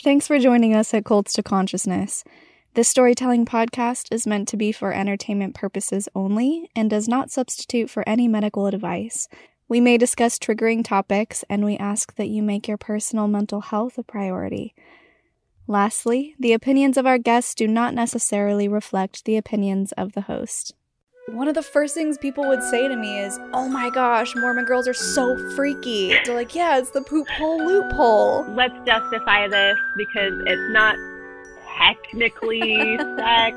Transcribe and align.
Thanks 0.00 0.28
for 0.28 0.38
joining 0.38 0.76
us 0.76 0.94
at 0.94 1.04
Cults 1.04 1.32
to 1.32 1.42
Consciousness. 1.42 2.22
This 2.74 2.88
storytelling 2.88 3.44
podcast 3.44 4.14
is 4.14 4.28
meant 4.28 4.46
to 4.46 4.56
be 4.56 4.70
for 4.70 4.92
entertainment 4.92 5.56
purposes 5.56 6.08
only 6.14 6.70
and 6.76 6.88
does 6.88 7.08
not 7.08 7.32
substitute 7.32 7.90
for 7.90 8.08
any 8.08 8.28
medical 8.28 8.68
advice. 8.68 9.28
We 9.68 9.80
may 9.80 9.98
discuss 9.98 10.38
triggering 10.38 10.84
topics, 10.84 11.44
and 11.50 11.64
we 11.64 11.76
ask 11.78 12.14
that 12.14 12.28
you 12.28 12.44
make 12.44 12.68
your 12.68 12.76
personal 12.76 13.26
mental 13.26 13.60
health 13.60 13.98
a 13.98 14.04
priority. 14.04 14.72
Lastly, 15.66 16.36
the 16.38 16.52
opinions 16.52 16.96
of 16.96 17.04
our 17.04 17.18
guests 17.18 17.52
do 17.52 17.66
not 17.66 17.92
necessarily 17.92 18.68
reflect 18.68 19.24
the 19.24 19.36
opinions 19.36 19.90
of 19.92 20.12
the 20.12 20.22
host. 20.22 20.74
One 21.32 21.46
of 21.46 21.54
the 21.54 21.62
first 21.62 21.94
things 21.94 22.16
people 22.16 22.48
would 22.48 22.62
say 22.62 22.88
to 22.88 22.96
me 22.96 23.18
is, 23.18 23.38
Oh 23.52 23.68
my 23.68 23.90
gosh, 23.90 24.34
Mormon 24.34 24.64
girls 24.64 24.88
are 24.88 24.94
so 24.94 25.36
freaky. 25.54 26.16
They're 26.24 26.34
like, 26.34 26.54
Yeah, 26.54 26.78
it's 26.78 26.90
the 26.90 27.02
poop 27.02 27.28
hole 27.28 27.58
loophole. 27.64 28.46
Let's 28.54 28.74
justify 28.86 29.46
this 29.46 29.78
because 29.96 30.32
it's 30.46 30.72
not 30.72 30.96
technically 31.78 32.96
sex. 33.16 33.56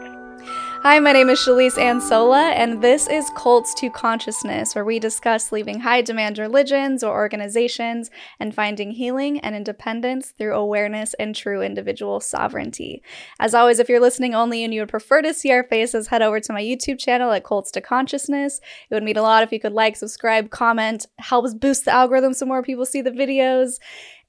Hi, 0.84 0.98
my 0.98 1.12
name 1.12 1.30
is 1.30 1.38
Shelise 1.38 1.78
Ansola, 1.78 2.54
and 2.54 2.82
this 2.82 3.08
is 3.08 3.30
Cults 3.36 3.76
to 3.76 3.92
Consciousness, 3.92 4.74
where 4.74 4.84
we 4.84 4.98
discuss 4.98 5.52
leaving 5.52 5.82
high 5.82 6.02
demand 6.02 6.40
religions 6.40 7.04
or 7.04 7.14
organizations 7.14 8.10
and 8.40 8.56
finding 8.56 8.90
healing 8.90 9.40
and 9.42 9.56
independence 9.56 10.32
through 10.32 10.56
awareness 10.56 11.14
and 11.20 11.36
true 11.36 11.62
individual 11.62 12.20
sovereignty. 12.20 13.04
As 13.40 13.54
always, 13.54 13.78
if 13.78 13.90
you're 13.90 14.00
listening 14.00 14.34
only 14.34 14.64
and 14.64 14.74
you 14.74 14.82
would 14.82 14.90
prefer 14.90 15.22
to 15.22 15.36
see 15.36 15.52
our 15.52 15.64
faces, 15.64 16.08
head 16.08 16.24
over 16.24 16.40
to 16.40 16.52
my 16.52 16.64
YouTube 16.64 16.98
channel 16.98 17.32
at 17.32 17.44
Cults 17.44 17.70
to 17.74 17.82
Consciousness. 17.82 18.60
It 18.90 18.96
would 18.96 19.04
mean 19.04 19.18
a 19.18 19.22
lot 19.22 19.44
if 19.44 19.52
you 19.52 19.60
could 19.60 19.74
like, 19.74 19.96
subscribe, 19.96 20.50
comment, 20.50 21.06
helps 21.20 21.54
boost 21.54 21.86
the 21.86 21.94
algorithm 21.94 22.34
so 22.34 22.48
more 22.48 22.64
people 22.64 22.88
see 22.88 23.04
the 23.04 23.12
videos. 23.12 23.76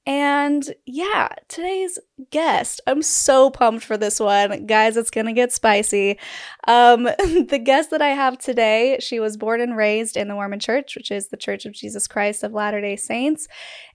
And 0.05 0.73
yeah, 0.85 1.29
today's 1.47 1.97
guest, 2.29 2.81
I'm 2.87 3.01
so 3.01 3.49
pumped 3.49 3.85
for 3.85 3.95
this 3.95 4.19
one. 4.19 4.65
Guys, 4.65 4.97
it's 4.97 5.09
gonna 5.09 5.31
get 5.31 5.53
spicy. 5.53 6.19
Um, 6.67 7.03
the 7.47 7.61
guest 7.63 7.89
that 7.91 8.01
I 8.01 8.09
have 8.09 8.37
today, 8.37 8.97
she 8.99 9.21
was 9.21 9.37
born 9.37 9.61
and 9.61 9.77
raised 9.77 10.17
in 10.17 10.27
the 10.27 10.33
Mormon 10.33 10.59
Church, 10.59 10.97
which 10.97 11.09
is 11.09 11.29
the 11.29 11.37
Church 11.37 11.65
of 11.65 11.71
Jesus 11.71 12.05
Christ 12.05 12.43
of 12.43 12.51
Latter-day 12.51 12.97
Saints. 12.97 13.47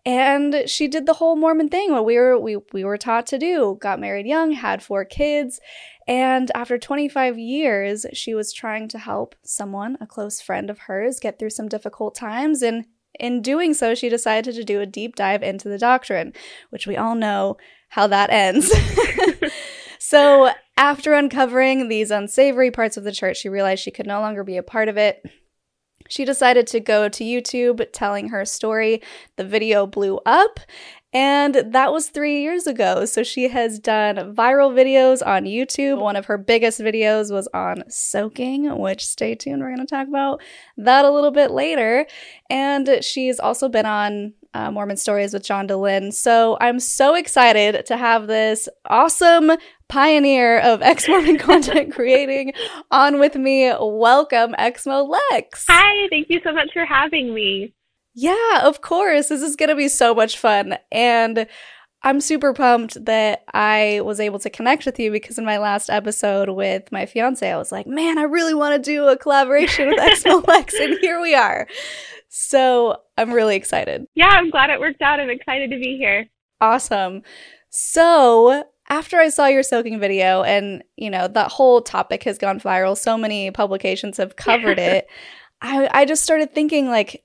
And 0.06 0.62
she 0.66 0.88
did 0.88 1.04
the 1.04 1.14
whole 1.14 1.36
Mormon 1.36 1.68
thing, 1.68 1.92
what 1.92 2.06
we 2.06 2.16
were 2.16 2.38
we 2.38 2.56
we 2.72 2.84
were 2.84 2.96
taught 2.96 3.26
to 3.26 3.38
do. 3.38 3.76
Got 3.78 4.00
married 4.00 4.26
young, 4.26 4.52
had 4.52 4.82
four 4.82 5.04
kids, 5.04 5.60
and 6.08 6.50
after 6.54 6.78
25 6.78 7.38
years, 7.38 8.06
she 8.14 8.32
was 8.32 8.54
trying 8.54 8.88
to 8.88 8.98
help 8.98 9.34
someone, 9.44 9.98
a 10.00 10.06
close 10.06 10.40
friend 10.40 10.70
of 10.70 10.78
hers, 10.78 11.20
get 11.20 11.38
through 11.38 11.50
some 11.50 11.68
difficult 11.68 12.14
times 12.14 12.62
and 12.62 12.86
in 13.18 13.42
doing 13.42 13.74
so, 13.74 13.94
she 13.94 14.08
decided 14.08 14.54
to 14.54 14.64
do 14.64 14.80
a 14.80 14.86
deep 14.86 15.16
dive 15.16 15.42
into 15.42 15.68
the 15.68 15.78
doctrine, 15.78 16.32
which 16.70 16.86
we 16.86 16.96
all 16.96 17.14
know 17.14 17.56
how 17.88 18.06
that 18.06 18.30
ends. 18.30 18.72
so, 19.98 20.50
after 20.76 21.14
uncovering 21.14 21.88
these 21.88 22.10
unsavory 22.10 22.70
parts 22.70 22.96
of 22.96 23.04
the 23.04 23.12
church, 23.12 23.38
she 23.38 23.48
realized 23.48 23.82
she 23.82 23.90
could 23.90 24.06
no 24.06 24.20
longer 24.20 24.44
be 24.44 24.56
a 24.56 24.62
part 24.62 24.88
of 24.88 24.96
it. 24.96 25.22
She 26.08 26.24
decided 26.24 26.66
to 26.68 26.80
go 26.80 27.08
to 27.08 27.24
YouTube 27.24 27.84
telling 27.92 28.28
her 28.28 28.44
story. 28.44 29.02
The 29.36 29.44
video 29.44 29.86
blew 29.86 30.20
up, 30.24 30.60
and 31.12 31.54
that 31.72 31.92
was 31.92 32.10
three 32.10 32.42
years 32.42 32.66
ago. 32.66 33.04
So 33.06 33.22
she 33.22 33.48
has 33.48 33.78
done 33.78 34.34
viral 34.34 34.72
videos 34.72 35.26
on 35.26 35.44
YouTube. 35.44 36.00
One 36.00 36.16
of 36.16 36.26
her 36.26 36.36
biggest 36.36 36.80
videos 36.80 37.32
was 37.32 37.48
on 37.54 37.84
soaking, 37.88 38.78
which 38.78 39.06
stay 39.06 39.34
tuned, 39.34 39.62
we're 39.62 39.74
going 39.74 39.86
to 39.86 39.86
talk 39.86 40.08
about 40.08 40.42
that 40.76 41.04
a 41.04 41.10
little 41.10 41.30
bit 41.30 41.50
later. 41.50 42.06
And 42.50 43.02
she's 43.02 43.40
also 43.40 43.68
been 43.68 43.86
on 43.86 44.34
uh, 44.52 44.70
Mormon 44.70 44.96
Stories 44.96 45.32
with 45.32 45.44
John 45.44 45.66
Dehlin. 45.66 46.12
So 46.12 46.58
I'm 46.60 46.80
so 46.80 47.14
excited 47.14 47.86
to 47.86 47.96
have 47.96 48.26
this 48.26 48.68
awesome 48.86 49.52
pioneer 49.88 50.58
of 50.60 50.82
ex 50.82 51.08
Mormon 51.08 51.38
content 51.38 51.94
creating 51.94 52.52
on 52.90 53.18
with 53.18 53.36
me. 53.36 53.72
Welcome, 53.80 54.54
Exmo 54.58 55.08
Lex. 55.08 55.64
Hi, 55.68 56.08
thank 56.10 56.28
you 56.28 56.40
so 56.44 56.52
much 56.52 56.70
for 56.72 56.84
having 56.84 57.32
me. 57.32 57.72
Yeah, 58.20 58.62
of 58.64 58.80
course. 58.80 59.28
This 59.28 59.42
is 59.42 59.54
going 59.54 59.68
to 59.68 59.76
be 59.76 59.86
so 59.86 60.12
much 60.12 60.38
fun. 60.38 60.76
And 60.90 61.46
I'm 62.02 62.20
super 62.20 62.52
pumped 62.52 63.04
that 63.04 63.44
I 63.54 64.00
was 64.04 64.18
able 64.18 64.40
to 64.40 64.50
connect 64.50 64.86
with 64.86 64.98
you 64.98 65.12
because 65.12 65.38
in 65.38 65.44
my 65.44 65.58
last 65.58 65.88
episode 65.88 66.48
with 66.48 66.90
my 66.90 67.06
fiance, 67.06 67.48
I 67.48 67.56
was 67.56 67.70
like, 67.70 67.86
man, 67.86 68.18
I 68.18 68.22
really 68.22 68.54
want 68.54 68.74
to 68.74 68.90
do 68.90 69.06
a 69.06 69.16
collaboration 69.16 69.86
with 69.86 70.00
Exmo 70.00 70.44
Lex, 70.48 70.74
and 70.74 70.98
here 71.00 71.20
we 71.20 71.36
are. 71.36 71.68
So 72.28 72.96
I'm 73.16 73.32
really 73.32 73.54
excited. 73.54 74.04
Yeah, 74.16 74.30
I'm 74.30 74.50
glad 74.50 74.70
it 74.70 74.80
worked 74.80 75.00
out. 75.00 75.20
I'm 75.20 75.30
excited 75.30 75.70
to 75.70 75.78
be 75.78 75.96
here. 75.96 76.26
Awesome. 76.60 77.22
So 77.70 78.64
after 78.88 79.18
I 79.18 79.28
saw 79.28 79.46
your 79.46 79.62
soaking 79.62 80.00
video, 80.00 80.42
and 80.42 80.82
you 80.96 81.08
know, 81.08 81.28
that 81.28 81.52
whole 81.52 81.82
topic 81.82 82.24
has 82.24 82.36
gone 82.36 82.58
viral, 82.58 82.98
so 82.98 83.16
many 83.16 83.52
publications 83.52 84.16
have 84.16 84.34
covered 84.34 84.80
it. 84.80 85.06
I, 85.60 85.88
I 85.92 86.04
just 86.04 86.22
started 86.22 86.52
thinking 86.52 86.88
like 86.88 87.24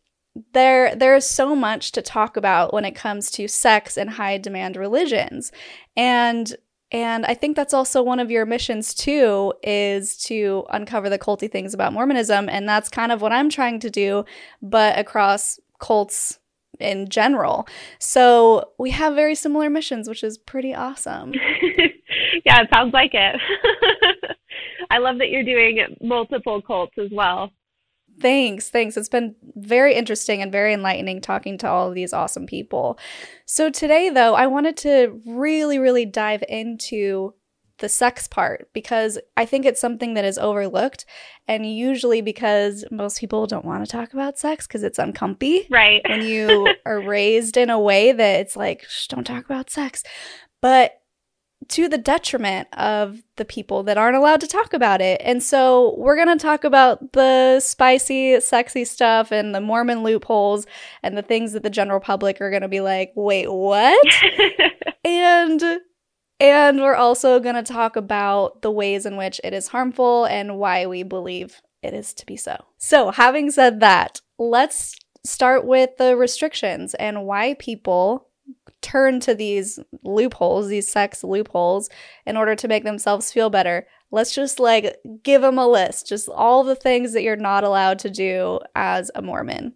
there 0.53 0.95
there 0.95 1.15
is 1.15 1.27
so 1.27 1.55
much 1.55 1.91
to 1.91 2.01
talk 2.01 2.37
about 2.37 2.73
when 2.73 2.85
it 2.85 2.95
comes 2.95 3.29
to 3.31 3.47
sex 3.47 3.97
and 3.97 4.11
high 4.11 4.37
demand 4.37 4.75
religions. 4.75 5.51
And 5.95 6.55
and 6.91 7.25
i 7.25 7.33
think 7.33 7.55
that's 7.55 7.73
also 7.73 8.03
one 8.03 8.19
of 8.19 8.29
your 8.29 8.45
missions 8.45 8.93
too 8.93 9.51
is 9.63 10.15
to 10.17 10.63
uncover 10.69 11.09
the 11.09 11.19
culty 11.19 11.51
things 11.51 11.73
about 11.73 11.93
mormonism. 11.93 12.49
And 12.49 12.67
that's 12.67 12.89
kind 12.89 13.11
of 13.11 13.21
what 13.21 13.31
i'm 13.31 13.49
trying 13.49 13.79
to 13.81 13.89
do 13.89 14.25
but 14.61 14.97
across 14.97 15.59
cults 15.79 16.39
in 16.79 17.07
general. 17.07 17.67
So 17.99 18.71
we 18.79 18.89
have 18.91 19.13
very 19.13 19.35
similar 19.35 19.69
missions 19.69 20.09
which 20.09 20.23
is 20.23 20.37
pretty 20.37 20.73
awesome. 20.73 21.33
Yeah 22.45 22.61
it 22.61 22.69
sounds 22.73 22.93
like 22.93 23.11
it. 23.13 23.39
I 24.89 24.97
love 24.97 25.17
that 25.19 25.29
you're 25.29 25.45
doing 25.45 25.79
multiple 26.01 26.61
cults 26.61 26.93
as 26.97 27.09
well 27.11 27.51
Thanks, 28.19 28.69
thanks. 28.69 28.97
It's 28.97 29.09
been 29.09 29.35
very 29.55 29.95
interesting 29.95 30.41
and 30.41 30.51
very 30.51 30.73
enlightening 30.73 31.21
talking 31.21 31.57
to 31.59 31.69
all 31.69 31.89
of 31.89 31.95
these 31.95 32.13
awesome 32.13 32.45
people. 32.45 32.97
So, 33.45 33.69
today, 33.69 34.09
though, 34.09 34.35
I 34.35 34.47
wanted 34.47 34.77
to 34.77 35.21
really, 35.25 35.79
really 35.79 36.05
dive 36.05 36.43
into 36.47 37.33
the 37.79 37.89
sex 37.89 38.27
part 38.27 38.69
because 38.73 39.19
I 39.35 39.45
think 39.45 39.65
it's 39.65 39.81
something 39.81 40.13
that 40.13 40.25
is 40.25 40.37
overlooked. 40.37 41.05
And 41.47 41.65
usually, 41.65 42.21
because 42.21 42.85
most 42.91 43.19
people 43.19 43.45
don't 43.47 43.65
want 43.65 43.85
to 43.85 43.91
talk 43.91 44.13
about 44.13 44.39
sex 44.39 44.67
because 44.67 44.83
it's 44.83 44.99
uncomfy. 44.99 45.67
Right. 45.69 46.01
when 46.07 46.21
you 46.21 46.73
are 46.85 47.01
raised 47.01 47.57
in 47.57 47.69
a 47.69 47.79
way 47.79 48.11
that 48.11 48.39
it's 48.39 48.55
like, 48.55 48.85
don't 49.09 49.25
talk 49.25 49.45
about 49.45 49.69
sex. 49.69 50.03
But 50.61 51.02
to 51.69 51.87
the 51.87 51.97
detriment 51.97 52.67
of 52.73 53.21
the 53.35 53.45
people 53.45 53.83
that 53.83 53.97
aren't 53.97 54.17
allowed 54.17 54.41
to 54.41 54.47
talk 54.47 54.73
about 54.73 55.01
it. 55.01 55.21
And 55.23 55.41
so 55.41 55.95
we're 55.97 56.15
going 56.15 56.37
to 56.37 56.41
talk 56.41 56.63
about 56.63 57.13
the 57.13 57.59
spicy, 57.59 58.39
sexy 58.39 58.85
stuff 58.85 59.31
and 59.31 59.53
the 59.53 59.61
Mormon 59.61 60.03
loopholes 60.03 60.65
and 61.01 61.17
the 61.17 61.21
things 61.21 61.53
that 61.53 61.63
the 61.63 61.69
general 61.69 61.99
public 61.99 62.41
are 62.41 62.49
going 62.49 62.61
to 62.61 62.67
be 62.67 62.81
like, 62.81 63.11
"Wait, 63.15 63.51
what?" 63.51 64.07
and 65.05 65.63
and 66.39 66.81
we're 66.81 66.95
also 66.95 67.39
going 67.39 67.55
to 67.55 67.63
talk 67.63 67.95
about 67.95 68.61
the 68.61 68.71
ways 68.71 69.05
in 69.05 69.15
which 69.15 69.39
it 69.43 69.53
is 69.53 69.69
harmful 69.69 70.25
and 70.25 70.57
why 70.57 70.85
we 70.85 71.03
believe 71.03 71.61
it 71.81 71.93
is 71.93 72.13
to 72.15 72.25
be 72.25 72.35
so. 72.35 72.65
So, 72.77 73.11
having 73.11 73.51
said 73.51 73.79
that, 73.81 74.21
let's 74.37 74.97
start 75.25 75.65
with 75.65 75.97
the 75.97 76.17
restrictions 76.17 76.93
and 76.95 77.25
why 77.25 77.55
people 77.55 78.27
turn 78.83 79.19
to 79.21 79.33
these 79.33 79.79
loopholes, 80.03 80.67
these 80.67 80.87
sex 80.87 81.23
loopholes, 81.23 81.89
in 82.25 82.37
order 82.37 82.55
to 82.55 82.67
make 82.67 82.83
themselves 82.83 83.31
feel 83.31 83.49
better. 83.49 83.87
Let's 84.11 84.35
just 84.35 84.59
like 84.59 84.95
give 85.23 85.41
them 85.41 85.57
a 85.57 85.67
list, 85.67 86.07
just 86.07 86.29
all 86.29 86.63
the 86.63 86.75
things 86.75 87.13
that 87.13 87.23
you're 87.23 87.35
not 87.35 87.63
allowed 87.63 87.97
to 87.99 88.09
do 88.09 88.59
as 88.75 89.09
a 89.15 89.21
Mormon. 89.21 89.73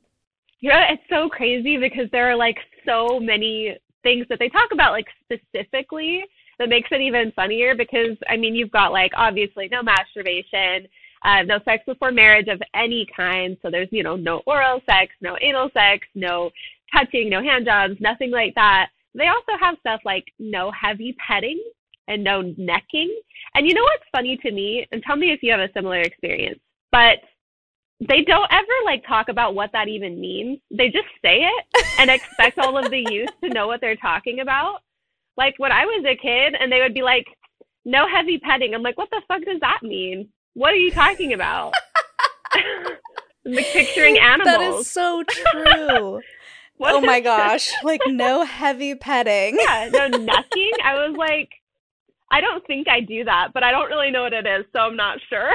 Yeah, 0.60 0.92
it's 0.92 1.04
so 1.10 1.30
crazy 1.30 1.78
because 1.78 2.08
there 2.12 2.30
are 2.30 2.36
like 2.36 2.58
so 2.86 3.20
many 3.20 3.78
things 4.04 4.26
that 4.30 4.40
they 4.40 4.50
talk 4.50 4.70
about, 4.72 4.92
like 4.92 5.08
specifically, 5.24 6.24
that 6.60 6.70
makes 6.70 6.90
it 6.92 7.02
even 7.02 7.32
funnier 7.36 7.76
because 7.76 8.18
I 8.30 8.38
mean, 8.38 8.56
you've 8.56 8.72
got 8.72 8.92
like 8.92 9.12
obviously 9.16 9.68
no 9.72 9.84
masturbation, 9.84 10.88
uh, 11.24 11.44
no 11.44 11.60
sex 11.66 11.84
before 11.86 12.12
marriage 12.12 12.48
of 12.48 12.62
any 12.74 13.08
kind. 13.16 13.58
So 13.62 13.70
there's, 13.70 13.90
you 13.92 14.04
know, 14.04 14.16
no 14.16 14.42
oral 14.46 14.82
sex, 14.90 15.14
no 15.22 15.38
anal 15.42 15.70
sex, 15.74 16.08
no 16.16 16.52
touching, 16.94 17.30
no 17.30 17.42
hand 17.42 17.66
jobs, 17.66 17.96
nothing 18.00 18.32
like 18.32 18.56
that. 18.56 18.90
They 19.18 19.28
also 19.28 19.60
have 19.60 19.76
stuff 19.80 20.02
like 20.06 20.26
no 20.40 20.72
heavy 20.72 21.16
petting 21.26 21.62
and 22.08 22.24
no 22.24 22.42
necking. 22.58 23.14
And 23.56 23.68
you 23.68 23.74
know 23.74 23.82
what's 23.82 24.04
funny 24.12 24.38
to 24.38 24.52
me? 24.52 24.88
And 24.92 25.02
tell 25.04 25.16
me 25.16 25.32
if 25.32 25.42
you 25.42 25.52
have 25.52 25.60
a 25.60 25.74
similar 25.74 26.00
experience. 26.00 26.60
But 26.92 27.18
they 28.00 28.22
don't 28.22 28.52
ever 28.52 28.68
like 28.86 29.06
talk 29.08 29.28
about 29.28 29.56
what 29.56 29.72
that 29.74 29.88
even 29.88 30.22
means. 30.22 30.60
They 30.70 30.90
just 30.90 31.08
say 31.24 31.40
it 31.42 31.86
and 32.00 32.12
expect 32.12 32.60
all 32.60 32.78
of 32.78 32.92
the 32.92 33.04
youth 33.10 33.32
to 33.44 33.50
know 33.50 33.66
what 33.68 33.82
they're 33.82 33.96
talking 33.96 34.40
about. 34.40 34.82
Like 35.36 35.56
when 35.58 35.72
I 35.72 35.86
was 35.86 36.06
a 36.06 36.16
kid 36.16 36.56
and 36.60 36.72
they 36.72 36.80
would 36.80 36.94
be 36.94 37.02
like, 37.02 37.26
no 37.86 38.08
heavy 38.08 38.38
petting. 38.38 38.76
I'm 38.76 38.84
like, 38.84 38.98
what 38.98 39.10
the 39.10 39.22
fuck 39.28 39.44
does 39.46 39.60
that 39.62 39.80
mean? 39.82 40.30
What 40.54 40.74
are 40.74 40.78
you 40.78 40.92
talking 40.92 41.34
about? 41.34 41.74
like 43.46 43.66
picturing 43.68 44.20
animals. 44.20 44.46
That 44.46 44.80
is 44.80 44.92
so 44.92 45.24
true. 45.28 46.22
What 46.78 46.94
oh 46.94 47.02
my 47.02 47.20
gosh. 47.20 47.72
Like 47.84 48.02
no 48.08 48.44
heavy 48.44 48.96
petting. 48.96 49.58
Yeah, 49.68 49.90
no 49.92 50.08
necking. 50.18 50.72
I 50.84 51.08
was 51.08 51.16
like, 51.18 51.50
I 52.32 52.42
don't 52.42 52.66
think 52.68 52.88
I 52.88 53.02
do 53.02 53.24
that, 53.24 53.50
but 53.54 53.64
I 53.64 53.72
don't 53.72 53.90
really 53.90 54.12
know 54.12 54.24
what 54.24 54.34
it 54.34 54.46
is, 54.46 54.66
so 54.74 54.80
I'm 54.80 54.96
not 54.96 55.20
sure. 55.30 55.52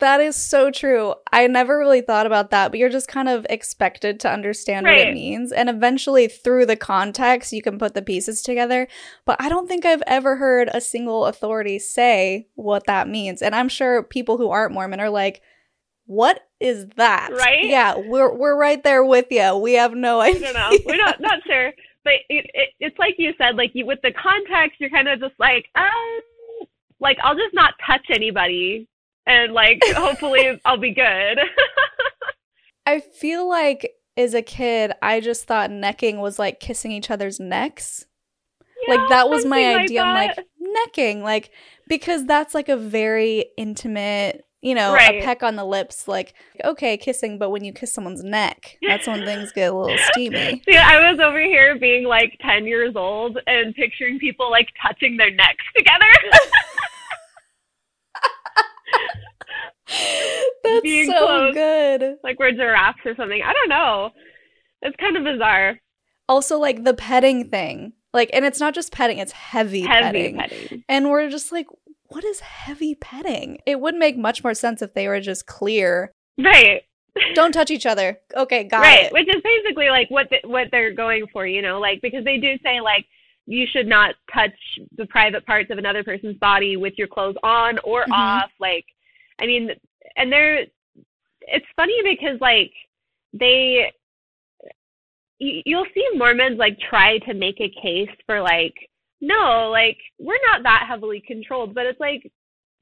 That 0.00 0.20
is 0.20 0.36
so 0.36 0.70
true. 0.70 1.14
I 1.32 1.46
never 1.46 1.78
really 1.78 2.00
thought 2.00 2.26
about 2.26 2.50
that, 2.50 2.70
but 2.70 2.78
you're 2.78 2.88
just 2.88 3.08
kind 3.08 3.28
of 3.28 3.46
expected 3.48 4.20
to 4.20 4.30
understand 4.30 4.86
what 4.86 4.98
it 4.98 5.14
means. 5.14 5.52
And 5.52 5.68
eventually, 5.68 6.28
through 6.28 6.66
the 6.66 6.76
context, 6.76 7.52
you 7.52 7.62
can 7.62 7.78
put 7.78 7.94
the 7.94 8.02
pieces 8.02 8.42
together. 8.42 8.88
But 9.24 9.40
I 9.40 9.48
don't 9.48 9.68
think 9.68 9.84
I've 9.84 10.02
ever 10.06 10.36
heard 10.36 10.70
a 10.72 10.80
single 10.80 11.26
authority 11.26 11.78
say 11.78 12.48
what 12.54 12.86
that 12.86 13.08
means. 13.08 13.42
And 13.42 13.54
I'm 13.54 13.68
sure 13.68 14.02
people 14.02 14.38
who 14.38 14.50
aren't 14.50 14.72
Mormon 14.72 15.00
are 15.00 15.10
like, 15.10 15.42
what 16.06 16.40
is 16.60 16.86
that? 16.96 17.30
Right? 17.32 17.64
Yeah, 17.64 17.96
we're, 17.96 18.32
we're 18.34 18.56
right 18.56 18.82
there 18.82 19.04
with 19.04 19.26
you. 19.30 19.56
We 19.56 19.74
have 19.74 19.94
no 19.94 20.20
I 20.20 20.28
idea. 20.28 20.52
don't 20.52 20.54
know. 20.54 20.78
We're 20.86 20.96
not 20.96 21.20
not 21.20 21.40
sure, 21.46 21.72
but 22.04 22.14
it, 22.28 22.50
it, 22.54 22.68
it's 22.80 22.98
like 22.98 23.16
you 23.18 23.34
said, 23.38 23.56
like 23.56 23.72
you 23.74 23.84
with 23.86 24.00
the 24.02 24.12
context, 24.12 24.80
you're 24.80 24.90
kind 24.90 25.08
of 25.08 25.20
just 25.20 25.34
like, 25.38 25.66
um, 25.74 26.20
like 27.00 27.18
I'll 27.22 27.34
just 27.34 27.54
not 27.54 27.74
touch 27.86 28.06
anybody, 28.10 28.88
and 29.26 29.52
like 29.52 29.80
hopefully 29.94 30.60
I'll 30.64 30.78
be 30.78 30.94
good. 30.94 31.38
I 32.86 33.00
feel 33.00 33.48
like 33.48 33.94
as 34.16 34.32
a 34.32 34.42
kid, 34.42 34.92
I 35.02 35.20
just 35.20 35.46
thought 35.46 35.70
necking 35.70 36.20
was 36.20 36.38
like 36.38 36.60
kissing 36.60 36.92
each 36.92 37.10
other's 37.10 37.40
necks. 37.40 38.06
like 38.88 39.00
that 39.08 39.28
was 39.28 39.44
my 39.44 39.74
idea. 39.74 40.02
I'm 40.02 40.14
like 40.14 40.38
necking, 40.60 41.22
like 41.22 41.50
because 41.88 42.24
that's 42.24 42.54
like 42.54 42.68
a 42.68 42.76
very 42.76 43.46
intimate, 43.58 44.45
you 44.66 44.74
know, 44.74 44.94
a 44.94 45.22
peck 45.22 45.42
on 45.42 45.56
the 45.56 45.64
lips. 45.64 46.08
Like 46.08 46.34
okay, 46.64 46.96
kissing, 46.96 47.38
but 47.38 47.50
when 47.50 47.64
you 47.64 47.72
kiss 47.72 47.92
someone's 47.92 48.24
neck, 48.24 48.76
that's 48.86 49.06
when 49.06 49.24
things 49.24 49.52
get 49.52 49.70
a 49.72 49.76
little 49.76 49.96
steamy. 50.12 50.62
See, 50.68 50.76
I 50.76 51.10
was 51.10 51.20
over 51.20 51.40
here 51.40 51.78
being 51.78 52.04
like 52.04 52.36
10 52.40 52.66
years 52.66 52.94
old 52.96 53.38
and 53.46 53.74
picturing 53.74 54.18
people 54.18 54.50
like 54.50 54.68
touching 54.84 55.16
their 55.16 55.30
necks 55.30 55.64
together. 55.76 56.04
That's 60.64 60.82
Being 60.82 61.06
so 61.10 61.26
close. 61.26 61.54
good. 61.54 62.16
like 62.24 62.38
we're 62.40 62.50
giraffes 62.52 62.98
or 63.04 63.14
something. 63.14 63.40
I 63.42 63.52
don't 63.52 63.68
know. 63.68 64.10
It's 64.82 64.96
kind 64.96 65.16
of 65.16 65.22
bizarre. 65.24 65.78
Also, 66.28 66.58
like 66.58 66.82
the 66.82 66.92
petting 66.94 67.48
thing, 67.50 67.92
like, 68.12 68.30
and 68.32 68.44
it's 68.44 68.58
not 68.58 68.74
just 68.74 68.90
petting; 68.90 69.18
it's 69.18 69.30
heavy, 69.32 69.82
Heavy 69.82 70.34
petting. 70.34 70.36
petting. 70.38 70.84
And 70.88 71.08
we're 71.08 71.30
just 71.30 71.52
like, 71.52 71.66
what 72.08 72.24
is 72.24 72.40
heavy 72.40 72.94
petting? 72.94 73.58
It 73.66 73.80
would 73.80 73.94
make 73.94 74.16
much 74.16 74.42
more 74.44 74.54
sense 74.54 74.82
if 74.82 74.94
they 74.94 75.08
were 75.08 75.20
just 75.20 75.46
clear. 75.46 76.12
Right. 76.38 76.82
Don't 77.34 77.52
touch 77.52 77.70
each 77.70 77.86
other. 77.86 78.18
Okay, 78.36 78.64
got 78.64 78.82
right. 78.82 79.04
it. 79.04 79.12
Which 79.12 79.28
is 79.28 79.42
basically 79.42 79.88
like 79.88 80.10
what 80.10 80.28
the, 80.30 80.46
what 80.48 80.68
they're 80.70 80.92
going 80.94 81.26
for, 81.32 81.46
you 81.46 81.62
know, 81.62 81.80
like 81.80 82.00
because 82.02 82.24
they 82.24 82.36
do 82.38 82.58
say 82.62 82.80
like 82.80 83.06
you 83.46 83.66
should 83.72 83.86
not 83.86 84.14
touch 84.34 84.50
the 84.96 85.06
private 85.06 85.46
parts 85.46 85.70
of 85.70 85.78
another 85.78 86.04
person's 86.04 86.36
body 86.38 86.76
with 86.76 86.94
your 86.98 87.06
clothes 87.06 87.36
on 87.42 87.78
or 87.84 88.04
Mhm. 88.04 88.12
off. 88.12 88.50
Like, 88.60 88.84
I 89.40 89.46
mean, 89.46 89.70
and 90.16 90.30
they're 90.30 90.66
it's 91.40 91.66
funny 91.76 91.94
because 92.02 92.38
like 92.40 92.72
they 93.32 93.92
you, 95.38 95.62
you'll 95.64 95.86
see 95.94 96.04
Mormons 96.16 96.58
like 96.58 96.76
try 96.90 97.18
to 97.20 97.34
make 97.34 97.60
a 97.60 97.72
case 97.82 98.10
for 98.26 98.40
like 98.42 98.74
no, 99.20 99.70
like 99.70 99.98
we're 100.18 100.38
not 100.52 100.62
that 100.62 100.86
heavily 100.88 101.22
controlled, 101.26 101.74
but 101.74 101.86
it's 101.86 102.00
like 102.00 102.30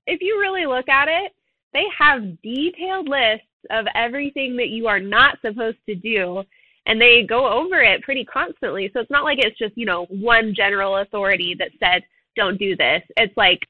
if 0.06 0.20
you 0.20 0.38
really 0.40 0.66
look 0.66 0.88
at 0.88 1.08
it, 1.08 1.32
they 1.72 1.84
have 1.98 2.40
detailed 2.42 3.08
lists 3.08 3.46
of 3.70 3.86
everything 3.94 4.56
that 4.56 4.68
you 4.68 4.86
are 4.86 5.00
not 5.00 5.38
supposed 5.40 5.78
to 5.88 5.94
do 5.94 6.42
and 6.86 7.00
they 7.00 7.22
go 7.22 7.48
over 7.48 7.80
it 7.80 8.02
pretty 8.02 8.24
constantly. 8.24 8.90
So 8.92 9.00
it's 9.00 9.10
not 9.10 9.24
like 9.24 9.38
it's 9.38 9.58
just, 9.58 9.76
you 9.76 9.86
know, 9.86 10.04
one 10.06 10.54
general 10.54 10.98
authority 10.98 11.56
that 11.58 11.70
said 11.80 12.02
don't 12.36 12.58
do 12.58 12.76
this. 12.76 13.02
It's 13.16 13.36
like 13.36 13.60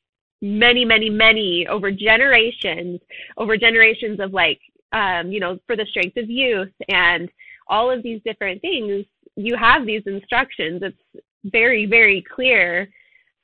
many, 0.43 0.84
many, 0.84 1.10
many 1.10 1.67
over 1.69 1.93
generations, 1.93 3.00
over 3.38 3.56
generations 3.56 4.19
of 4.19 4.32
like 4.32 4.60
um, 4.94 5.32
you 5.32 5.40
know, 5.40 5.58
for 5.67 5.76
the 5.76 5.87
strength 5.90 6.17
of 6.17 6.31
youth 6.31 6.72
and 6.88 7.28
all 7.67 7.90
of 7.90 8.02
these 8.02 8.22
different 8.25 8.60
things, 8.62 9.05
you 9.37 9.56
have 9.56 9.84
these 9.84 10.02
instructions. 10.06 10.82
It's 10.82 11.25
very, 11.44 11.87
very 11.87 12.25
clear. 12.35 12.88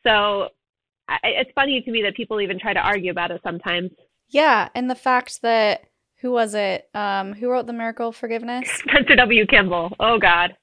So 0.02 0.48
I, 1.08 1.18
it's 1.22 1.50
funny 1.54 1.82
to 1.82 1.90
me 1.90 2.02
that 2.02 2.14
people 2.16 2.40
even 2.40 2.58
try 2.58 2.72
to 2.72 2.80
argue 2.80 3.10
about 3.10 3.30
it 3.30 3.40
sometimes. 3.44 3.90
Yeah, 4.28 4.68
and 4.74 4.88
the 4.88 4.94
fact 4.94 5.42
that 5.42 5.84
who 6.20 6.30
was 6.30 6.54
it? 6.54 6.88
Um, 6.94 7.32
who 7.32 7.50
wrote 7.50 7.66
the 7.66 7.72
Miracle 7.72 8.08
of 8.08 8.16
Forgiveness? 8.16 8.68
Spencer 8.88 9.16
W. 9.16 9.46
Kimball. 9.46 9.94
Oh 9.98 10.18
God. 10.18 10.54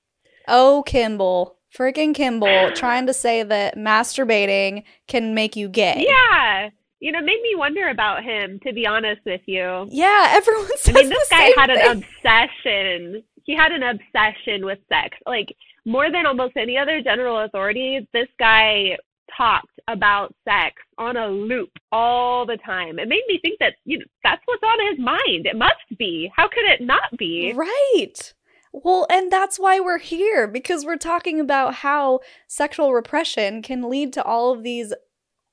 Oh, 0.47 0.83
Kimball, 0.85 1.57
freaking 1.77 2.15
Kimball, 2.15 2.71
trying 2.71 3.07
to 3.07 3.13
say 3.13 3.43
that 3.43 3.75
masturbating 3.75 4.83
can 5.07 5.35
make 5.35 5.55
you 5.57 5.67
gay. 5.67 6.05
Yeah. 6.07 6.69
You 6.99 7.11
know, 7.11 7.19
made 7.19 7.41
me 7.43 7.53
wonder 7.55 7.89
about 7.89 8.23
him, 8.23 8.59
to 8.65 8.71
be 8.73 8.87
honest 8.87 9.21
with 9.25 9.41
you. 9.45 9.87
yeah. 9.91 10.29
Everyone 10.31 10.65
I 10.87 10.91
mean, 10.93 11.09
this 11.09 11.29
guy 11.29 11.51
had 11.57 11.69
an 11.69 11.97
obsession. 11.97 13.23
He 13.43 13.55
had 13.55 13.71
an 13.71 13.83
obsession 13.83 14.65
with 14.65 14.79
sex. 14.89 15.17
Like, 15.25 15.53
more 15.87 16.11
than 16.11 16.25
almost 16.25 16.57
any 16.57 16.77
other 16.77 17.01
general 17.01 17.39
authority, 17.45 18.07
this 18.13 18.27
guy 18.37 18.97
talked 19.35 19.79
about 19.87 20.35
sex 20.43 20.75
on 20.97 21.15
a 21.15 21.27
loop 21.27 21.69
all 21.93 22.45
the 22.45 22.57
time. 22.57 22.99
It 22.99 23.07
made 23.07 23.23
me 23.27 23.39
think 23.41 23.57
that, 23.59 23.75
you 23.85 23.99
know, 23.99 24.05
that's 24.23 24.41
what's 24.45 24.63
on 24.63 24.89
his 24.89 24.99
mind. 24.99 25.45
It 25.45 25.55
must 25.55 25.97
be. 25.97 26.29
How 26.35 26.49
could 26.49 26.65
it 26.65 26.81
not 26.81 27.17
be? 27.17 27.53
Right. 27.55 28.33
Well, 28.73 29.07
and 29.09 29.31
that's 29.31 29.57
why 29.57 29.79
we're 29.79 29.97
here 29.97 30.45
because 30.45 30.85
we're 30.85 30.97
talking 30.97 31.39
about 31.39 31.75
how 31.75 32.19
sexual 32.47 32.93
repression 32.93 33.61
can 33.61 33.89
lead 33.89 34.11
to 34.13 34.23
all 34.23 34.53
of 34.53 34.63
these 34.63 34.93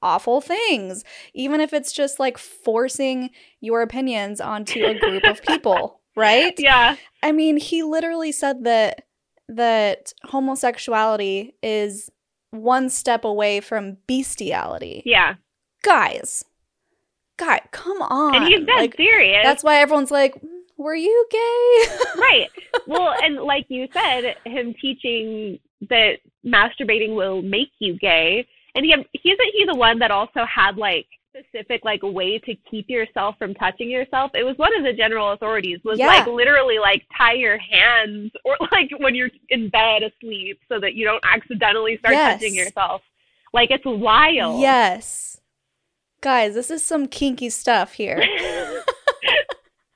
awful 0.03 0.41
things, 0.41 1.05
even 1.33 1.61
if 1.61 1.73
it's 1.73 1.93
just 1.93 2.19
like 2.19 2.39
forcing 2.39 3.31
your 3.61 3.83
opinions 3.83 4.41
onto 4.41 4.85
a 4.85 4.99
group 4.99 5.25
of 5.25 5.43
people, 5.43 6.01
right? 6.17 6.55
Yeah. 6.59 6.97
I 7.23 7.31
mean, 7.31 7.57
he 7.57 7.85
literally 7.85 8.33
said 8.33 8.65
that 8.65 9.05
that 9.49 10.13
homosexuality 10.25 11.55
is 11.63 12.11
one 12.51 12.89
step 12.89 13.25
away 13.25 13.61
from 13.61 13.97
bestiality. 14.07 15.03
Yeah. 15.05 15.35
Guys. 15.83 16.45
God, 17.37 17.61
come 17.73 18.01
on. 18.03 18.37
And 18.37 18.45
he's 18.47 18.65
dead 18.65 18.77
Like, 18.77 18.97
serious. 18.97 19.43
that's 19.43 19.65
why 19.65 19.77
everyone's 19.81 20.11
like, 20.13 20.35
"Mm, 20.37 20.49
"Were 20.77 20.95
you 20.95 21.27
gay?" 21.31 21.85
right. 22.17 22.49
Well, 22.87 23.13
and 23.23 23.37
like 23.43 23.67
you 23.69 23.89
said, 23.93 24.37
him 24.45 24.73
teaching 24.81 25.59
that 25.91 26.19
masturbating 26.47 27.17
will 27.17 27.43
make 27.43 27.71
you 27.81 27.99
gay, 27.99 28.47
and 28.77 28.85
he 28.85 28.95
he 29.13 29.31
isn't 29.33 29.51
he 29.53 29.65
the 29.67 29.75
one 29.75 29.99
that 29.99 30.13
also 30.13 30.45
had 30.45 30.77
like 30.77 31.07
specific 31.37 31.85
like 31.85 32.01
way 32.03 32.39
to 32.39 32.55
keep 32.71 32.89
yourself 32.89 33.35
from 33.39 33.55
touching 33.55 33.91
yourself. 33.91 34.31
It 34.35 34.45
was 34.45 34.57
one 34.57 34.77
of 34.77 34.85
the 34.85 34.93
general 34.93 35.33
authorities 35.33 35.81
was 35.85 35.99
Yeah. 35.99 36.07
like 36.07 36.27
literally 36.27 36.79
like 36.79 37.03
tie 37.17 37.33
your 37.35 37.59
hands 37.59 38.31
or 38.45 38.57
like 38.73 38.91
when 38.99 39.15
you're 39.15 39.31
in 39.49 39.69
bed 39.69 40.03
asleep 40.03 40.61
so 40.69 40.79
that 40.81 40.95
you 40.95 41.05
don't 41.05 41.25
accidentally 41.25 41.99
start 41.99 42.15
Yes. 42.15 42.41
touching 42.41 42.55
yourself. 42.55 43.03
Like 43.53 43.71
it's 43.71 43.85
wild. 43.85 44.61
Yes. 44.61 45.41
Guys, 46.21 46.55
this 46.55 46.71
is 46.71 46.85
some 46.85 47.07
kinky 47.07 47.51
stuff 47.51 47.93
here. 47.95 48.23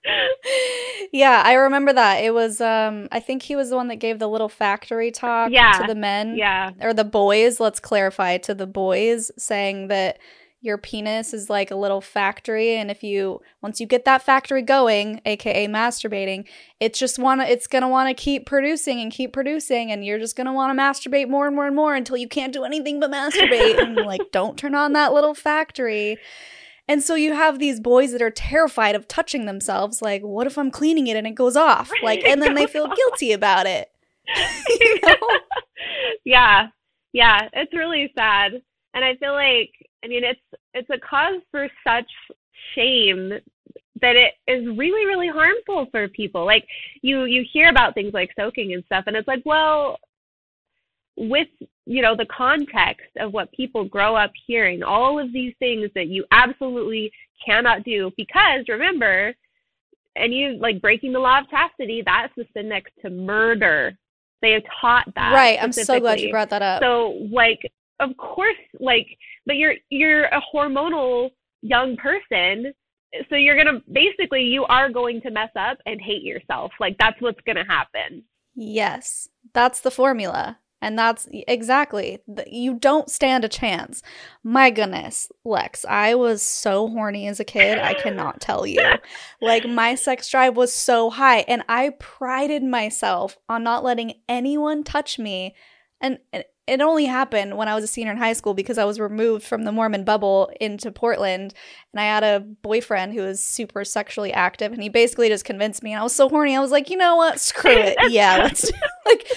yeah, 1.12 1.42
I 1.45 1.54
remember 1.54 1.92
that. 1.92 2.23
It 2.25 2.33
was 2.35 2.61
um 2.61 3.09
I 3.12 3.21
think 3.21 3.42
he 3.42 3.57
was 3.57 3.71
the 3.71 3.76
one 3.76 3.88
that 3.88 3.97
gave 3.97 4.18
the 4.18 4.28
little 4.28 4.49
factory 4.49 5.11
talk 5.11 5.50
Yeah. 5.52 5.73
to 5.73 5.87
the 5.87 5.95
men 5.95 6.37
yeah. 6.37 6.71
or 6.80 6.92
the 6.95 7.04
boys, 7.04 7.61
let's 7.61 7.80
clarify 7.80 8.38
to 8.38 8.54
the 8.54 8.66
boys 8.66 9.30
saying 9.38 9.88
that 9.88 10.18
your 10.60 10.76
penis 10.76 11.32
is 11.32 11.48
like 11.48 11.70
a 11.70 11.76
little 11.76 12.00
factory 12.00 12.76
and 12.76 12.90
if 12.90 13.02
you 13.02 13.40
once 13.62 13.80
you 13.80 13.86
get 13.86 14.04
that 14.04 14.22
factory 14.22 14.62
going, 14.62 15.20
aka 15.24 15.66
masturbating, 15.68 16.46
it's 16.80 16.98
just 16.98 17.18
want 17.18 17.40
to 17.40 17.50
it's 17.50 17.66
going 17.66 17.82
to 17.82 17.88
want 17.88 18.08
to 18.08 18.20
keep 18.20 18.44
producing 18.44 19.00
and 19.00 19.12
keep 19.12 19.32
producing 19.32 19.92
and 19.92 20.04
you're 20.04 20.18
just 20.18 20.36
going 20.36 20.46
to 20.46 20.52
want 20.52 20.76
to 20.76 20.82
masturbate 20.82 21.28
more 21.28 21.46
and 21.46 21.54
more 21.54 21.66
and 21.66 21.76
more 21.76 21.94
until 21.94 22.16
you 22.16 22.28
can't 22.28 22.52
do 22.52 22.64
anything 22.64 22.98
but 22.98 23.10
masturbate 23.10 23.78
and 23.78 23.96
like 23.96 24.20
don't 24.32 24.58
turn 24.58 24.74
on 24.74 24.92
that 24.92 25.12
little 25.12 25.34
factory. 25.34 26.18
And 26.90 27.02
so 27.02 27.14
you 27.14 27.34
have 27.34 27.58
these 27.58 27.80
boys 27.80 28.12
that 28.12 28.22
are 28.22 28.30
terrified 28.30 28.94
of 28.94 29.06
touching 29.06 29.46
themselves 29.46 30.02
like 30.02 30.22
what 30.22 30.46
if 30.46 30.58
I'm 30.58 30.70
cleaning 30.70 31.06
it 31.06 31.16
and 31.16 31.26
it 31.26 31.34
goes 31.34 31.56
off? 31.56 31.90
Like 32.02 32.24
and 32.24 32.42
then 32.42 32.54
they 32.54 32.66
feel 32.66 32.88
guilty 32.88 33.32
about 33.32 33.66
it. 33.66 33.90
you 34.80 35.00
know? 35.02 35.16
yeah 36.24 36.68
yeah 37.12 37.48
it's 37.52 37.72
really 37.72 38.12
sad 38.16 38.52
and 38.94 39.04
i 39.04 39.16
feel 39.16 39.32
like 39.32 39.70
i 40.05 40.09
mean 40.09 40.25
it's 40.25 40.40
it's 40.75 40.90
a 40.90 40.99
cause 40.99 41.40
for 41.50 41.69
such 41.87 42.11
shame 42.75 43.33
that 44.00 44.17
it 44.17 44.35
is 44.47 44.67
really 44.76 45.07
really 45.07 45.28
harmful 45.28 45.87
for 45.90 46.09
people 46.09 46.45
like 46.45 46.67
you 47.02 47.25
you 47.25 47.45
hear 47.52 47.69
about 47.69 47.95
things 47.95 48.12
like 48.12 48.31
soaking 48.38 48.73
and 48.73 48.85
stuff 48.85 49.05
and 49.07 49.17
it's 49.17 49.28
like 49.28 49.43
well 49.45 49.99
with 51.17 51.49
you 51.87 52.00
know 52.00 52.14
the 52.14 52.26
context 52.26 53.11
of 53.19 53.33
what 53.33 53.50
people 53.52 53.85
grow 53.85 54.14
up 54.14 54.31
hearing 54.47 54.83
all 54.83 55.19
of 55.19 55.33
these 55.33 55.55
things 55.59 55.90
that 55.95 56.07
you 56.07 56.25
absolutely 56.31 57.11
cannot 57.45 57.83
do 57.85 58.11
because 58.17 58.64
remember 58.69 59.35
and 60.19 60.35
you 60.35 60.59
like 60.59 60.81
breaking 60.83 61.12
the 61.12 61.19
law 61.19 61.38
of 61.40 61.49
chastity, 61.49 62.02
that's 62.05 62.33
the 62.37 62.47
sin 62.55 62.69
next 62.69 62.93
to 63.02 63.11
murder. 63.11 63.97
They 64.43 64.52
have 64.52 64.62
taught 64.81 65.12
that. 65.14 65.33
Right. 65.33 65.59
I'm 65.61 65.73
so 65.73 65.99
glad 66.00 66.21
you 66.21 66.31
brought 66.31 66.50
that 66.50 66.62
up. 66.62 66.83
So 66.83 67.28
like 67.33 67.61
of 68.00 68.17
course 68.17 68.57
like 68.78 69.07
but 69.49 69.57
you're 69.57 69.75
you're 69.90 70.26
a 70.26 70.40
hormonal 70.55 71.31
young 71.62 71.97
person 71.97 72.73
so 73.28 73.37
you're 73.37 73.57
going 73.57 73.67
to 73.67 73.83
basically 73.90 74.43
you 74.43 74.64
are 74.64 74.90
going 74.90 75.21
to 75.23 75.31
mess 75.31 75.50
up 75.59 75.78
and 75.87 76.00
hate 76.00 76.23
yourself. 76.23 76.73
Like 76.78 76.97
that's 76.99 77.21
what's 77.21 77.40
going 77.47 77.57
to 77.57 77.64
happen. 77.64 78.23
Yes. 78.55 79.28
That's 79.55 79.81
the 79.81 79.90
formula. 79.90 80.59
And 80.81 80.97
that's 80.97 81.26
exactly, 81.33 82.21
you 82.47 82.75
don't 82.75 83.11
stand 83.11 83.45
a 83.45 83.49
chance. 83.49 84.00
My 84.45 84.71
goodness, 84.71 85.28
Lex, 85.45 85.85
I 85.85 86.14
was 86.14 86.40
so 86.40 86.87
horny 86.88 87.26
as 87.26 87.40
a 87.40 87.45
kid. 87.45 87.78
I 87.78 87.95
cannot 87.95 88.40
tell 88.40 88.64
you. 88.64 88.81
Like, 89.40 89.69
my 89.69 89.95
sex 89.95 90.28
drive 90.28 90.57
was 90.57 90.73
so 90.73 91.11
high, 91.11 91.38
and 91.40 91.62
I 91.69 91.90
prided 91.99 92.62
myself 92.62 93.38
on 93.49 93.62
not 93.62 93.85
letting 93.85 94.14
anyone 94.28 94.85
touch 94.85 95.19
me. 95.19 95.55
And 96.00 96.19
it 96.68 96.80
only 96.80 97.06
happened 97.06 97.56
when 97.56 97.68
I 97.68 97.75
was 97.75 97.84
a 97.84 97.87
senior 97.87 98.12
in 98.12 98.18
high 98.18 98.32
school 98.34 98.54
because 98.54 98.78
I 98.78 98.84
was 98.84 99.00
removed 99.00 99.44
from 99.44 99.64
the 99.64 99.72
Mormon 99.72 100.04
bubble 100.04 100.50
into 100.60 100.92
Portland 100.92 101.54
and 101.92 102.00
I 102.00 102.04
had 102.04 102.25
a 102.25 102.40
boyfriend 102.40 103.14
who 103.14 103.22
was 103.22 103.42
super 103.42 103.84
sexually 103.84 104.32
active 104.32 104.72
and 104.72 104.82
he 104.82 104.88
basically 104.88 105.28
just 105.28 105.44
convinced 105.44 105.82
me 105.82 105.92
and 105.92 106.00
I 106.00 106.02
was 106.02 106.14
so 106.14 106.28
horny. 106.28 106.56
I 106.56 106.60
was 106.60 106.70
like, 106.70 106.90
you 106.90 106.96
know 106.96 107.16
what? 107.16 107.40
Screw 107.40 107.70
it. 107.70 107.96
Yeah, 108.10 108.38
let's 108.38 108.70
like 109.06 109.30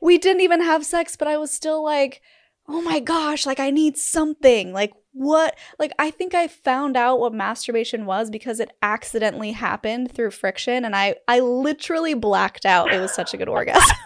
we 0.00 0.18
didn't 0.18 0.42
even 0.42 0.62
have 0.62 0.86
sex, 0.86 1.16
but 1.16 1.28
I 1.28 1.36
was 1.36 1.50
still 1.50 1.82
like, 1.82 2.22
oh 2.68 2.80
my 2.82 3.00
gosh, 3.00 3.46
like 3.46 3.60
I 3.60 3.70
need 3.70 3.96
something. 3.96 4.72
Like 4.72 4.92
what 5.12 5.56
like 5.78 5.92
I 5.98 6.10
think 6.10 6.34
I 6.34 6.46
found 6.46 6.96
out 6.96 7.18
what 7.18 7.32
masturbation 7.32 8.04
was 8.04 8.28
because 8.30 8.60
it 8.60 8.70
accidentally 8.82 9.52
happened 9.52 10.12
through 10.12 10.30
friction 10.32 10.84
and 10.84 10.94
I 10.94 11.16
I 11.26 11.40
literally 11.40 12.14
blacked 12.14 12.66
out. 12.66 12.92
It 12.92 13.00
was 13.00 13.14
such 13.14 13.34
a 13.34 13.36
good 13.36 13.48
orgasm. 13.48 13.96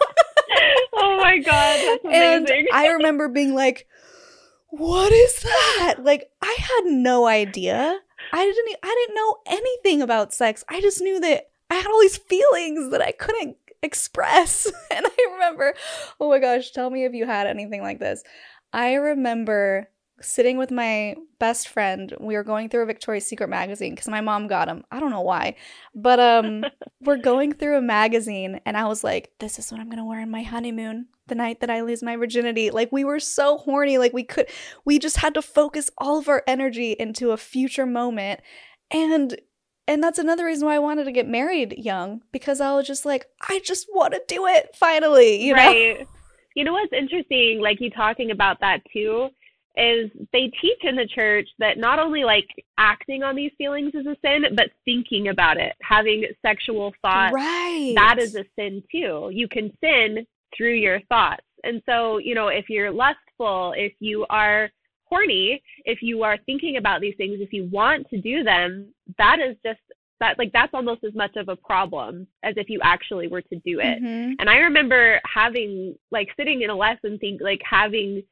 Oh 1.21 1.23
my 1.23 1.37
god, 1.39 1.99
And 2.11 2.49
I 2.73 2.87
remember 2.87 3.27
being 3.29 3.53
like, 3.53 3.87
"What 4.69 5.11
is 5.11 5.41
that?" 5.41 5.95
Like 5.99 6.29
I 6.41 6.55
had 6.59 6.91
no 6.91 7.27
idea. 7.27 7.99
I 8.33 8.45
didn't 8.45 8.77
I 8.83 9.05
didn't 9.05 9.15
know 9.15 9.37
anything 9.47 10.01
about 10.01 10.33
sex. 10.33 10.63
I 10.69 10.81
just 10.81 11.01
knew 11.01 11.19
that 11.19 11.49
I 11.69 11.75
had 11.75 11.87
all 11.87 12.01
these 12.01 12.17
feelings 12.17 12.91
that 12.91 13.01
I 13.01 13.11
couldn't 13.11 13.57
express. 13.81 14.65
and 14.91 15.05
I 15.05 15.31
remember, 15.33 15.73
oh 16.19 16.29
my 16.29 16.39
gosh, 16.39 16.71
tell 16.71 16.89
me 16.89 17.05
if 17.05 17.13
you 17.13 17.25
had 17.25 17.47
anything 17.47 17.81
like 17.81 17.99
this. 17.99 18.23
I 18.73 18.93
remember 18.93 19.89
sitting 20.21 20.57
with 20.57 20.71
my 20.71 21.15
best 21.39 21.67
friend. 21.67 22.13
We 22.19 22.35
were 22.35 22.43
going 22.43 22.69
through 22.69 22.83
a 22.83 22.85
Victoria's 22.85 23.25
Secret 23.25 23.49
magazine 23.49 23.93
because 23.93 24.07
my 24.07 24.21
mom 24.21 24.47
got 24.47 24.67
them. 24.67 24.83
I 24.91 24.99
don't 24.99 25.11
know 25.11 25.21
why, 25.21 25.55
but 25.95 26.19
um, 26.19 26.65
we're 27.01 27.17
going 27.17 27.53
through 27.53 27.77
a 27.77 27.81
magazine, 27.81 28.59
and 28.65 28.77
I 28.77 28.87
was 28.87 29.03
like, 29.03 29.31
"This 29.39 29.59
is 29.59 29.71
what 29.71 29.81
I'm 29.81 29.89
gonna 29.89 30.05
wear 30.05 30.21
on 30.21 30.31
my 30.31 30.43
honeymoon, 30.43 31.07
the 31.27 31.35
night 31.35 31.61
that 31.61 31.69
I 31.69 31.81
lose 31.81 32.03
my 32.03 32.15
virginity." 32.15 32.71
Like 32.71 32.91
we 32.91 33.03
were 33.03 33.19
so 33.19 33.57
horny, 33.57 33.97
like 33.97 34.13
we 34.13 34.23
could, 34.23 34.47
we 34.85 34.99
just 34.99 35.17
had 35.17 35.33
to 35.33 35.41
focus 35.41 35.89
all 35.97 36.17
of 36.17 36.29
our 36.29 36.43
energy 36.47 36.91
into 36.93 37.31
a 37.31 37.37
future 37.37 37.85
moment, 37.85 38.41
and 38.91 39.39
and 39.87 40.01
that's 40.01 40.19
another 40.19 40.45
reason 40.45 40.67
why 40.67 40.75
I 40.75 40.79
wanted 40.79 41.05
to 41.05 41.11
get 41.11 41.27
married 41.27 41.75
young 41.77 42.21
because 42.31 42.61
I 42.61 42.73
was 42.73 42.87
just 42.87 43.05
like, 43.05 43.25
I 43.49 43.59
just 43.63 43.87
want 43.93 44.13
to 44.13 44.21
do 44.27 44.45
it 44.45 44.75
finally, 44.75 45.43
you 45.43 45.53
know. 45.53 45.65
Right. 45.65 46.07
You 46.55 46.63
know 46.63 46.73
what's 46.73 46.93
interesting, 46.93 47.59
like 47.61 47.79
you 47.79 47.89
talking 47.89 48.29
about 48.31 48.59
that 48.59 48.81
too, 48.93 49.29
is 49.77 50.11
they 50.33 50.51
teach 50.61 50.79
in 50.83 50.95
the 50.95 51.07
church 51.07 51.47
that 51.59 51.77
not 51.77 51.99
only 51.99 52.23
like 52.23 52.47
acting 52.77 53.23
on 53.23 53.35
these 53.35 53.51
feelings 53.57 53.91
is 53.93 54.05
a 54.05 54.17
sin, 54.23 54.43
but 54.55 54.71
thinking 54.83 55.29
about 55.29 55.57
it, 55.57 55.73
having 55.81 56.25
sexual 56.41 56.93
thoughts, 57.01 57.33
right. 57.33 57.93
that 57.95 58.17
is 58.19 58.35
a 58.35 58.43
sin 58.57 58.83
too. 58.91 59.29
You 59.31 59.47
can 59.47 59.71
sin 59.81 60.25
through 60.55 60.73
your 60.73 60.99
thoughts. 61.01 61.43
And 61.63 61.81
so, 61.85 62.17
you 62.17 62.35
know, 62.35 62.49
if 62.49 62.69
you're 62.69 62.91
lustful, 62.91 63.73
if 63.77 63.93
you 63.99 64.25
are 64.29 64.69
horny, 65.05 65.61
if 65.85 66.01
you 66.01 66.23
are 66.23 66.37
thinking 66.45 66.77
about 66.77 67.01
these 67.01 67.15
things, 67.17 67.37
if 67.39 67.53
you 67.53 67.69
want 67.71 68.09
to 68.09 68.19
do 68.19 68.43
them, 68.43 68.93
that 69.17 69.39
is 69.39 69.55
just 69.65 69.79
that 70.19 70.37
like 70.37 70.51
that's 70.53 70.73
almost 70.73 71.03
as 71.03 71.13
much 71.15 71.35
of 71.35 71.49
a 71.49 71.55
problem 71.55 72.27
as 72.43 72.53
if 72.55 72.69
you 72.69 72.79
actually 72.83 73.27
were 73.27 73.41
to 73.41 73.55
do 73.65 73.79
it. 73.79 74.01
Mm-hmm. 74.01 74.33
And 74.39 74.49
I 74.49 74.57
remember 74.57 75.19
having 75.25 75.95
like 76.11 76.29
sitting 76.37 76.61
in 76.61 76.69
a 76.69 76.75
lesson 76.75 77.17
think 77.19 77.41
like 77.41 77.61
having 77.67 78.23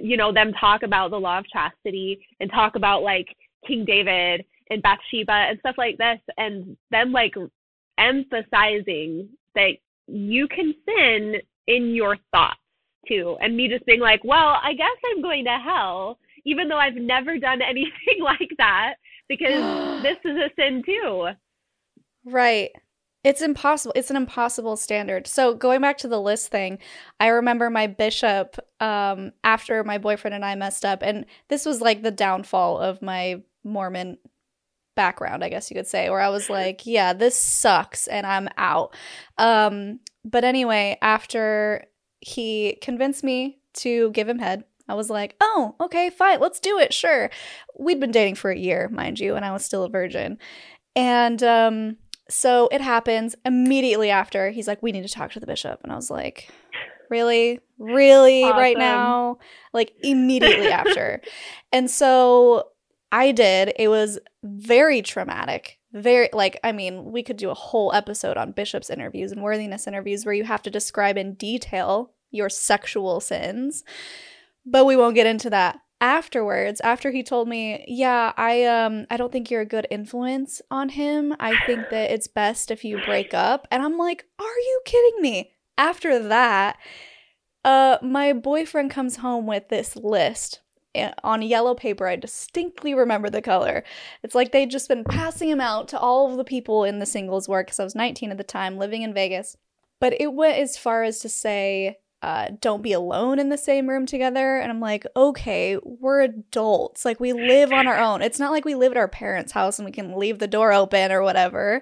you 0.00 0.16
know, 0.16 0.32
them 0.32 0.52
talk 0.52 0.82
about 0.82 1.10
the 1.10 1.20
law 1.20 1.38
of 1.38 1.48
chastity 1.48 2.20
and 2.40 2.50
talk 2.50 2.76
about 2.76 3.02
like 3.02 3.26
King 3.66 3.84
David 3.84 4.44
and 4.70 4.82
Bathsheba 4.82 5.32
and 5.32 5.58
stuff 5.60 5.76
like 5.78 5.98
this, 5.98 6.18
and 6.36 6.76
them 6.90 7.12
like 7.12 7.34
emphasizing 7.98 9.28
that 9.54 9.72
you 10.06 10.48
can 10.48 10.74
sin 10.86 11.36
in 11.66 11.94
your 11.94 12.16
thoughts 12.32 12.60
too. 13.06 13.36
And 13.40 13.56
me 13.56 13.68
just 13.68 13.86
being 13.86 14.00
like, 14.00 14.22
well, 14.24 14.58
I 14.62 14.74
guess 14.74 14.86
I'm 15.12 15.22
going 15.22 15.44
to 15.44 15.58
hell, 15.58 16.18
even 16.44 16.68
though 16.68 16.78
I've 16.78 16.94
never 16.94 17.38
done 17.38 17.62
anything 17.68 18.22
like 18.22 18.50
that, 18.58 18.94
because 19.28 19.62
this 20.02 20.16
is 20.24 20.36
a 20.36 20.50
sin 20.56 20.82
too. 20.84 21.28
Right. 22.24 22.70
It's 23.24 23.42
impossible. 23.42 23.92
It's 23.96 24.10
an 24.10 24.16
impossible 24.16 24.76
standard. 24.76 25.26
So 25.26 25.54
going 25.54 25.80
back 25.80 25.98
to 25.98 26.08
the 26.08 26.20
list 26.20 26.48
thing, 26.48 26.78
I 27.18 27.28
remember 27.28 27.68
my 27.68 27.88
bishop 27.88 28.56
um, 28.80 29.32
after 29.42 29.82
my 29.82 29.98
boyfriend 29.98 30.34
and 30.34 30.44
I 30.44 30.54
messed 30.54 30.84
up, 30.84 31.02
and 31.02 31.26
this 31.48 31.66
was 31.66 31.80
like 31.80 32.02
the 32.02 32.12
downfall 32.12 32.78
of 32.78 33.02
my 33.02 33.42
Mormon 33.64 34.18
background, 34.94 35.44
I 35.44 35.48
guess 35.48 35.70
you 35.70 35.76
could 35.76 35.86
say, 35.86 36.10
where 36.10 36.20
I 36.20 36.28
was 36.28 36.48
like, 36.50 36.86
yeah, 36.86 37.12
this 37.12 37.36
sucks 37.36 38.06
and 38.06 38.26
I'm 38.26 38.48
out. 38.56 38.94
Um, 39.36 40.00
but 40.24 40.44
anyway, 40.44 40.96
after 41.02 41.86
he 42.20 42.78
convinced 42.82 43.24
me 43.24 43.58
to 43.74 44.10
give 44.12 44.28
him 44.28 44.38
head, 44.38 44.64
I 44.88 44.94
was 44.94 45.10
like, 45.10 45.36
oh, 45.40 45.74
okay, 45.80 46.08
fine, 46.08 46.40
let's 46.40 46.60
do 46.60 46.78
it, 46.78 46.94
sure. 46.94 47.30
We'd 47.78 48.00
been 48.00 48.10
dating 48.10 48.36
for 48.36 48.50
a 48.50 48.58
year, 48.58 48.88
mind 48.88 49.20
you, 49.20 49.34
and 49.36 49.44
I 49.44 49.52
was 49.52 49.64
still 49.64 49.84
a 49.84 49.88
virgin. 49.88 50.38
And 50.96 51.42
um, 51.42 51.96
so 52.30 52.68
it 52.70 52.80
happens 52.80 53.34
immediately 53.44 54.10
after. 54.10 54.50
He's 54.50 54.68
like, 54.68 54.82
we 54.82 54.92
need 54.92 55.02
to 55.02 55.08
talk 55.08 55.32
to 55.32 55.40
the 55.40 55.46
bishop. 55.46 55.80
And 55.82 55.92
I 55.92 55.96
was 55.96 56.10
like, 56.10 56.50
really? 57.10 57.60
Really? 57.78 58.44
Awesome. 58.44 58.58
Right 58.58 58.76
now? 58.76 59.38
Like, 59.72 59.92
immediately 60.02 60.68
after. 60.72 61.22
And 61.72 61.90
so 61.90 62.68
I 63.10 63.32
did. 63.32 63.72
It 63.78 63.88
was 63.88 64.18
very 64.42 65.02
traumatic. 65.02 65.78
Very, 65.92 66.28
like, 66.34 66.60
I 66.62 66.72
mean, 66.72 67.12
we 67.12 67.22
could 67.22 67.38
do 67.38 67.48
a 67.48 67.54
whole 67.54 67.94
episode 67.94 68.36
on 68.36 68.52
bishops' 68.52 68.90
interviews 68.90 69.32
and 69.32 69.42
worthiness 69.42 69.86
interviews 69.86 70.26
where 70.26 70.34
you 70.34 70.44
have 70.44 70.62
to 70.62 70.70
describe 70.70 71.16
in 71.16 71.34
detail 71.34 72.12
your 72.30 72.50
sexual 72.50 73.20
sins. 73.20 73.84
But 74.66 74.84
we 74.84 74.96
won't 74.96 75.14
get 75.14 75.26
into 75.26 75.48
that 75.48 75.80
afterwards 76.00 76.80
after 76.82 77.10
he 77.10 77.22
told 77.22 77.48
me 77.48 77.84
yeah 77.88 78.32
i 78.36 78.64
um 78.64 79.04
i 79.10 79.16
don't 79.16 79.32
think 79.32 79.50
you're 79.50 79.62
a 79.62 79.66
good 79.66 79.86
influence 79.90 80.62
on 80.70 80.90
him. 80.90 81.34
I 81.40 81.56
think 81.66 81.90
that 81.90 82.10
it's 82.10 82.28
best 82.28 82.70
if 82.70 82.84
you 82.84 83.00
break 83.04 83.34
up. 83.34 83.66
And 83.70 83.82
i'm 83.82 83.98
like 83.98 84.24
are 84.38 84.44
you 84.44 84.80
kidding 84.84 85.20
me? 85.20 85.52
After 85.76 86.18
that 86.28 86.78
uh 87.64 87.98
my 88.02 88.32
boyfriend 88.32 88.90
comes 88.90 89.16
home 89.16 89.46
with 89.46 89.68
this 89.70 89.96
list 89.96 90.60
eh, 90.94 91.10
on 91.24 91.42
yellow 91.42 91.74
paper. 91.74 92.06
I 92.06 92.14
distinctly 92.14 92.94
remember 92.94 93.28
the 93.28 93.42
color. 93.42 93.82
It's 94.22 94.36
like 94.36 94.52
they'd 94.52 94.70
just 94.70 94.88
been 94.88 95.04
passing 95.04 95.50
them 95.50 95.60
out 95.60 95.88
to 95.88 95.98
all 95.98 96.30
of 96.30 96.36
the 96.36 96.44
people 96.44 96.84
in 96.84 97.00
the 97.00 97.06
singles 97.06 97.48
ward 97.48 97.66
because 97.66 97.80
i 97.80 97.84
was 97.84 97.96
19 97.96 98.30
at 98.30 98.38
the 98.38 98.44
time 98.44 98.78
living 98.78 99.02
in 99.02 99.12
vegas. 99.12 99.56
But 100.00 100.14
it 100.20 100.32
went 100.32 100.58
as 100.58 100.76
far 100.76 101.02
as 101.02 101.18
to 101.20 101.28
say 101.28 101.98
uh, 102.20 102.48
don't 102.60 102.82
be 102.82 102.92
alone 102.92 103.38
in 103.38 103.48
the 103.48 103.58
same 103.58 103.88
room 103.88 104.04
together. 104.04 104.58
And 104.58 104.70
I'm 104.70 104.80
like, 104.80 105.06
okay, 105.16 105.78
we're 105.84 106.22
adults. 106.22 107.04
Like, 107.04 107.20
we 107.20 107.32
live 107.32 107.72
on 107.72 107.86
our 107.86 107.98
own. 107.98 108.22
It's 108.22 108.40
not 108.40 108.50
like 108.50 108.64
we 108.64 108.74
live 108.74 108.92
at 108.92 108.98
our 108.98 109.08
parents' 109.08 109.52
house 109.52 109.78
and 109.78 109.86
we 109.86 109.92
can 109.92 110.18
leave 110.18 110.38
the 110.38 110.48
door 110.48 110.72
open 110.72 111.12
or 111.12 111.22
whatever. 111.22 111.80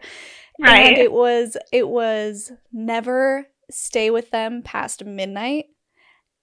Right. 0.61 0.89
And 0.89 0.99
it 0.99 1.11
was, 1.11 1.57
it 1.73 1.89
was 1.89 2.53
never 2.73 3.47
stay 3.71 4.11
with 4.11 4.31
them 4.31 4.63
past 4.63 5.05
midnight. 5.05 5.67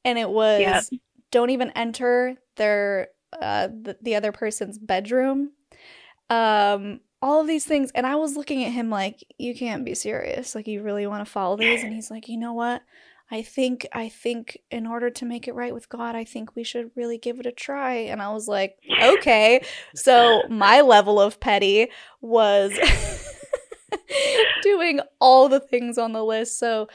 And 0.04 0.18
it 0.18 0.30
was 0.30 0.60
yep. 0.60 0.84
don't 1.32 1.52
even 1.52 1.70
enter 1.72 2.38
their, 2.58 3.10
uh, 3.40 3.68
the, 3.68 3.98
the 4.02 4.16
other 4.16 4.32
person's 4.32 4.80
bedroom. 4.80 5.52
Um, 6.30 7.02
all 7.22 7.42
of 7.42 7.48
these 7.48 7.66
things. 7.66 7.92
And 7.96 8.06
I 8.06 8.16
was 8.16 8.36
looking 8.36 8.66
at 8.66 8.72
him 8.72 8.90
like, 8.90 9.24
you 9.38 9.56
can't 9.56 9.86
be 9.86 9.94
serious. 9.94 10.56
Like, 10.56 10.68
you 10.68 10.82
really 10.82 11.08
want 11.08 11.26
to 11.26 11.32
follow 11.32 11.58
these? 11.58 11.84
And 11.84 11.94
he's 11.94 12.12
like, 12.12 12.28
you 12.28 12.38
know 12.38 12.54
what? 12.54 12.82
I 13.34 13.42
think 13.42 13.88
I 13.92 14.10
think 14.10 14.60
in 14.70 14.86
order 14.86 15.10
to 15.10 15.26
make 15.26 15.48
it 15.48 15.56
right 15.56 15.74
with 15.74 15.90
God, 15.90 16.16
I 16.16 16.24
think 16.24 16.56
we 16.56 16.64
should 16.64 16.92
really 16.96 17.18
give 17.18 17.40
it 17.40 17.48
a 17.48 17.52
try. 17.52 17.96
And 17.96 18.22
I 18.22 18.32
was 18.32 18.48
like, 18.48 18.78
okay. 19.02 19.66
So 19.96 20.44
my 20.52 20.82
level 20.82 21.20
of 21.20 21.40
petty 21.40 21.88
was 22.22 22.72
doing 24.62 25.00
all 25.20 25.50
the 25.50 25.60
things 25.60 25.98
on 25.98 26.14
the 26.14 26.24
list. 26.24 26.60
So 26.60 26.90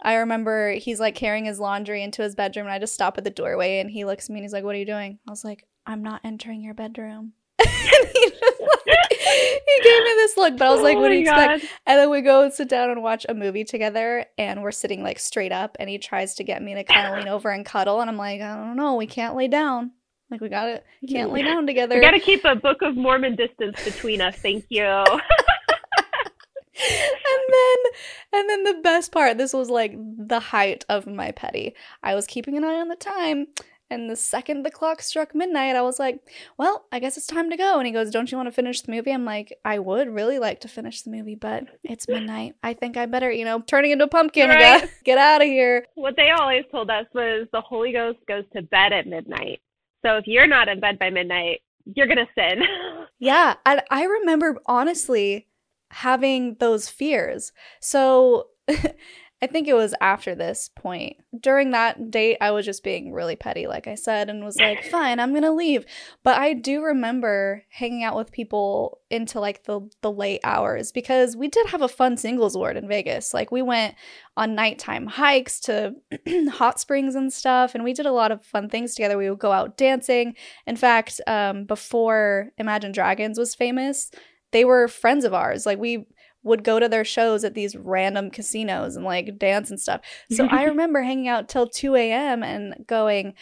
I 0.00 0.14
remember 0.14 0.72
he's 0.72 1.00
like 1.00 1.16
carrying 1.16 1.44
his 1.44 1.60
laundry 1.60 2.02
into 2.02 2.22
his 2.22 2.34
bedroom 2.34 2.64
and 2.64 2.72
I 2.72 2.78
just 2.78 2.94
stop 2.94 3.18
at 3.18 3.24
the 3.24 3.28
doorway 3.28 3.80
and 3.80 3.90
he 3.90 4.06
looks 4.06 4.24
at 4.24 4.30
me 4.30 4.38
and 4.38 4.44
he's 4.44 4.54
like, 4.54 4.64
What 4.64 4.74
are 4.74 4.78
you 4.78 4.86
doing? 4.86 5.18
I 5.28 5.30
was 5.30 5.44
like, 5.44 5.66
I'm 5.84 6.02
not 6.02 6.22
entering 6.24 6.62
your 6.62 6.72
bedroom. 6.72 7.34
and 7.64 8.08
he 8.12 8.30
just 8.30 8.60
like, 8.60 9.12
he 9.12 9.82
gave 9.82 10.02
me 10.02 10.10
this 10.16 10.36
look, 10.36 10.56
but 10.56 10.66
I 10.66 10.70
was 10.70 10.82
like, 10.82 10.96
Oh 10.96 11.00
"What 11.00 11.08
do 11.08 11.14
oh 11.14 11.22
my 11.22 11.44
you 11.46 11.52
expect?" 11.52 11.72
And 11.86 11.98
then 11.98 12.10
we 12.10 12.20
go 12.20 12.42
and 12.42 12.52
sit 12.52 12.68
down 12.68 12.90
and 12.90 13.02
watch 13.02 13.24
a 13.28 13.34
movie 13.34 13.64
together, 13.64 14.26
and 14.36 14.62
we're 14.62 14.72
sitting 14.72 15.02
like 15.02 15.18
straight 15.18 15.52
up, 15.52 15.76
and 15.78 15.88
he 15.88 15.98
tries 15.98 16.34
to 16.36 16.44
get 16.44 16.62
me 16.62 16.74
to 16.74 16.84
kind 16.84 17.08
of 17.08 17.18
lean 17.18 17.28
over 17.28 17.50
and 17.50 17.64
cuddle, 17.64 18.00
and 18.00 18.10
I'm 18.10 18.16
like, 18.16 18.40
"I 18.40 18.56
don't 18.56 18.76
know, 18.76 18.96
we 18.96 19.06
can't 19.06 19.36
lay 19.36 19.48
down. 19.48 19.92
Like 20.30 20.40
we 20.40 20.48
got 20.48 20.64
to 20.64 20.82
can't 21.08 21.32
lay 21.32 21.42
down 21.42 21.66
together." 21.66 21.94
We 21.94 22.00
got 22.00 22.12
to 22.12 22.20
keep 22.20 22.44
a 22.44 22.56
Book 22.56 22.82
of 22.82 22.96
Mormon 22.96 23.36
distance 23.36 23.82
between 23.84 24.20
us. 24.20 24.36
Thank 24.36 24.66
you. 24.68 24.84
and 26.76 27.44
then 27.50 27.76
and 28.32 28.50
then 28.50 28.64
the 28.64 28.80
best 28.82 29.12
part 29.12 29.38
this 29.38 29.52
was 29.52 29.70
like 29.70 29.94
the 29.96 30.40
height 30.40 30.84
of 30.88 31.06
my 31.06 31.30
petty 31.30 31.72
i 32.02 32.16
was 32.16 32.26
keeping 32.26 32.56
an 32.56 32.64
eye 32.64 32.80
on 32.80 32.88
the 32.88 32.96
time 32.96 33.46
and 33.94 34.10
the 34.10 34.16
second 34.16 34.62
the 34.64 34.70
clock 34.70 35.00
struck 35.00 35.34
midnight 35.34 35.74
i 35.76 35.80
was 35.82 35.98
like 35.98 36.20
well 36.58 36.84
i 36.92 36.98
guess 36.98 37.16
it's 37.16 37.26
time 37.26 37.48
to 37.50 37.56
go 37.56 37.78
and 37.78 37.86
he 37.86 37.92
goes 37.92 38.10
don't 38.10 38.30
you 38.30 38.36
want 38.36 38.46
to 38.46 38.52
finish 38.52 38.80
the 38.82 38.90
movie 38.92 39.10
i'm 39.12 39.24
like 39.24 39.56
i 39.64 39.78
would 39.78 40.08
really 40.08 40.38
like 40.38 40.60
to 40.60 40.68
finish 40.68 41.02
the 41.02 41.10
movie 41.10 41.34
but 41.34 41.64
it's 41.82 42.06
midnight 42.16 42.54
i 42.62 42.74
think 42.74 42.96
i 42.96 43.06
better 43.06 43.30
you 43.30 43.44
know 43.44 43.60
turning 43.60 43.90
into 43.92 44.04
a 44.04 44.08
pumpkin 44.08 44.48
Right. 44.48 44.56
again 44.82 44.88
get 45.04 45.16
out 45.18 45.40
of 45.40 45.46
here 45.48 45.86
what 45.94 46.16
they 46.16 46.30
always 46.30 46.64
told 46.70 46.90
us 46.90 47.06
was 47.14 47.46
the 47.52 47.60
Holy 47.60 47.92
Ghost 47.92 48.18
goes 48.28 48.44
to 48.54 48.62
bed 48.62 48.92
at 48.92 49.06
midnight. 49.06 49.60
So 50.04 50.16
if 50.16 50.26
you're 50.26 50.46
not 50.46 50.68
in 50.68 50.80
bed 50.80 50.98
by 50.98 51.08
midnight, 51.10 51.60
you're 51.86 52.06
gonna 52.06 52.28
sin. 52.36 52.62
Yeah, 53.20 53.54
and 53.64 53.80
I 53.90 54.04
remember 54.04 54.58
honestly 54.66 55.46
having 55.90 56.56
those 56.60 56.88
fears. 56.90 57.52
So 57.80 58.48
I 59.44 59.46
think 59.46 59.68
it 59.68 59.74
was 59.74 59.94
after 60.00 60.34
this 60.34 60.70
point. 60.74 61.18
During 61.38 61.72
that 61.72 62.10
date, 62.10 62.38
I 62.40 62.50
was 62.50 62.64
just 62.64 62.82
being 62.82 63.12
really 63.12 63.36
petty, 63.36 63.66
like 63.66 63.86
I 63.86 63.94
said, 63.94 64.30
and 64.30 64.42
was 64.42 64.56
like, 64.56 64.82
fine, 64.84 65.20
I'm 65.20 65.34
gonna 65.34 65.52
leave. 65.52 65.84
But 66.22 66.38
I 66.38 66.54
do 66.54 66.82
remember 66.82 67.62
hanging 67.68 68.04
out 68.04 68.16
with 68.16 68.32
people 68.32 69.02
into 69.10 69.40
like 69.40 69.64
the 69.64 69.86
the 70.00 70.10
late 70.10 70.40
hours 70.44 70.92
because 70.92 71.36
we 71.36 71.48
did 71.48 71.66
have 71.66 71.82
a 71.82 71.88
fun 71.88 72.16
singles 72.16 72.56
ward 72.56 72.78
in 72.78 72.88
Vegas. 72.88 73.34
Like 73.34 73.52
we 73.52 73.60
went 73.60 73.96
on 74.34 74.54
nighttime 74.54 75.06
hikes 75.08 75.60
to 75.60 75.94
hot 76.50 76.80
springs 76.80 77.14
and 77.14 77.30
stuff, 77.30 77.74
and 77.74 77.84
we 77.84 77.92
did 77.92 78.06
a 78.06 78.12
lot 78.12 78.32
of 78.32 78.42
fun 78.42 78.70
things 78.70 78.94
together. 78.94 79.18
We 79.18 79.28
would 79.28 79.40
go 79.40 79.52
out 79.52 79.76
dancing. 79.76 80.36
In 80.66 80.76
fact, 80.76 81.20
um, 81.26 81.66
before 81.66 82.48
Imagine 82.56 82.92
Dragons 82.92 83.38
was 83.38 83.54
famous, 83.54 84.10
they 84.54 84.64
were 84.64 84.88
friends 84.88 85.24
of 85.24 85.34
ours. 85.34 85.66
Like 85.66 85.78
we 85.78 86.06
would 86.44 86.62
go 86.62 86.78
to 86.78 86.88
their 86.88 87.04
shows 87.04 87.42
at 87.42 87.54
these 87.54 87.74
random 87.74 88.30
casinos 88.30 88.96
and 88.96 89.04
like 89.04 89.38
dance 89.38 89.70
and 89.70 89.80
stuff. 89.80 90.02
So 90.30 90.46
I 90.46 90.64
remember 90.64 91.02
hanging 91.02 91.26
out 91.26 91.48
till 91.48 91.66
2 91.66 91.96
a.m. 91.96 92.42
and 92.42 92.86
going, 92.86 93.34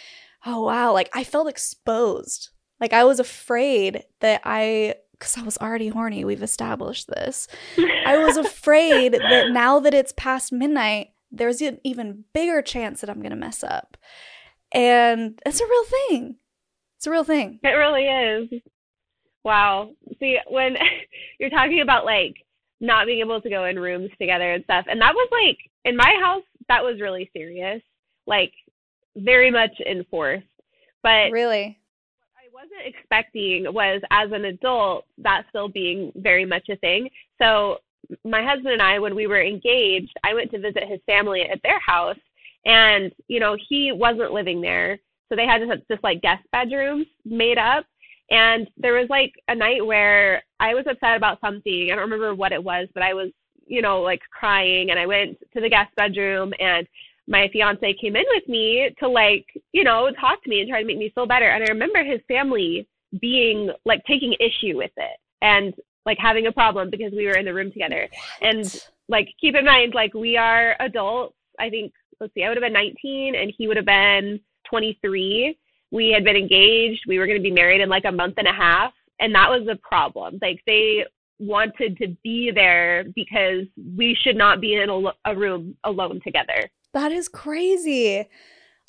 oh 0.47 0.65
wow, 0.65 0.93
like 0.93 1.11
I 1.13 1.25
felt 1.25 1.49
exposed. 1.49 2.51
Like 2.81 2.93
I 2.93 3.05
was 3.05 3.21
afraid 3.21 4.05
that 4.21 4.41
I, 4.45 4.95
because 5.13 5.37
I 5.37 5.43
was 5.43 5.59
already 5.59 5.89
horny, 5.89 6.25
we've 6.25 6.43
established 6.43 7.09
this. 7.09 7.49
I 8.07 8.19
was 8.19 8.37
afraid 8.47 9.15
that 9.15 9.51
now 9.51 9.81
that 9.81 9.95
it's 9.95 10.13
past 10.17 10.53
midnight, 10.53 11.09
there's 11.31 11.61
an 11.61 11.79
even 11.85 12.25
bigger 12.33 12.63
chance 12.63 13.01
that 13.01 13.11
I'm 13.11 13.21
going 13.21 13.31
to 13.31 13.37
mess 13.37 13.63
up. 13.65 13.97
And 14.73 15.41
it's 15.45 15.61
a 15.61 15.67
real 15.67 15.85
thing. 15.85 16.37
It's 16.97 17.07
a 17.07 17.11
real 17.11 17.25
thing. 17.25 17.59
It 17.63 17.69
really 17.69 18.05
is. 18.05 18.63
Wow. 19.45 19.91
See, 20.21 20.39
when 20.49 20.77
you're 21.41 21.51
talking 21.51 21.81
about 21.81 22.05
like 22.05 22.37
not 22.83 23.07
being 23.07 23.21
able 23.21 23.41
to 23.41 23.49
go 23.49 23.65
in 23.65 23.79
rooms 23.79 24.11
together 24.19 24.53
and 24.53 24.65
stuff, 24.65 24.85
and 24.91 25.01
that 25.01 25.15
was 25.15 25.29
like 25.33 25.59
in 25.85 25.97
my 25.97 26.15
house, 26.21 26.43
that 26.69 26.85
was 26.85 27.01
really 27.01 27.31
serious, 27.35 27.81
like 28.27 28.53
very 29.17 29.51
much 29.51 29.73
enforced. 29.89 30.47
But 31.03 31.31
Really. 31.31 31.79
what 32.19 32.29
I 32.37 32.49
wasn't 32.53 32.87
expecting 32.95 33.73
was 33.73 34.03
as 34.11 34.31
an 34.33 34.45
adult 34.45 35.07
that 35.19 35.45
still 35.49 35.69
being 35.69 36.13
very 36.17 36.45
much 36.45 36.69
a 36.69 36.77
thing. 36.77 37.09
So 37.41 37.79
my 38.25 38.45
husband 38.45 38.73
and 38.73 38.83
I, 38.83 38.99
when 38.99 39.15
we 39.15 39.27
were 39.27 39.43
engaged, 39.43 40.13
I 40.25 40.35
went 40.35 40.51
to 40.51 40.59
visit 40.59 40.85
his 40.89 41.01
family 41.07 41.43
at 41.43 41.61
their 41.63 41.81
house, 41.81 42.19
and 42.65 43.13
you 43.29 43.41
know 43.41 43.57
he 43.69 43.93
wasn't 43.93 44.33
living 44.33 44.61
there, 44.61 44.99
so 45.29 45.37
they 45.37 45.47
had 45.47 45.63
just, 45.67 45.89
just 45.89 46.05
like 46.05 46.23
guest 46.23 46.43
bedrooms 46.53 47.07
made 47.25 47.59
up. 47.59 47.85
And 48.33 48.69
there 48.79 48.95
was 48.95 49.09
like 49.11 49.35
a 49.49 49.55
night 49.55 49.85
where 49.85 50.43
I 50.59 50.73
was 50.75 50.87
upset 50.91 51.19
about 51.19 51.39
something. 51.41 51.91
I 51.93 51.95
don't 51.95 52.11
remember 52.11 52.35
what 52.35 52.53
it 52.53 52.65
was, 52.65 52.89
but 52.95 53.03
I 53.03 53.13
was, 53.13 53.29
you 53.67 53.83
know, 53.83 54.01
like 54.01 54.21
crying, 54.31 54.91
and 54.91 54.99
I 54.99 55.07
went 55.07 55.39
to 55.55 55.61
the 55.61 55.69
guest 55.69 55.95
bedroom 55.97 56.53
and 56.59 56.89
my 57.29 57.49
fiance 57.53 57.95
came 58.01 58.17
in 58.17 58.25
with 58.35 58.49
me 58.49 58.91
to 58.99 59.09
like, 59.09 59.47
you 59.73 59.85
know, 59.85 60.11
talk 60.19 60.43
to 60.43 60.51
me 60.51 60.61
and 60.61 60.69
try 60.69 60.81
to 60.81 60.87
make 60.87 60.99
me 60.99 61.13
feel 61.15 61.27
better. 61.27 61.49
And 61.49 61.63
I 61.63 61.69
remember 61.69 62.03
his 62.03 62.21
family 62.27 62.89
being 63.21 63.71
like 63.85 64.03
taking 64.07 64.35
issue 64.41 64.77
with 64.77 64.91
it 64.97 65.19
and 65.41 65.75
like 66.05 66.19
having 66.19 66.47
a 66.47 66.53
problem 66.53 66.91
because 66.91 67.13
we 67.13 67.27
were 67.27 67.37
in 67.37 67.45
the 67.45 67.55
room 67.55 67.71
together. 67.71 68.09
And 68.41 68.65
like 69.09 69.29
keep 69.41 69.55
in 69.55 69.65
mind, 69.65 69.95
like 69.95 70.15
we 70.15 70.37
are 70.37 70.75
adults. 70.81 71.37
I 71.61 71.71
think 71.71 71.93
let's 72.19 72.35
see, 72.35 72.45
I 72.45 72.49
would 72.49 72.57
have 72.57 72.65
been 72.65 72.73
19 72.73 73.35
and 73.37 73.53
he 73.57 73.69
would 73.69 73.77
have 73.77 73.87
been 73.87 74.41
23. 74.69 75.57
We 75.93 76.11
had 76.11 76.25
been 76.25 76.37
engaged. 76.37 77.05
We 77.07 77.19
were 77.19 77.27
going 77.27 77.39
to 77.39 77.43
be 77.43 77.53
married 77.53 77.81
in 77.81 77.89
like 77.89 78.05
a 78.05 78.13
month 78.13 78.35
and 78.39 78.49
a 78.49 78.53
half, 78.53 78.93
and 79.21 79.33
that 79.35 79.51
was 79.51 79.69
a 79.71 79.77
problem. 79.77 80.39
Like 80.43 80.61
they 80.67 81.05
wanted 81.39 81.97
to 81.99 82.17
be 82.23 82.51
there 82.53 83.05
because 83.15 83.67
we 83.97 84.17
should 84.21 84.37
not 84.37 84.61
be 84.61 84.75
in 84.75 84.91
a, 84.91 85.31
a 85.31 85.37
room 85.37 85.77
alone 85.85 86.21
together. 86.25 86.71
That 86.95 87.13
is 87.13 87.29
crazy. 87.29 88.29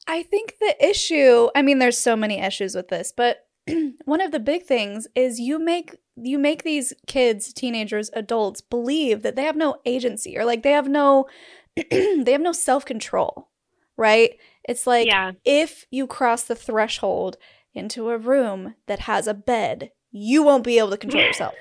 I 0.07 0.23
think 0.23 0.55
the 0.59 0.75
issue, 0.83 1.49
I 1.55 1.61
mean 1.61 1.79
there's 1.79 1.97
so 1.97 2.15
many 2.15 2.39
issues 2.39 2.75
with 2.75 2.89
this, 2.89 3.13
but 3.15 3.47
one 4.05 4.21
of 4.21 4.31
the 4.31 4.39
big 4.39 4.63
things 4.63 5.07
is 5.15 5.39
you 5.39 5.59
make 5.59 5.95
you 6.15 6.37
make 6.37 6.63
these 6.63 6.93
kids, 7.07 7.53
teenagers, 7.53 8.11
adults 8.13 8.61
believe 8.61 9.23
that 9.23 9.35
they 9.35 9.43
have 9.43 9.55
no 9.55 9.77
agency 9.85 10.37
or 10.37 10.45
like 10.45 10.61
they 10.63 10.71
have 10.71 10.87
no 10.87 11.25
they 11.91 12.31
have 12.31 12.41
no 12.41 12.51
self-control, 12.51 13.49
right? 13.97 14.37
It's 14.67 14.87
like 14.87 15.07
yeah. 15.07 15.33
if 15.43 15.85
you 15.91 16.07
cross 16.07 16.43
the 16.43 16.55
threshold 16.55 17.37
into 17.73 18.09
a 18.09 18.17
room 18.17 18.75
that 18.87 19.01
has 19.01 19.27
a 19.27 19.33
bed, 19.33 19.91
you 20.11 20.43
won't 20.43 20.63
be 20.63 20.77
able 20.77 20.91
to 20.91 20.97
control 20.97 21.23
yourself. 21.25 21.55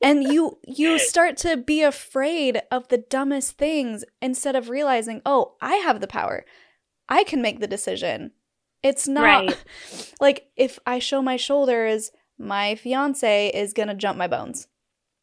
And 0.00 0.22
you 0.22 0.58
you 0.64 0.98
start 0.98 1.36
to 1.38 1.56
be 1.56 1.82
afraid 1.82 2.62
of 2.70 2.88
the 2.88 2.98
dumbest 2.98 3.58
things 3.58 4.04
instead 4.22 4.54
of 4.54 4.68
realizing, 4.68 5.22
"Oh, 5.26 5.56
I 5.60 5.76
have 5.76 6.00
the 6.00 6.06
power. 6.06 6.44
I 7.08 7.24
can 7.24 7.42
make 7.42 7.60
the 7.60 7.66
decision." 7.66 8.32
It's 8.82 9.08
not 9.08 9.24
Right. 9.24 9.64
like 10.20 10.46
if 10.56 10.78
I 10.86 11.00
show 11.00 11.20
my 11.20 11.36
shoulders, 11.36 12.12
my 12.38 12.76
fiance 12.76 13.48
is 13.48 13.72
going 13.72 13.88
to 13.88 13.94
jump 13.94 14.16
my 14.16 14.28
bones. 14.28 14.68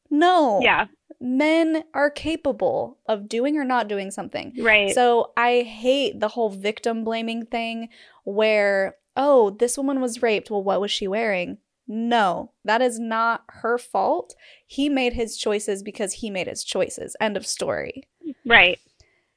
No. 0.09 0.59
Yeah. 0.61 0.87
Men 1.27 1.85
are 1.95 2.11
capable 2.11 2.99
of 3.07 3.27
doing 3.27 3.57
or 3.57 3.65
not 3.65 3.87
doing 3.87 4.11
something. 4.11 4.53
Right. 4.59 4.93
So 4.93 5.31
I 5.35 5.61
hate 5.61 6.19
the 6.19 6.27
whole 6.27 6.51
victim 6.51 7.03
blaming 7.03 7.47
thing 7.47 7.89
where, 8.25 8.97
oh, 9.17 9.49
this 9.49 9.75
woman 9.75 10.01
was 10.01 10.21
raped. 10.21 10.51
Well, 10.51 10.63
what 10.63 10.79
was 10.79 10.91
she 10.91 11.07
wearing? 11.07 11.57
No, 11.87 12.51
that 12.63 12.79
is 12.79 12.99
not 12.99 13.43
her 13.47 13.79
fault. 13.79 14.35
He 14.67 14.87
made 14.87 15.13
his 15.13 15.35
choices 15.35 15.81
because 15.81 16.13
he 16.13 16.29
made 16.29 16.45
his 16.45 16.63
choices. 16.63 17.15
End 17.19 17.37
of 17.37 17.47
story. 17.47 18.03
right. 18.45 18.77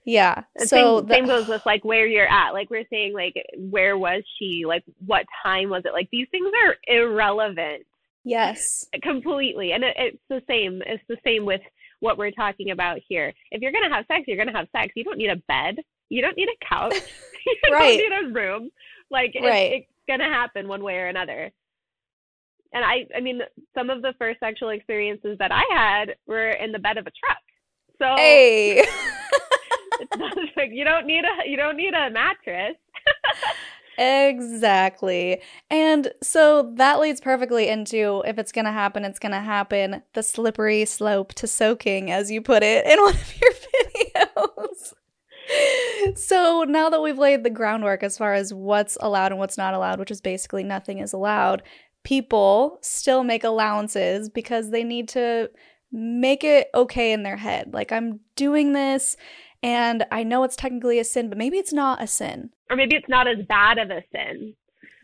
Yeah. 0.05 0.45
And 0.57 0.69
so 0.69 0.99
same, 0.99 1.07
the- 1.07 1.15
same 1.15 1.27
goes 1.27 1.49
with 1.49 1.65
like 1.65 1.87
where 1.87 2.07
you're 2.07 2.29
at. 2.29 2.53
Like 2.53 2.69
we're 2.69 2.87
saying, 2.91 3.15
like 3.15 3.35
where 3.57 3.97
was 3.97 4.23
she? 4.39 4.65
Like 4.67 4.85
what 5.07 5.25
time 5.43 5.71
was 5.71 5.83
it? 5.87 5.93
Like 5.95 6.09
these 6.13 6.29
things 6.31 6.51
are 6.67 6.77
irrelevant 6.87 7.87
yes. 8.25 8.87
completely, 9.03 9.73
and 9.73 9.85
it, 9.85 9.97
it's 9.99 10.23
the 10.29 10.43
same. 10.49 10.83
It's 10.87 11.03
the 11.09 11.19
same 11.25 11.45
with 11.45 11.61
what 12.01 12.19
we're 12.19 12.31
talking 12.31 12.71
about 12.71 12.99
here. 13.09 13.33
If 13.51 13.61
you're 13.63 13.73
gonna 13.73 13.93
have 13.95 14.07
sex, 14.07 14.25
you're 14.27 14.37
gonna 14.37 14.57
have 14.57 14.69
sex. 14.77 14.93
You 14.97 15.05
don't 15.05 15.19
need 15.19 15.31
a 15.31 15.37
bed. 15.49 15.77
You 16.11 16.23
don't 16.23 16.37
need 16.37 16.49
a 16.49 16.65
couch. 16.67 16.95
you 17.47 17.73
Right. 17.73 17.99
don't 17.99 18.23
need 18.23 18.29
a 18.29 18.33
room. 18.33 18.71
Like 19.11 19.35
Right. 19.41 19.73
it's 19.73 19.87
gonna 20.09 20.25
happen 20.33 20.69
one 20.69 20.83
way 20.83 20.97
or 20.97 21.07
another. 21.07 21.51
And 22.73 22.85
I, 22.85 23.07
I 23.17 23.21
mean, 23.21 23.41
some 23.75 23.89
of 23.91 24.03
the 24.03 24.13
first 24.19 24.41
sexual 24.41 24.69
experiences 24.71 25.37
that 25.39 25.51
I 25.53 25.63
had 25.71 26.17
were 26.27 26.51
in 26.51 26.71
the 26.73 26.79
bed 26.79 26.99
of 26.99 27.07
a 27.07 27.11
truck. 27.11 27.39
So 28.01 28.15
Hey. 28.17 28.81
it's 30.01 30.17
not 30.17 30.37
like 30.57 30.71
you 30.73 30.85
don't 30.85 31.07
need 31.07 31.25
a 31.25 31.49
you 31.49 31.57
don't 31.57 31.77
need 31.77 31.95
a 31.95 32.11
mattress. 32.11 32.77
Exactly. 33.99 35.43
And 35.71 36.13
so 36.23 36.73
that 36.77 37.01
leads 37.01 37.21
perfectly 37.21 37.69
into 37.69 38.23
if 38.25 38.39
it's 38.39 38.53
going 38.53 38.65
to 38.65 38.73
happen, 38.73 39.05
it's 39.05 39.19
going 39.19 39.33
to 39.33 39.41
happen. 39.41 40.03
The 40.15 40.23
slippery 40.23 40.85
slope 40.85 41.35
to 41.35 41.49
soaking, 41.49 42.11
as 42.11 42.31
you 42.31 42.41
put 42.41 42.63
it 42.63 42.87
in 42.91 43.01
one 43.03 43.15
of 43.15 43.41
your 43.41 43.53
videos. 44.15 44.95
so 46.17 46.65
now 46.69 46.89
that 46.91 47.03
we've 47.03 47.19
laid 47.19 47.43
the 47.43 47.51
groundwork 47.51 48.05
as 48.05 48.17
far 48.17 48.35
as 48.35 48.55
what's 48.55 48.97
allowed 49.01 49.33
and 49.33 49.41
what's 49.41 49.59
not 49.59 49.75
allowed, 49.75 49.99
which 49.99 50.13
is 50.13 50.21
basically 50.21 50.63
nothing 50.63 50.99
is 51.01 51.13
allowed, 51.13 51.65
people 52.05 52.79
still 52.83 53.25
make 53.25 53.43
allowances 53.43 54.29
because 54.29 54.71
they 54.71 54.85
need 54.85 55.09
to 55.09 55.51
make 55.91 56.45
it 56.45 56.69
okay 56.73 57.13
in 57.13 57.25
their 57.25 57.37
head. 57.37 57.73
Like, 57.75 57.91
I'm 57.91 58.21
doing 58.37 58.75
this 58.75 59.17
and 59.63 60.05
I 60.11 60.23
know 60.23 60.45
it's 60.45 60.57
technically 60.57 60.99
a 60.99 61.05
sin, 61.05 61.29
but 61.29 61.39
maybe 61.39 61.59
it's 61.59 61.73
not 61.73 62.03
a 62.03 62.07
sin. 62.07 62.51
Or 62.71 62.77
maybe 62.77 62.95
it's 62.97 63.09
not 63.09 63.27
as 63.27 63.39
bad 63.49 63.79
of 63.79 63.91
a 63.91 64.03
sin. 64.13 64.55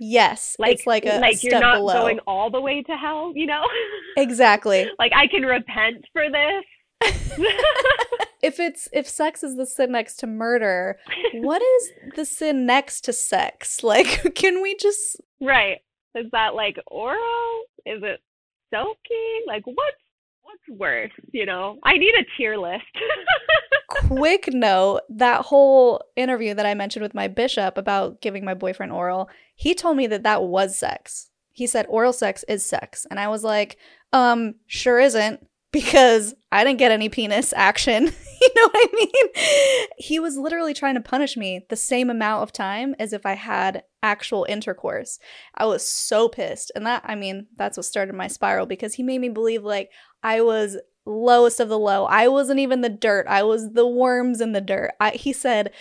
Yes, 0.00 0.56
Like 0.58 0.74
it's 0.74 0.86
like 0.86 1.06
a, 1.06 1.18
like 1.20 1.42
you're 1.44 1.58
not 1.60 1.76
below. 1.76 1.92
going 1.94 2.18
all 2.26 2.50
the 2.50 2.60
way 2.60 2.82
to 2.82 2.92
hell, 2.96 3.32
you 3.34 3.46
know? 3.46 3.62
exactly. 4.16 4.88
like 4.98 5.12
I 5.14 5.26
can 5.28 5.42
repent 5.42 6.04
for 6.12 6.24
this. 6.30 6.64
if 8.42 8.58
it's 8.60 8.88
if 8.92 9.08
sex 9.08 9.42
is 9.42 9.56
the 9.56 9.66
sin 9.66 9.92
next 9.92 10.16
to 10.16 10.26
murder, 10.26 10.98
what 11.34 11.62
is 11.62 11.90
the 12.16 12.24
sin 12.24 12.66
next 12.66 13.02
to 13.02 13.12
sex? 13.12 13.80
Like, 13.84 14.34
can 14.34 14.62
we 14.62 14.76
just 14.76 15.20
right. 15.40 15.78
Is 16.14 16.26
that 16.32 16.54
like 16.54 16.76
oral? 16.86 17.62
Is 17.86 18.02
it 18.02 18.20
soaking? 18.72 19.42
Like 19.46 19.66
what's 19.66 19.96
what's 20.54 20.78
worse, 20.78 21.12
you 21.32 21.46
know? 21.46 21.78
I 21.82 21.96
need 21.96 22.14
a 22.14 22.24
tier 22.36 22.56
list. 22.56 22.84
quick 23.88 24.52
note 24.52 25.02
that 25.08 25.42
whole 25.42 26.02
interview 26.16 26.54
that 26.54 26.66
I 26.66 26.74
mentioned 26.74 27.02
with 27.02 27.14
my 27.14 27.28
bishop 27.28 27.78
about 27.78 28.20
giving 28.20 28.44
my 28.44 28.54
boyfriend 28.54 28.92
oral, 28.92 29.28
he 29.54 29.74
told 29.74 29.96
me 29.96 30.06
that 30.08 30.22
that 30.24 30.42
was 30.42 30.78
sex. 30.78 31.30
He 31.52 31.66
said 31.66 31.86
oral 31.88 32.12
sex 32.12 32.44
is 32.48 32.64
sex. 32.64 33.06
And 33.10 33.20
I 33.20 33.28
was 33.28 33.44
like, 33.44 33.78
um, 34.12 34.56
sure 34.66 34.98
isn't 34.98 35.46
because 35.72 36.34
I 36.50 36.64
didn't 36.64 36.78
get 36.78 36.92
any 36.92 37.08
penis 37.08 37.52
action. 37.56 38.04
you 38.40 38.50
know 38.56 38.68
what 38.72 38.88
I 38.88 38.88
mean? 38.94 39.86
He 39.98 40.18
was 40.18 40.36
literally 40.36 40.74
trying 40.74 40.94
to 40.94 41.00
punish 41.00 41.36
me 41.36 41.64
the 41.68 41.76
same 41.76 42.10
amount 42.10 42.42
of 42.42 42.52
time 42.52 42.94
as 42.98 43.12
if 43.12 43.24
I 43.24 43.34
had 43.34 43.84
actual 44.04 44.46
intercourse. 44.48 45.18
I 45.56 45.66
was 45.66 45.84
so 45.84 46.28
pissed. 46.28 46.70
And 46.76 46.86
that, 46.86 47.02
I 47.04 47.16
mean, 47.16 47.46
that's 47.56 47.76
what 47.76 47.86
started 47.86 48.14
my 48.14 48.28
spiral 48.28 48.66
because 48.66 48.94
he 48.94 49.02
made 49.02 49.20
me 49.20 49.30
believe 49.30 49.64
like 49.64 49.90
I 50.22 50.42
was 50.42 50.76
lowest 51.06 51.58
of 51.58 51.68
the 51.68 51.78
low. 51.78 52.04
I 52.04 52.28
wasn't 52.28 52.60
even 52.60 52.82
the 52.82 52.88
dirt. 52.88 53.26
I 53.26 53.42
was 53.42 53.72
the 53.72 53.86
worms 53.86 54.40
in 54.40 54.52
the 54.52 54.60
dirt. 54.60 54.92
I, 55.00 55.10
he 55.10 55.32
said, 55.32 55.72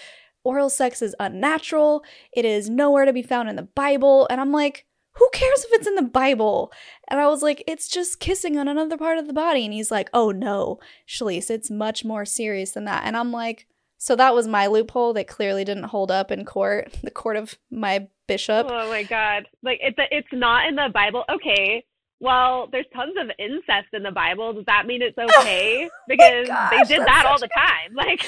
oral 0.43 0.69
sex 0.69 1.01
is 1.01 1.15
unnatural. 1.19 2.03
It 2.31 2.45
is 2.45 2.69
nowhere 2.69 3.05
to 3.05 3.13
be 3.13 3.21
found 3.21 3.49
in 3.49 3.55
the 3.55 3.63
Bible. 3.63 4.27
And 4.29 4.41
I'm 4.41 4.51
like, 4.51 4.85
who 5.15 5.29
cares 5.31 5.63
if 5.63 5.73
it's 5.73 5.87
in 5.87 5.95
the 5.95 6.01
Bible? 6.01 6.71
And 7.07 7.19
I 7.19 7.27
was 7.27 7.43
like, 7.43 7.63
it's 7.67 7.87
just 7.87 8.19
kissing 8.19 8.57
on 8.57 8.67
another 8.67 8.97
part 8.97 9.17
of 9.17 9.27
the 9.27 9.33
body. 9.33 9.63
And 9.63 9.73
he's 9.73 9.91
like, 9.91 10.09
oh 10.13 10.31
no, 10.31 10.79
Shelise, 11.07 11.51
it's 11.51 11.69
much 11.69 12.03
more 12.03 12.25
serious 12.25 12.71
than 12.71 12.85
that. 12.85 13.03
And 13.05 13.15
I'm 13.15 13.31
like, 13.31 13.67
so 14.03 14.17
that 14.17 14.35
was 14.35 14.49
my 14.49 14.67
loophole 14.67 15.13
that 15.13 15.27
clearly 15.27 15.63
didn't 15.63 15.85
hold 15.85 16.11
up 16.11 16.29
in 16.29 16.43
court, 16.43 16.91
the 17.03 17.09
court 17.09 17.37
of 17.37 17.57
my 17.71 18.05
bishop. 18.27 18.67
oh 18.69 18.89
my 18.89 19.03
god. 19.03 19.47
Like 19.61 19.79
it's 19.81 19.97
it's 20.11 20.27
not 20.33 20.67
in 20.67 20.75
the 20.75 20.89
Bible. 20.93 21.23
Okay. 21.29 21.85
Well, 22.19 22.67
there's 22.69 22.85
tons 22.93 23.13
of 23.17 23.31
incest 23.39 23.87
in 23.93 24.03
the 24.03 24.11
Bible. 24.11 24.51
Does 24.51 24.65
that 24.65 24.85
mean 24.87 25.01
it's 25.01 25.17
okay? 25.39 25.89
Because 26.09 26.47
gosh, 26.47 26.71
they 26.71 26.97
did 26.97 27.07
that 27.07 27.25
all 27.25 27.39
the 27.39 27.47
time. 27.55 27.93
Like 27.95 28.25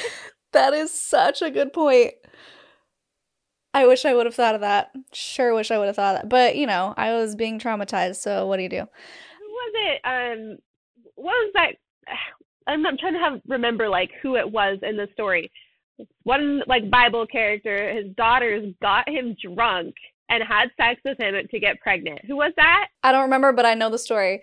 That 0.53 0.73
is 0.73 0.93
such 0.93 1.41
a 1.41 1.51
good 1.51 1.73
point. 1.73 2.13
I 3.73 3.85
wish 3.85 4.05
I 4.05 4.13
would 4.13 4.27
have 4.27 4.35
thought 4.35 4.55
of 4.55 4.61
that. 4.61 4.91
Sure 5.11 5.53
wish 5.53 5.71
I 5.71 5.77
would 5.77 5.87
have 5.87 5.97
thought 5.97 6.15
of 6.15 6.21
that. 6.21 6.29
But, 6.29 6.55
you 6.55 6.67
know, 6.67 6.93
I 6.95 7.11
was 7.15 7.35
being 7.35 7.59
traumatized, 7.59 8.15
so 8.15 8.47
what 8.47 8.55
do 8.55 8.63
you 8.63 8.69
do? 8.69 8.87
was 9.41 9.73
it? 9.75 10.01
Um, 10.05 10.57
what 11.15 11.33
was 11.33 11.51
that? 11.55 11.71
I'm, 12.67 12.85
I'm 12.85 12.97
trying 12.97 13.13
to 13.13 13.19
have 13.19 13.41
remember 13.45 13.89
like 13.89 14.11
who 14.21 14.37
it 14.37 14.49
was 14.49 14.79
in 14.81 14.95
the 14.97 15.07
story. 15.13 15.51
One 16.23 16.61
like 16.67 16.89
Bible 16.89 17.25
character, 17.27 17.93
his 17.93 18.13
daughters 18.15 18.73
got 18.81 19.07
him 19.07 19.35
drunk 19.41 19.95
and 20.29 20.43
had 20.43 20.69
sex 20.77 20.99
with 21.05 21.19
him 21.19 21.35
to 21.49 21.59
get 21.59 21.79
pregnant. 21.81 22.25
Who 22.25 22.35
was 22.35 22.51
that? 22.57 22.87
I 23.03 23.11
don't 23.11 23.23
remember, 23.23 23.51
but 23.53 23.65
I 23.65 23.73
know 23.73 23.89
the 23.89 23.99
story 23.99 24.41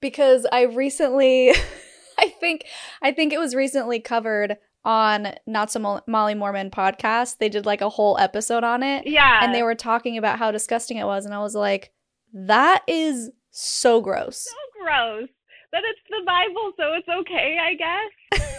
because 0.00 0.46
I 0.52 0.62
recently 0.62 1.50
I 2.18 2.28
think 2.28 2.66
I 3.00 3.12
think 3.12 3.32
it 3.32 3.38
was 3.38 3.54
recently 3.54 4.00
covered 4.00 4.58
on 4.84 5.34
Not 5.46 5.70
So 5.70 6.00
Molly 6.06 6.34
Mormon 6.34 6.70
podcast. 6.70 7.38
They 7.38 7.48
did 7.48 7.66
like 7.66 7.80
a 7.80 7.88
whole 7.88 8.18
episode 8.18 8.64
on 8.64 8.82
it 8.82 9.06
Yeah, 9.06 9.40
and 9.42 9.54
they 9.54 9.62
were 9.62 9.74
talking 9.74 10.18
about 10.18 10.38
how 10.38 10.50
disgusting 10.50 10.98
it 10.98 11.06
was 11.06 11.24
and 11.24 11.34
I 11.34 11.38
was 11.38 11.54
like 11.54 11.92
that 12.34 12.82
is 12.86 13.30
so 13.50 14.00
gross. 14.00 14.44
so 14.44 14.82
gross. 14.82 15.28
But 15.70 15.80
it's 15.84 16.00
the 16.10 16.22
Bible, 16.26 16.72
so 16.76 16.92
it's 16.94 17.08
okay, 17.08 17.58
I 17.58 17.74
guess. 17.74 18.50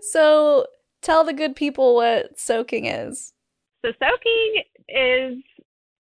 so 0.12 0.66
tell 1.02 1.24
the 1.24 1.32
good 1.32 1.56
people 1.56 1.94
what 1.94 2.38
soaking 2.38 2.86
is. 2.86 3.32
So 3.84 3.92
soaking 4.00 4.62
is 4.88 5.36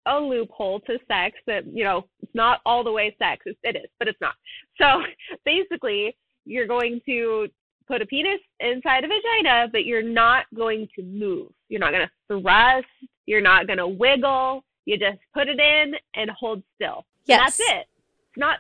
a 0.07 0.19
loophole 0.19 0.79
to 0.81 0.99
sex 1.07 1.37
that 1.47 1.63
you 1.71 1.83
know 1.83 2.05
it's 2.21 2.33
not 2.35 2.61
all 2.65 2.83
the 2.83 2.91
way 2.91 3.15
sex. 3.19 3.43
It's, 3.45 3.59
it 3.63 3.75
is, 3.75 3.89
but 3.99 4.07
it's 4.07 4.21
not. 4.21 4.35
So 4.79 5.01
basically, 5.45 6.15
you're 6.45 6.67
going 6.67 7.01
to 7.07 7.47
put 7.87 8.01
a 8.01 8.05
penis 8.05 8.39
inside 8.59 9.03
a 9.03 9.07
vagina, 9.07 9.67
but 9.71 9.85
you're 9.85 10.01
not 10.03 10.45
going 10.55 10.87
to 10.95 11.03
move. 11.03 11.49
You're 11.69 11.79
not 11.79 11.91
going 11.91 12.07
to 12.07 12.11
thrust. 12.41 12.87
You're 13.27 13.41
not 13.41 13.67
going 13.67 13.77
to 13.77 13.87
wiggle. 13.87 14.63
You 14.85 14.97
just 14.97 15.19
put 15.33 15.47
it 15.47 15.59
in 15.59 15.93
and 16.15 16.29
hold 16.31 16.63
still. 16.75 16.97
And 16.97 17.05
Yes. 17.27 17.57
that's 17.57 17.59
it. 17.59 17.85
It's 18.29 18.37
not 18.37 18.59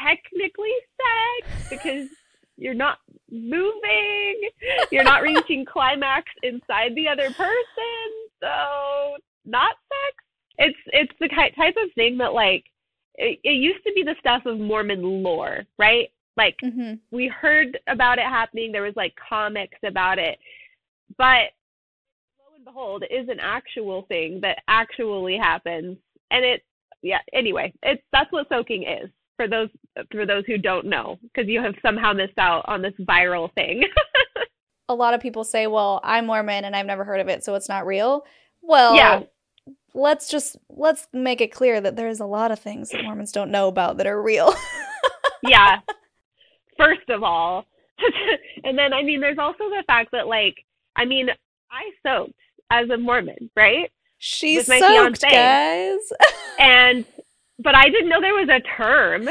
technically 0.00 0.72
sex 0.96 1.68
because 1.70 2.08
you're 2.56 2.74
not 2.74 2.98
moving. 3.30 4.40
You're 4.90 5.04
not 5.04 5.22
reaching 5.22 5.64
climax 5.72 6.30
inside 6.42 6.94
the 6.94 7.08
other 7.08 7.30
person. 7.30 8.10
So 8.40 9.16
not 9.44 9.74
sex. 9.88 10.24
It's 10.58 10.78
it's 10.86 11.12
the 11.20 11.28
type 11.28 11.74
of 11.82 11.92
thing 11.94 12.18
that 12.18 12.32
like 12.32 12.64
it, 13.16 13.40
it 13.44 13.52
used 13.54 13.84
to 13.84 13.92
be 13.94 14.02
the 14.02 14.14
stuff 14.20 14.46
of 14.46 14.58
Mormon 14.58 15.02
lore, 15.22 15.64
right? 15.78 16.08
Like 16.36 16.56
Mhm. 16.62 16.98
we 17.10 17.28
heard 17.28 17.78
about 17.88 18.18
it 18.18 18.24
happening. 18.24 18.72
There 18.72 18.82
was 18.82 18.96
like 18.96 19.14
comics 19.16 19.78
about 19.84 20.18
it, 20.18 20.38
but 21.18 21.52
lo 22.38 22.54
and 22.56 22.64
behold, 22.64 23.02
it 23.02 23.12
is 23.14 23.28
an 23.28 23.40
actual 23.40 24.02
thing 24.02 24.40
that 24.42 24.62
actually 24.68 25.36
happens. 25.36 25.96
And 26.30 26.44
it, 26.44 26.62
yeah. 27.02 27.20
Anyway, 27.32 27.72
it's 27.82 28.02
that's 28.12 28.30
what 28.32 28.48
soaking 28.48 28.84
is 28.84 29.10
for 29.36 29.48
those 29.48 29.68
for 30.10 30.26
those 30.26 30.44
who 30.46 30.58
don't 30.58 30.86
know, 30.86 31.18
because 31.22 31.48
you 31.48 31.60
have 31.62 31.74
somehow 31.82 32.12
missed 32.12 32.38
out 32.38 32.64
on 32.68 32.82
this 32.82 32.94
viral 33.00 33.52
thing. 33.54 33.84
A 34.88 34.94
lot 34.94 35.14
of 35.14 35.20
people 35.20 35.44
say, 35.44 35.66
"Well, 35.66 36.00
I'm 36.04 36.26
Mormon 36.26 36.64
and 36.64 36.76
I've 36.76 36.86
never 36.86 37.04
heard 37.04 37.20
of 37.20 37.28
it, 37.28 37.42
so 37.44 37.54
it's 37.54 37.68
not 37.68 37.86
real." 37.86 38.24
Well, 38.62 38.94
Yeah. 38.96 39.22
let's 39.94 40.28
just 40.28 40.56
let's 40.68 41.06
make 41.12 41.40
it 41.40 41.52
clear 41.52 41.80
that 41.80 41.96
there's 41.96 42.20
a 42.20 42.26
lot 42.26 42.50
of 42.52 42.58
things 42.58 42.90
that 42.90 43.02
Mormons 43.02 43.32
don't 43.32 43.50
know 43.50 43.68
about 43.68 43.96
that 43.96 44.06
are 44.06 44.20
real. 44.22 44.52
yeah. 45.42 45.80
First 46.76 47.08
of 47.08 47.22
all, 47.22 47.64
and 48.64 48.76
then 48.78 48.92
I 48.92 49.02
mean, 49.02 49.20
there's 49.20 49.38
also 49.38 49.64
the 49.70 49.84
fact 49.86 50.10
that 50.12 50.26
like, 50.26 50.56
I 50.96 51.04
mean, 51.04 51.28
I 51.70 51.90
soaked 52.06 52.34
as 52.70 52.90
a 52.90 52.96
Mormon, 52.98 53.50
right? 53.56 53.90
She's 54.18 54.66
soaked, 54.66 54.82
fiancé. 55.20 55.30
guys. 55.30 55.98
And 56.58 57.04
but 57.58 57.74
I 57.74 57.88
didn't 57.88 58.08
know 58.08 58.20
there 58.20 58.34
was 58.34 58.48
a 58.48 58.60
term. 58.76 59.28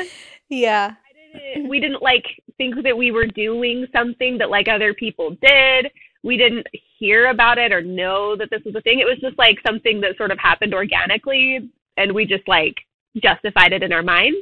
yeah. 0.49 0.95
Didn't, 1.33 1.69
we 1.69 1.79
didn't 1.79 2.01
like 2.01 2.25
think 2.57 2.83
that 2.83 2.97
we 2.97 3.11
were 3.11 3.25
doing 3.25 3.87
something 3.93 4.37
that 4.37 4.49
like 4.49 4.67
other 4.67 4.93
people 4.93 5.35
did. 5.41 5.91
We 6.23 6.37
didn't 6.37 6.67
hear 6.99 7.29
about 7.29 7.57
it 7.57 7.71
or 7.73 7.81
know 7.81 8.35
that 8.35 8.49
this 8.49 8.61
was 8.63 8.75
a 8.75 8.81
thing. 8.81 8.99
It 8.99 9.05
was 9.05 9.19
just 9.19 9.37
like 9.37 9.57
something 9.65 9.99
that 10.01 10.15
sort 10.17 10.31
of 10.31 10.39
happened 10.39 10.73
organically 10.73 11.69
and 11.97 12.13
we 12.13 12.25
just 12.25 12.47
like 12.47 12.75
justified 13.21 13.73
it 13.73 13.83
in 13.83 13.91
our 13.91 14.03
minds. 14.03 14.37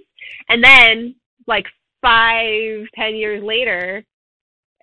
And 0.50 0.64
then 0.64 1.16
like 1.48 1.66
five, 2.02 2.86
ten 2.96 3.16
years 3.16 3.44
later, 3.44 4.04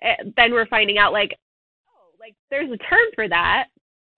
eh, 0.01 0.15
then 0.35 0.51
we're 0.51 0.67
finding 0.67 0.97
out 0.97 1.13
like, 1.13 1.37
oh, 1.89 2.11
like 2.19 2.35
there's 2.49 2.71
a 2.71 2.77
term 2.77 3.07
for 3.15 3.27
that. 3.27 3.67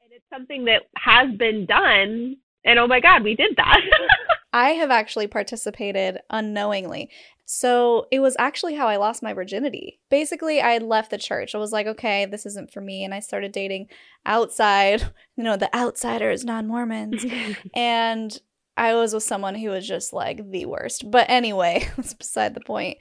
And 0.04 0.12
it's 0.12 0.26
something 0.34 0.66
that 0.66 0.84
has 0.98 1.36
been 1.38 1.66
done. 1.66 2.38
And 2.64 2.80
oh 2.80 2.88
my 2.88 3.00
God, 3.00 3.24
we 3.24 3.36
did 3.36 3.56
that. 3.58 3.82
I 4.54 4.72
have 4.72 4.92
actually 4.92 5.28
participated 5.28 6.20
unknowingly. 6.30 7.10
So 7.46 8.08
it 8.12 8.20
was 8.20 8.36
actually 8.40 8.76
how 8.76 8.88
I 8.88 8.96
lost 8.96 9.24
my 9.24 9.34
virginity. 9.34 10.00
Basically, 10.10 10.62
I 10.62 10.72
had 10.72 10.84
left 10.84 11.12
the 11.12 11.18
church. 11.18 11.54
I 11.54 11.58
was 11.58 11.74
like, 11.74 11.86
okay, 11.88 12.26
this 12.26 12.46
isn't 12.46 12.72
for 12.72 12.80
me. 12.80 13.04
And 13.04 13.14
I 13.14 13.20
started 13.20 13.52
dating 13.52 13.88
outside, 14.26 15.02
you 15.36 15.44
know, 15.44 15.58
the 15.58 15.76
outsiders, 15.76 16.46
non 16.46 16.68
Mormons. 16.68 17.26
and 17.76 18.38
I 18.78 18.94
was 18.94 19.14
with 19.14 19.24
someone 19.24 19.56
who 19.56 19.70
was 19.70 19.88
just 19.88 20.14
like 20.14 20.50
the 20.50 20.66
worst. 20.66 21.10
But 21.10 21.30
anyway, 21.30 21.90
that's 21.98 22.14
beside 22.14 22.54
the 22.54 22.62
point. 22.62 23.00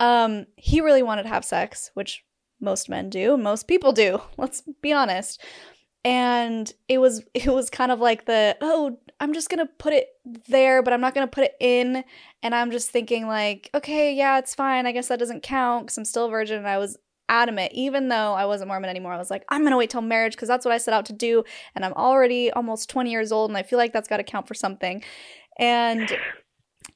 Um, 0.00 0.46
he 0.56 0.80
really 0.80 1.02
wanted 1.02 1.24
to 1.24 1.30
have 1.30 1.44
sex, 1.44 1.90
which 1.94 2.24
most 2.60 2.88
men 2.88 3.10
do, 3.10 3.36
most 3.36 3.66
people 3.66 3.92
do. 3.92 4.20
Let's 4.36 4.62
be 4.80 4.92
honest. 4.92 5.42
And 6.04 6.72
it 6.88 6.98
was 6.98 7.22
it 7.34 7.48
was 7.48 7.70
kind 7.70 7.92
of 7.92 8.00
like 8.00 8.26
the 8.26 8.56
oh 8.60 8.98
I'm 9.20 9.34
just 9.34 9.50
gonna 9.50 9.66
put 9.66 9.92
it 9.92 10.08
there, 10.48 10.82
but 10.82 10.92
I'm 10.92 11.00
not 11.00 11.14
gonna 11.14 11.26
put 11.26 11.44
it 11.44 11.54
in. 11.60 12.04
And 12.42 12.54
I'm 12.54 12.70
just 12.70 12.90
thinking 12.90 13.26
like 13.26 13.70
okay 13.74 14.14
yeah 14.14 14.38
it's 14.38 14.54
fine 14.54 14.86
I 14.86 14.92
guess 14.92 15.08
that 15.08 15.18
doesn't 15.18 15.42
count 15.42 15.86
because 15.86 15.98
I'm 15.98 16.04
still 16.04 16.28
virgin. 16.28 16.58
And 16.58 16.68
I 16.68 16.78
was 16.78 16.98
adamant 17.30 17.72
even 17.74 18.08
though 18.08 18.32
I 18.32 18.46
wasn't 18.46 18.68
Mormon 18.68 18.88
anymore. 18.90 19.12
I 19.12 19.18
was 19.18 19.30
like 19.30 19.44
I'm 19.48 19.62
gonna 19.62 19.76
wait 19.76 19.90
till 19.90 20.02
marriage 20.02 20.34
because 20.34 20.48
that's 20.48 20.64
what 20.64 20.72
I 20.72 20.78
set 20.78 20.94
out 20.94 21.06
to 21.06 21.12
do 21.12 21.44
and 21.74 21.84
I'm 21.84 21.92
already 21.94 22.50
almost 22.50 22.88
20 22.90 23.10
years 23.10 23.32
old 23.32 23.50
and 23.50 23.56
I 23.56 23.62
feel 23.62 23.78
like 23.78 23.92
that's 23.92 24.08
got 24.08 24.18
to 24.18 24.24
count 24.24 24.48
for 24.48 24.54
something. 24.54 25.02
And 25.58 26.16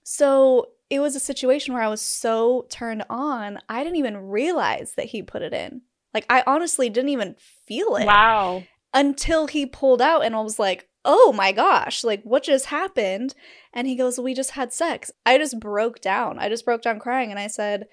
so 0.05 0.69
it 0.93 1.01
was 1.01 1.17
a 1.17 1.21
situation 1.21 1.73
where 1.73 1.83
I 1.83 1.89
was 1.89 2.03
so 2.03 2.67
turned 2.69 3.05
on, 3.09 3.59
I 3.69 3.83
didn't 3.83 3.97
even 3.97 4.29
realize 4.29 4.93
that 4.97 5.07
he 5.07 5.23
put 5.23 5.41
it 5.41 5.55
in. 5.55 5.81
Like 6.13 6.27
I 6.29 6.45
honestly 6.47 6.91
didn't 6.91 7.09
even 7.09 7.35
feel 7.67 7.97
it 7.97 8.05
wow. 8.05 8.63
Until 8.95 9.47
he 9.47 9.67
pulled 9.67 10.03
out 10.03 10.25
and 10.25 10.35
I 10.35 10.41
was 10.41 10.59
like, 10.59 10.89
oh 11.05 11.33
my 11.33 11.53
gosh, 11.53 12.05
like 12.05 12.23
what 12.23 12.45
just 12.45 12.67
happened? 12.67 13.35
And 13.73 13.87
he 13.87 13.97
goes, 13.97 14.21
we 14.21 14.35
just 14.35 14.53
had 14.53 14.73
sex. 14.73 15.11
I 15.27 15.39
just 15.39 15.59
broke 15.59 16.01
down. 16.01 16.39
I 16.39 16.49
just 16.49 16.65
broke 16.65 16.83
down 16.83 17.01
crying. 17.01 17.31
And 17.31 17.41
I 17.41 17.49
said, 17.49 17.87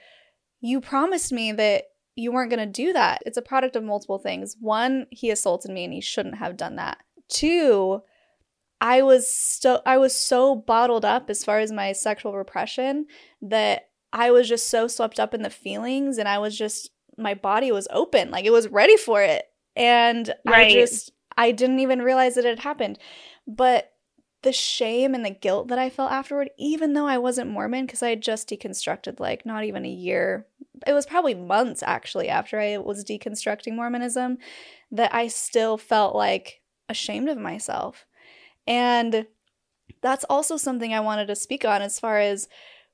you 0.62 0.82
promised 0.82 1.32
me 1.32 1.52
that 1.54 1.86
you 2.16 2.32
weren't 2.32 2.52
going 2.52 2.60
to 2.60 2.72
do 2.72 2.94
that. 2.94 3.24
It's 3.26 3.38
a 3.38 3.42
product 3.42 3.76
of 3.76 3.84
multiple 3.84 4.20
things. 4.20 4.58
One, 4.60 5.08
he 5.10 5.32
assaulted 5.32 5.72
me 5.72 5.86
and 5.86 5.94
he 5.94 6.02
shouldn't 6.02 6.38
have 6.38 6.58
done 6.58 6.76
that. 6.76 6.98
Two, 7.30 8.02
I 8.82 9.02
was 9.02 9.28
so 9.28 9.82
I 9.86 9.98
was 9.98 10.16
so 10.16 10.56
bottled 10.56 11.06
up 11.06 11.30
as 11.30 11.44
far 11.44 11.60
as 11.60 11.72
my 11.72 11.92
sexual 11.92 12.36
repression 12.36 13.08
that 13.42 13.90
I 14.14 14.32
was 14.32 14.48
just 14.48 14.70
so 14.70 14.88
swept 14.88 15.20
up 15.20 15.34
in 15.34 15.42
the 15.42 15.50
feelings 15.50 16.18
and 16.18 16.28
I 16.28 16.40
was 16.40 16.58
just 16.58 16.92
my 17.18 17.34
body 17.34 17.72
was 17.72 17.88
open, 17.92 18.32
like 18.32 18.46
it 18.46 18.52
was 18.52 18.70
ready 18.70 18.96
for 18.96 19.22
it. 19.22 19.49
And 19.76 20.34
right. 20.46 20.68
I 20.68 20.72
just 20.72 21.12
I 21.38 21.52
didn't 21.52 21.80
even 21.80 22.02
realize 22.02 22.36
that 22.36 22.46
it 22.46 22.50
had 22.50 22.60
happened. 22.60 23.00
But 23.48 23.92
the 24.42 24.54
shame 24.54 25.14
and 25.14 25.26
the 25.26 25.30
guilt 25.32 25.68
that 25.68 25.80
I 25.80 25.90
felt 25.90 26.12
afterward, 26.12 26.50
even 26.58 26.94
though 26.94 27.08
I 27.08 27.18
wasn't 27.18 27.52
Mormon, 27.52 27.86
because 27.86 28.02
I 28.02 28.10
had 28.10 28.22
just 28.22 28.50
deconstructed 28.50 29.20
like 29.20 29.46
not 29.46 29.66
even 29.66 29.86
a 29.86 29.90
year, 29.90 30.48
it 30.88 30.94
was 30.94 31.06
probably 31.06 31.36
months 31.36 31.84
actually 31.84 32.30
after 32.30 32.60
I 32.60 32.78
was 32.78 33.04
deconstructing 33.04 33.76
Mormonism, 33.76 34.38
that 34.92 35.14
I 35.14 35.28
still 35.28 35.78
felt 35.78 36.16
like 36.16 36.62
ashamed 36.88 37.30
of 37.30 37.38
myself. 37.38 38.06
And 38.66 39.28
that's 40.02 40.26
also 40.30 40.56
something 40.56 40.94
I 40.94 41.02
wanted 41.02 41.28
to 41.28 41.36
speak 41.36 41.66
on 41.66 41.82
as 41.82 42.00
far 42.00 42.20
as 42.20 42.48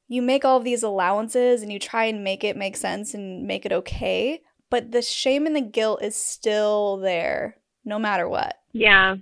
you 0.08 0.22
make 0.22 0.46
all 0.46 0.58
of 0.58 0.64
these 0.64 0.84
allowances 0.84 1.62
and 1.62 1.72
you 1.72 1.80
try 1.80 2.06
and 2.06 2.24
make 2.24 2.44
it 2.44 2.58
make 2.58 2.78
sense 2.78 3.14
and 3.14 3.46
make 3.46 3.66
it 3.66 3.72
okay, 3.72 4.42
but 4.70 4.92
the 4.92 5.02
shame 5.02 5.46
and 5.46 5.56
the 5.56 5.62
guilt 5.62 6.02
is 6.02 6.16
still 6.16 6.98
there 6.98 7.58
no 7.84 8.00
matter 8.00 8.28
what. 8.28 8.56
Yeah. 8.74 9.16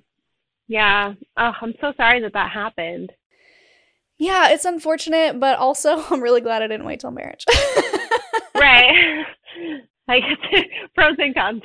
Yeah. 0.67 1.13
Oh, 1.37 1.51
I'm 1.61 1.73
so 1.81 1.93
sorry 1.97 2.21
that 2.21 2.33
that 2.33 2.51
happened. 2.51 3.11
Yeah, 4.17 4.51
it's 4.51 4.65
unfortunate, 4.65 5.39
but 5.39 5.57
also 5.59 6.03
I'm 6.09 6.21
really 6.21 6.41
glad 6.41 6.61
I 6.61 6.67
didn't 6.67 6.85
wait 6.85 6.99
till 6.99 7.11
marriage. 7.11 7.45
right. 8.55 9.25
I 10.07 10.19
guess 10.19 10.63
pros 10.95 11.15
and 11.17 11.33
cons. 11.33 11.61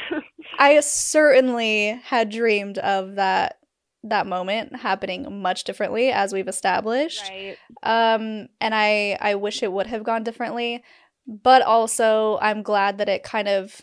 I 0.58 0.78
certainly 0.80 2.00
had 2.04 2.30
dreamed 2.30 2.78
of 2.78 3.16
that 3.16 3.58
that 4.04 4.28
moment 4.28 4.76
happening 4.76 5.42
much 5.42 5.64
differently 5.64 6.10
as 6.12 6.32
we've 6.32 6.46
established. 6.46 7.28
Right. 7.28 7.56
Um 7.82 8.48
and 8.60 8.74
I 8.74 9.18
I 9.20 9.34
wish 9.34 9.62
it 9.62 9.72
would 9.72 9.88
have 9.88 10.04
gone 10.04 10.22
differently, 10.22 10.84
but 11.28 11.62
also 11.62 12.38
I'm 12.40 12.62
glad 12.62 12.98
that 12.98 13.08
it 13.08 13.22
kind 13.22 13.46
of 13.46 13.82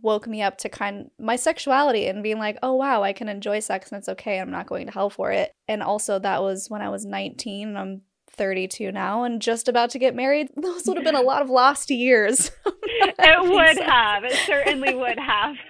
woke 0.00 0.28
me 0.28 0.40
up 0.40 0.56
to 0.58 0.68
kind 0.68 1.10
my 1.18 1.34
sexuality 1.36 2.06
and 2.06 2.22
being 2.22 2.38
like, 2.38 2.58
"Oh 2.62 2.74
wow, 2.74 3.02
I 3.02 3.12
can 3.12 3.28
enjoy 3.28 3.58
sex 3.58 3.90
and 3.90 3.98
it's 3.98 4.08
okay. 4.08 4.38
I'm 4.38 4.50
not 4.50 4.68
going 4.68 4.86
to 4.86 4.92
hell 4.92 5.10
for 5.10 5.32
it." 5.32 5.52
And 5.66 5.82
also 5.82 6.18
that 6.20 6.42
was 6.42 6.70
when 6.70 6.80
I 6.80 6.88
was 6.88 7.04
19 7.04 7.68
and 7.68 7.78
I'm 7.78 8.02
32 8.36 8.92
now 8.92 9.24
and 9.24 9.42
just 9.42 9.68
about 9.68 9.90
to 9.90 9.98
get 9.98 10.14
married. 10.14 10.48
Those 10.56 10.84
would 10.86 10.96
have 10.96 11.04
been 11.04 11.14
a 11.16 11.20
lot 11.22 11.42
of 11.42 11.50
lost 11.50 11.90
years. 11.90 12.50
it 12.66 13.42
would 13.42 13.84
have. 13.84 14.24
It 14.24 14.36
certainly 14.46 14.94
would 14.94 15.18
have. 15.18 15.56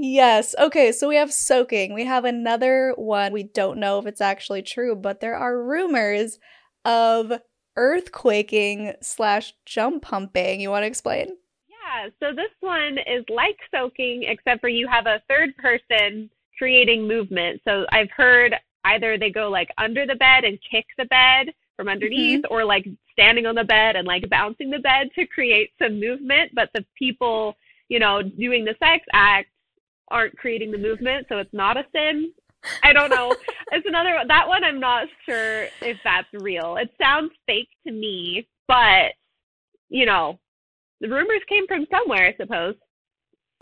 Yes. 0.00 0.54
Okay. 0.56 0.92
So 0.92 1.08
we 1.08 1.16
have 1.16 1.32
soaking. 1.32 1.92
We 1.92 2.04
have 2.04 2.24
another 2.24 2.94
one. 2.96 3.32
We 3.32 3.42
don't 3.42 3.80
know 3.80 3.98
if 3.98 4.06
it's 4.06 4.20
actually 4.20 4.62
true, 4.62 4.94
but 4.94 5.18
there 5.18 5.34
are 5.34 5.60
rumors 5.60 6.38
of 6.84 7.32
earthquaking 7.78 8.94
slash 9.00 9.54
jump 9.64 10.04
humping. 10.04 10.60
You 10.60 10.70
want 10.70 10.82
to 10.82 10.88
explain? 10.88 11.28
Yeah. 11.68 12.08
So 12.20 12.34
this 12.34 12.50
one 12.60 12.98
is 12.98 13.24
like 13.28 13.56
soaking, 13.70 14.24
except 14.24 14.60
for 14.60 14.68
you 14.68 14.88
have 14.88 15.06
a 15.06 15.22
third 15.28 15.56
person 15.56 16.28
creating 16.58 17.06
movement. 17.06 17.62
So 17.66 17.86
I've 17.92 18.10
heard 18.10 18.54
either 18.84 19.16
they 19.16 19.30
go 19.30 19.48
like 19.48 19.70
under 19.78 20.06
the 20.06 20.16
bed 20.16 20.44
and 20.44 20.58
kick 20.70 20.86
the 20.98 21.04
bed 21.06 21.54
from 21.76 21.88
underneath, 21.88 22.42
mm-hmm. 22.42 22.52
or 22.52 22.64
like 22.64 22.86
standing 23.12 23.46
on 23.46 23.54
the 23.54 23.64
bed 23.64 23.94
and 23.94 24.06
like 24.06 24.28
bouncing 24.28 24.70
the 24.70 24.80
bed 24.80 25.08
to 25.14 25.26
create 25.26 25.70
some 25.80 26.00
movement. 26.00 26.50
But 26.54 26.70
the 26.74 26.84
people, 26.98 27.56
you 27.88 28.00
know, 28.00 28.22
doing 28.22 28.64
the 28.64 28.74
sex 28.80 29.04
act 29.12 29.48
aren't 30.10 30.36
creating 30.36 30.72
the 30.72 30.78
movement, 30.78 31.26
so 31.28 31.38
it's 31.38 31.52
not 31.52 31.76
a 31.76 31.86
sin. 31.92 32.32
I 32.82 32.92
don't 32.92 33.10
know. 33.10 33.34
it's 33.72 33.86
another 33.86 34.14
one. 34.14 34.28
That 34.28 34.48
one 34.48 34.64
I'm 34.64 34.80
not 34.80 35.08
sure 35.26 35.64
if 35.80 35.98
that's 36.04 36.28
real. 36.32 36.76
It 36.76 36.90
sounds 37.00 37.32
fake 37.46 37.68
to 37.86 37.92
me, 37.92 38.48
but 38.66 39.12
you 39.88 40.06
know, 40.06 40.38
the 41.00 41.08
rumors 41.08 41.42
came 41.48 41.66
from 41.66 41.86
somewhere, 41.90 42.26
I 42.26 42.36
suppose. 42.36 42.74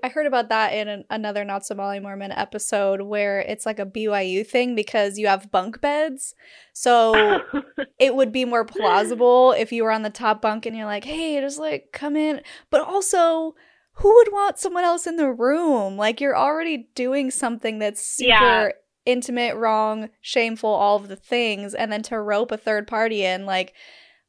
I 0.02 0.08
heard 0.08 0.26
about 0.26 0.50
that 0.50 0.74
in 0.74 0.88
an, 0.88 1.04
another 1.08 1.44
Not 1.44 1.64
So 1.64 1.74
Molly 1.74 2.00
Mormon 2.00 2.32
episode 2.32 3.00
where 3.00 3.40
it's 3.40 3.64
like 3.64 3.78
a 3.78 3.86
BYU 3.86 4.46
thing 4.46 4.74
because 4.74 5.18
you 5.18 5.26
have 5.26 5.50
bunk 5.50 5.80
beds. 5.80 6.34
So 6.74 7.40
it 7.98 8.14
would 8.14 8.30
be 8.30 8.44
more 8.44 8.64
plausible 8.64 9.52
if 9.52 9.72
you 9.72 9.84
were 9.84 9.90
on 9.90 10.02
the 10.02 10.10
top 10.10 10.42
bunk 10.42 10.66
and 10.66 10.76
you're 10.76 10.86
like, 10.86 11.04
hey, 11.04 11.40
just 11.40 11.58
like 11.58 11.88
come 11.92 12.14
in. 12.14 12.42
But 12.70 12.82
also, 12.82 13.54
who 13.94 14.14
would 14.14 14.28
want 14.30 14.58
someone 14.58 14.84
else 14.84 15.06
in 15.06 15.16
the 15.16 15.32
room? 15.32 15.96
Like 15.96 16.20
you're 16.20 16.36
already 16.36 16.88
doing 16.94 17.30
something 17.30 17.78
that's 17.78 18.06
super 18.06 18.28
yeah. 18.28 18.68
Intimate, 19.06 19.56
wrong, 19.56 20.10
shameful, 20.20 20.70
all 20.70 20.96
of 20.96 21.08
the 21.08 21.16
things, 21.16 21.74
and 21.74 21.90
then 21.90 22.02
to 22.02 22.20
rope 22.20 22.52
a 22.52 22.56
third 22.56 22.86
party 22.86 23.24
in, 23.24 23.46
like 23.46 23.72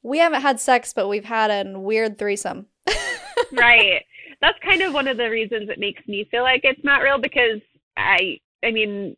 we 0.04 0.20
haven't 0.20 0.42
had 0.42 0.60
sex, 0.60 0.94
but 0.94 1.08
we've 1.08 1.26
had 1.26 1.52
a 1.52 1.78
weird 1.78 2.18
threesome. 2.18 2.68
right. 3.52 4.04
That's 4.42 4.58
kind 4.64 4.82
of 4.82 4.94
one 4.94 5.08
of 5.08 5.18
the 5.18 5.30
reasons 5.30 5.70
it 5.70 5.80
makes 5.80 6.08
me 6.08 6.28
feel 6.30 6.44
like 6.44 6.62
it's 6.64 6.84
not 6.84 7.02
real 7.02 7.18
because 7.20 7.60
I 7.98 8.40
I 8.64 8.72
mean 8.72 9.18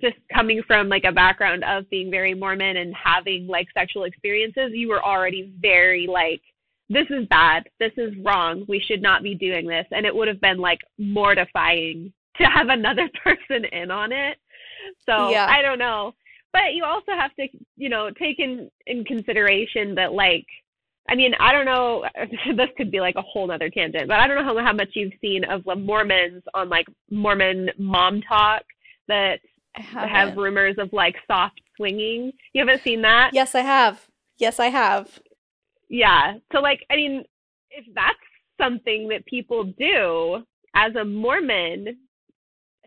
just 0.00 0.16
coming 0.32 0.62
from 0.66 0.88
like 0.88 1.04
a 1.04 1.12
background 1.12 1.64
of 1.64 1.88
being 1.90 2.10
very 2.10 2.34
Mormon 2.34 2.76
and 2.76 2.94
having 2.94 3.46
like 3.46 3.68
sexual 3.74 4.04
experiences, 4.04 4.70
you 4.72 4.88
were 4.88 5.04
already 5.04 5.52
very 5.60 6.06
like 6.06 6.40
this 6.88 7.06
is 7.10 7.26
bad. 7.28 7.64
This 7.80 7.92
is 7.96 8.14
wrong. 8.24 8.64
We 8.68 8.80
should 8.80 9.02
not 9.02 9.22
be 9.22 9.34
doing 9.34 9.66
this. 9.66 9.86
And 9.90 10.04
it 10.04 10.14
would 10.14 10.28
have 10.28 10.40
been 10.40 10.58
like 10.58 10.80
mortifying 10.98 12.12
to 12.36 12.44
have 12.44 12.68
another 12.68 13.08
person 13.24 13.64
in 13.64 13.90
on 13.90 14.12
it. 14.12 14.38
So 15.06 15.30
yeah. 15.30 15.46
I 15.48 15.62
don't 15.62 15.78
know. 15.78 16.14
But 16.52 16.74
you 16.74 16.84
also 16.84 17.12
have 17.18 17.34
to, 17.34 17.48
you 17.76 17.88
know, 17.88 18.10
take 18.10 18.38
in, 18.38 18.70
in 18.86 19.04
consideration 19.04 19.94
that 19.96 20.12
like 20.12 20.46
I 21.06 21.14
mean, 21.14 21.34
I 21.38 21.52
don't 21.52 21.66
know. 21.66 22.04
This 22.56 22.68
could 22.76 22.90
be 22.90 23.00
like 23.00 23.16
a 23.16 23.22
whole 23.22 23.50
other 23.50 23.68
tangent, 23.68 24.08
but 24.08 24.20
I 24.20 24.26
don't 24.26 24.36
know 24.36 24.54
how, 24.54 24.64
how 24.64 24.72
much 24.72 24.90
you've 24.94 25.12
seen 25.20 25.44
of 25.44 25.64
the 25.64 25.76
Mormons 25.76 26.42
on 26.54 26.68
like 26.68 26.86
Mormon 27.10 27.70
MomTok 27.78 28.60
that 29.08 29.40
have 29.74 30.36
rumors 30.36 30.76
of 30.78 30.92
like 30.92 31.16
soft 31.26 31.60
swinging. 31.76 32.32
You 32.52 32.64
haven't 32.64 32.82
seen 32.82 33.02
that? 33.02 33.30
Yes, 33.34 33.54
I 33.54 33.60
have. 33.60 34.08
Yes, 34.38 34.58
I 34.58 34.66
have 34.66 35.20
yeah. 35.88 36.34
So 36.52 36.60
like 36.60 36.84
I 36.90 36.96
mean, 36.96 37.24
if 37.70 37.84
that's 37.94 38.18
something 38.60 39.08
that 39.08 39.24
people 39.26 39.72
do 39.78 40.44
as 40.74 40.94
a 40.96 41.04
Mormon, 41.04 41.96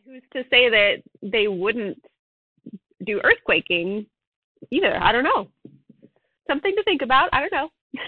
who's 0.07 0.23
to 0.33 0.43
say 0.49 0.69
that 0.69 1.03
they 1.21 1.47
wouldn't 1.47 2.01
do 3.05 3.21
earthquaking 3.21 4.07
either? 4.71 4.97
I 5.01 5.11
don't 5.11 5.23
know. 5.23 5.49
Something 6.47 6.75
to 6.75 6.83
think 6.83 7.01
about. 7.01 7.29
I 7.33 7.41
don't 7.41 7.51
know. 7.51 7.69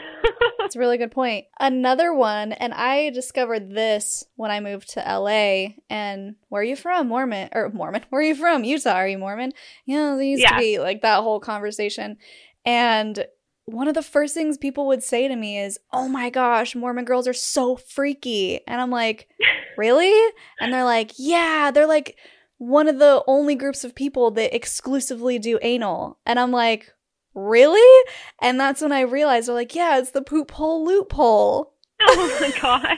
That's 0.59 0.75
a 0.75 0.79
really 0.79 0.97
good 0.97 1.11
point. 1.11 1.45
Another 1.59 2.13
one, 2.13 2.53
and 2.53 2.73
I 2.73 3.09
discovered 3.09 3.69
this 3.71 4.23
when 4.35 4.51
I 4.51 4.59
moved 4.59 4.91
to 4.91 4.99
LA. 4.99 5.75
And 5.89 6.35
where 6.47 6.61
are 6.61 6.65
you 6.65 6.75
from? 6.75 7.07
Mormon 7.07 7.49
or 7.51 7.69
Mormon? 7.69 8.05
Where 8.09 8.21
are 8.21 8.25
you 8.25 8.35
from? 8.35 8.63
Utah? 8.63 8.93
Are 8.95 9.07
you 9.07 9.17
Mormon? 9.17 9.51
Yeah, 9.85 10.15
they 10.17 10.27
used 10.27 10.43
yeah. 10.43 10.53
to 10.53 10.57
be 10.57 10.79
like 10.79 11.01
that 11.01 11.21
whole 11.21 11.39
conversation. 11.39 12.17
And 12.65 13.25
one 13.73 13.87
of 13.87 13.93
the 13.93 14.01
first 14.01 14.33
things 14.33 14.57
people 14.57 14.87
would 14.87 15.03
say 15.03 15.27
to 15.27 15.35
me 15.35 15.59
is, 15.59 15.79
Oh 15.91 16.07
my 16.07 16.29
gosh, 16.29 16.75
Mormon 16.75 17.05
girls 17.05 17.27
are 17.27 17.33
so 17.33 17.75
freaky. 17.75 18.61
And 18.67 18.81
I'm 18.81 18.91
like, 18.91 19.27
Really? 19.77 20.33
And 20.59 20.73
they're 20.73 20.83
like, 20.83 21.11
Yeah, 21.17 21.71
they're 21.71 21.87
like 21.87 22.17
one 22.57 22.87
of 22.87 22.99
the 22.99 23.23
only 23.27 23.55
groups 23.55 23.83
of 23.83 23.95
people 23.95 24.31
that 24.31 24.55
exclusively 24.55 25.39
do 25.39 25.59
anal. 25.61 26.19
And 26.25 26.39
I'm 26.39 26.51
like, 26.51 26.93
Really? 27.33 28.09
And 28.41 28.59
that's 28.59 28.81
when 28.81 28.91
I 28.91 29.01
realized 29.01 29.47
they're 29.47 29.55
like, 29.55 29.75
Yeah, 29.75 29.99
it's 29.99 30.11
the 30.11 30.21
poop 30.21 30.51
hole 30.51 30.85
loophole. 30.85 31.73
Oh 32.01 32.37
my 32.41 32.51
God. 32.61 32.97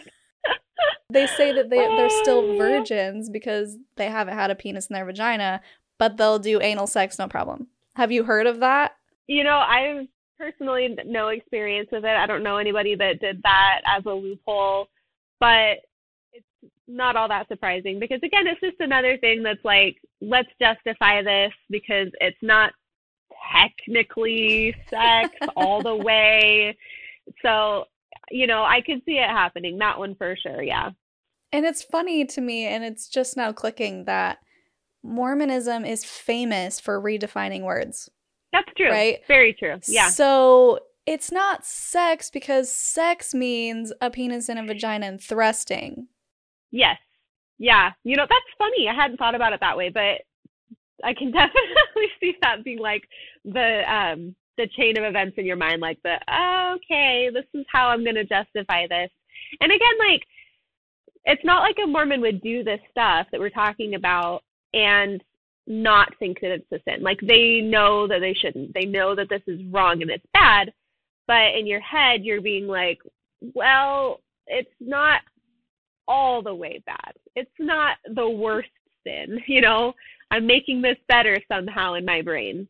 they 1.10 1.28
say 1.28 1.52
that 1.54 1.70
they, 1.70 1.78
they're 1.78 2.10
still 2.10 2.40
oh. 2.40 2.58
virgins 2.58 3.30
because 3.30 3.78
they 3.98 4.08
haven't 4.08 4.36
had 4.36 4.52
a 4.52 4.56
penis 4.56 4.88
in 4.88 4.94
their 4.94 5.06
vagina, 5.06 5.62
but 5.98 6.18
they'll 6.18 6.40
do 6.40 6.62
anal 6.62 6.88
sex 6.88 7.20
no 7.20 7.28
problem. 7.28 7.68
Have 7.96 8.12
you 8.12 8.24
heard 8.24 8.48
of 8.48 8.62
that? 8.62 8.96
You 9.28 9.44
know, 9.44 9.58
I've 9.58 10.08
personally 10.42 10.98
no 11.06 11.28
experience 11.28 11.90
with 11.92 12.04
it. 12.04 12.18
I 12.18 12.26
don't 12.26 12.44
know 12.44 12.58
anybody 12.58 12.96
that 12.96 13.20
did 13.20 13.42
that 13.44 13.82
as 13.86 14.04
a 14.06 14.10
loophole, 14.10 14.88
but 15.40 15.78
it's 16.34 16.46
not 16.88 17.16
all 17.16 17.28
that 17.28 17.48
surprising 17.48 18.00
because 18.00 18.20
again, 18.24 18.48
it's 18.48 18.60
just 18.60 18.80
another 18.80 19.18
thing 19.18 19.44
that's 19.44 19.64
like, 19.64 19.98
let's 20.20 20.50
justify 20.60 21.22
this 21.22 21.54
because 21.70 22.08
it's 22.20 22.38
not 22.42 22.74
technically 23.54 24.76
sex 24.90 25.30
all 25.56 25.84
the 25.84 25.96
way. 25.96 26.76
So, 27.44 27.86
you 28.32 28.48
know, 28.48 28.64
I 28.64 28.82
could 28.82 29.02
see 29.06 29.18
it 29.18 29.30
happening. 29.30 29.78
That 29.78 30.00
one 30.00 30.16
for 30.16 30.36
sure, 30.42 30.64
yeah. 30.64 30.90
And 31.52 31.66
it's 31.66 31.84
funny 31.84 32.26
to 32.26 32.42
me 32.42 32.66
and 32.66 32.84
it's 32.84 33.08
just 33.08 33.38
now 33.38 33.52
clicking 33.52 34.06
that 34.06 34.40
Mormonism 35.04 35.86
is 35.86 36.04
famous 36.04 36.80
for 36.80 37.00
redefining 37.00 37.62
words. 37.62 38.10
That's 38.52 38.72
true. 38.76 38.90
Right? 38.90 39.20
Very 39.28 39.54
true. 39.54 39.80
Yeah. 39.88 40.10
So 40.10 40.80
it's 41.06 41.32
not 41.32 41.66
sex 41.66 42.30
because 42.30 42.72
sex 42.72 43.34
means 43.34 43.92
a 44.02 44.10
penis 44.10 44.50
and 44.50 44.60
a 44.60 44.64
vagina 44.64 45.08
and 45.08 45.22
thrusting. 45.22 46.08
Yes. 46.72 46.98
Yeah. 47.58 47.92
You 48.04 48.18
know, 48.18 48.26
that's 48.30 48.58
funny. 48.58 48.88
I 48.90 48.96
hadn't 48.96 49.18
thought 49.18 49.36
about 49.36 49.54
it 49.54 49.60
that 49.62 49.78
way, 49.78 49.90
but 49.90 50.22
I 51.04 51.14
can 51.14 51.32
definitely 51.32 52.08
see 52.20 52.36
that 52.42 52.64
being 52.64 52.80
like 52.80 53.04
the 53.46 53.82
um 53.92 54.36
the 54.58 54.68
chain 54.78 54.98
of 54.98 55.04
events 55.04 55.36
in 55.38 55.46
your 55.46 55.56
mind, 55.56 55.82
like 55.82 55.98
the 56.04 56.16
okay, 56.76 57.30
this 57.34 57.46
is 57.54 57.66
how 57.72 57.88
I'm 57.88 58.04
gonna 58.04 58.24
justify 58.24 58.88
this. 58.88 59.10
And 59.60 59.72
again, 59.72 59.98
like 60.00 60.22
it's 61.26 61.46
not 61.46 61.62
like 61.62 61.78
a 61.84 61.88
Mormon 61.88 62.22
would 62.22 62.42
do 62.42 62.64
this 62.64 62.80
stuff 62.90 63.28
that 63.32 63.40
we're 63.40 63.50
talking 63.50 63.96
about 63.96 64.44
and 64.74 65.24
not 65.68 66.18
think 66.20 66.40
that 66.42 66.52
it's 66.52 66.72
a 66.72 66.80
sin. 66.90 67.04
Like 67.04 67.20
they 67.22 67.62
know 67.62 68.08
that 68.08 68.20
they 68.20 68.34
shouldn't. 68.34 68.74
They 68.74 68.86
know 68.86 69.16
that 69.16 69.30
this 69.30 69.42
is 69.48 69.62
wrong 69.72 70.02
and 70.02 70.12
it's 70.12 70.26
bad, 70.34 70.74
but 71.28 71.56
in 71.58 71.68
your 71.68 71.82
head 71.82 72.24
you're 72.24 72.42
being 72.42 72.68
like, 72.68 73.00
well, 73.54 74.20
it's 74.48 74.72
not 74.80 75.22
all 76.08 76.42
the 76.42 76.54
way 76.54 76.82
bad. 76.86 77.14
It's 77.36 77.52
not 77.60 77.98
the 78.16 78.30
worst 78.30 78.70
sin, 79.06 79.40
you 79.48 79.62
know? 79.62 79.94
I'm 80.30 80.48
making 80.48 80.82
this 80.82 80.98
better 81.10 81.40
somehow 81.52 81.96
in 81.96 82.06
my 82.06 82.22
brain. 82.22 82.68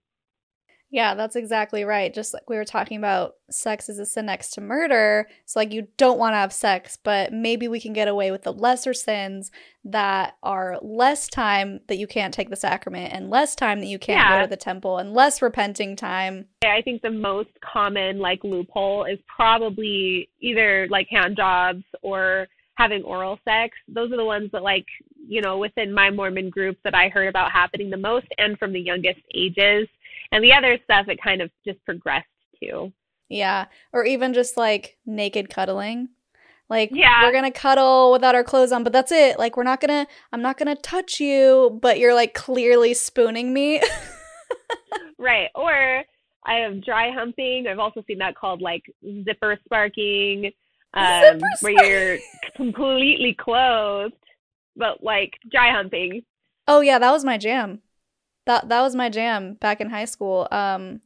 Yeah, 0.93 1.15
that's 1.15 1.37
exactly 1.37 1.85
right. 1.85 2.13
Just 2.13 2.33
like 2.33 2.49
we 2.49 2.57
were 2.57 2.65
talking 2.65 2.97
about, 2.97 3.35
sex 3.49 3.87
is 3.87 3.97
a 3.97 4.05
sin 4.05 4.25
next 4.25 4.49
to 4.51 4.61
murder. 4.61 5.27
So, 5.45 5.57
like, 5.59 5.71
you 5.71 5.87
don't 5.95 6.19
want 6.19 6.33
to 6.33 6.37
have 6.37 6.51
sex, 6.51 6.97
but 7.01 7.31
maybe 7.31 7.69
we 7.69 7.79
can 7.79 7.93
get 7.93 8.09
away 8.09 8.29
with 8.29 8.43
the 8.43 8.51
lesser 8.51 8.93
sins 8.93 9.51
that 9.85 10.35
are 10.43 10.77
less 10.81 11.27
time 11.29 11.79
that 11.87 11.97
you 11.97 12.07
can't 12.07 12.33
take 12.33 12.49
the 12.49 12.57
sacrament 12.57 13.13
and 13.13 13.29
less 13.29 13.55
time 13.55 13.79
that 13.79 13.85
you 13.87 13.97
can't 13.99 14.19
Yeah. 14.19 14.39
go 14.39 14.41
to 14.43 14.49
the 14.49 14.57
temple 14.57 14.97
and 14.97 15.13
less 15.13 15.41
repenting 15.41 15.95
time. 15.95 16.47
I 16.65 16.81
think 16.81 17.01
the 17.01 17.09
most 17.09 17.49
common 17.61 18.19
like 18.19 18.43
loophole 18.43 19.05
is 19.05 19.17
probably 19.33 20.29
either 20.41 20.87
like 20.89 21.07
hand 21.09 21.37
jobs 21.37 21.83
or 22.01 22.47
having 22.75 23.03
oral 23.03 23.39
sex. 23.45 23.77
Those 23.87 24.11
are 24.11 24.17
the 24.17 24.25
ones 24.25 24.49
that 24.51 24.61
like, 24.63 24.85
you 25.27 25.39
know, 25.41 25.57
within 25.57 25.93
my 25.93 26.09
Mormon 26.09 26.49
group 26.49 26.77
that 26.83 26.95
I 26.95 27.07
heard 27.09 27.27
about 27.27 27.51
happening 27.51 27.89
the 27.89 27.97
most 27.97 28.27
and 28.37 28.57
from 28.59 28.73
the 28.73 28.79
youngest 28.81 29.21
ages. 29.33 29.87
And 30.31 30.43
the 30.43 30.53
other 30.53 30.77
stuff 30.83 31.07
it 31.09 31.21
kind 31.21 31.41
of 31.41 31.51
just 31.65 31.83
progressed 31.85 32.27
to. 32.63 32.91
Yeah. 33.29 33.65
Or 33.93 34.05
even 34.05 34.33
just 34.33 34.57
like 34.57 34.97
naked 35.05 35.49
cuddling. 35.49 36.09
Like, 36.69 36.89
Yeah. 36.93 37.23
we're 37.23 37.33
going 37.33 37.51
to 37.51 37.59
cuddle 37.59 38.13
without 38.13 38.33
our 38.33 38.45
clothes 38.45 38.71
on, 38.71 38.83
but 38.85 38.93
that's 38.93 39.11
it. 39.11 39.37
Like, 39.37 39.57
we're 39.57 39.63
not 39.63 39.81
going 39.81 40.05
to, 40.05 40.11
I'm 40.31 40.41
not 40.41 40.57
going 40.57 40.73
to 40.73 40.81
touch 40.81 41.19
you, 41.19 41.77
but 41.81 41.99
you're 41.99 42.13
like 42.15 42.33
clearly 42.33 42.93
spooning 42.93 43.53
me. 43.53 43.81
Right. 45.17 45.49
Or 45.53 46.03
I 46.45 46.53
have 46.55 46.83
dry 46.83 47.11
humping. 47.11 47.67
I've 47.67 47.77
also 47.79 48.03
seen 48.07 48.17
that 48.17 48.35
called 48.35 48.59
like 48.61 48.81
zipper 49.23 49.59
sparking, 49.65 50.51
um, 50.95 51.21
Zipper 51.21 51.45
where 51.61 51.85
you're 52.15 52.19
completely 52.55 53.35
clothed, 53.35 54.15
but 54.75 55.03
like 55.03 55.33
dry 55.51 55.71
humping. 55.71 56.23
Oh 56.67 56.81
yeah, 56.81 56.97
that 56.97 57.11
was 57.11 57.23
my 57.23 57.37
jam. 57.37 57.81
That 58.45 58.69
that 58.69 58.81
was 58.81 58.95
my 58.95 59.09
jam 59.09 59.55
back 59.55 59.81
in 59.81 59.89
high 59.89 60.05
school. 60.05 60.47
Um 60.51 61.01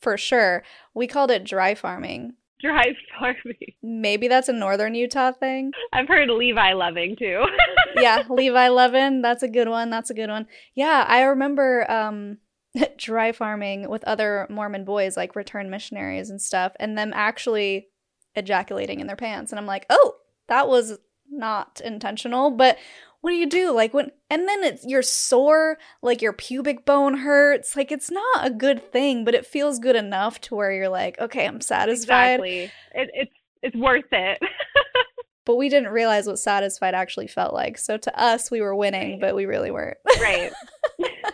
for 0.00 0.16
sure. 0.16 0.62
We 0.92 1.06
called 1.06 1.30
it 1.30 1.44
dry 1.44 1.74
farming. 1.74 2.34
Dry 2.60 2.94
farming. 3.18 3.74
Maybe 3.82 4.28
that's 4.28 4.48
a 4.48 4.52
northern 4.52 4.94
Utah 4.94 5.32
thing. 5.32 5.72
I've 5.92 6.08
heard 6.08 6.28
Levi 6.30 6.72
loving 6.72 7.16
too. 7.16 7.44
Yeah, 7.96 8.24
Levi 8.28 8.68
loving. 8.68 9.22
that's 9.22 9.44
a 9.44 9.48
good 9.48 9.68
one. 9.68 9.88
That's 9.88 10.10
a 10.10 10.14
good 10.14 10.28
one. 10.28 10.46
Yeah, 10.74 11.04
I 11.08 11.22
remember 11.22 11.90
um 11.90 12.38
dry 12.96 13.30
farming 13.32 13.88
with 13.88 14.02
other 14.04 14.46
Mormon 14.50 14.84
boys 14.84 15.16
like 15.16 15.36
returned 15.36 15.70
missionaries 15.70 16.28
and 16.28 16.42
stuff 16.42 16.72
and 16.80 16.98
them 16.98 17.12
actually 17.14 17.86
ejaculating 18.34 18.98
in 18.98 19.06
their 19.06 19.14
pants 19.16 19.52
and 19.52 19.60
I'm 19.60 19.66
like, 19.66 19.86
"Oh, 19.90 20.16
that 20.48 20.68
was 20.68 20.98
not 21.30 21.80
intentional, 21.84 22.50
but 22.50 22.76
what 23.24 23.30
do 23.30 23.36
you 23.36 23.48
do? 23.48 23.72
Like 23.72 23.94
when 23.94 24.10
and 24.28 24.46
then 24.46 24.62
it's 24.62 24.84
you're 24.84 25.00
sore, 25.00 25.78
like 26.02 26.20
your 26.20 26.34
pubic 26.34 26.84
bone 26.84 27.16
hurts. 27.16 27.74
Like 27.74 27.90
it's 27.90 28.10
not 28.10 28.46
a 28.46 28.50
good 28.50 28.92
thing, 28.92 29.24
but 29.24 29.34
it 29.34 29.46
feels 29.46 29.78
good 29.78 29.96
enough 29.96 30.42
to 30.42 30.54
where 30.54 30.70
you're 30.70 30.90
like, 30.90 31.18
okay, 31.18 31.46
I'm 31.46 31.62
satisfied. 31.62 32.34
exactly. 32.34 32.64
It, 32.94 33.10
it's 33.14 33.32
it's 33.62 33.76
worth 33.76 34.04
it. 34.12 34.38
But 35.46 35.56
we 35.56 35.68
didn't 35.68 35.90
realize 35.92 36.26
what 36.26 36.38
satisfied 36.38 36.94
actually 36.94 37.26
felt 37.26 37.52
like. 37.52 37.76
So 37.76 37.98
to 37.98 38.18
us, 38.18 38.50
we 38.50 38.62
were 38.62 38.74
winning, 38.74 39.12
Right. 39.12 39.20
but 39.20 39.34
we 39.36 39.44
really 39.44 39.70
weren't. 39.70 39.98
right. 40.18 40.50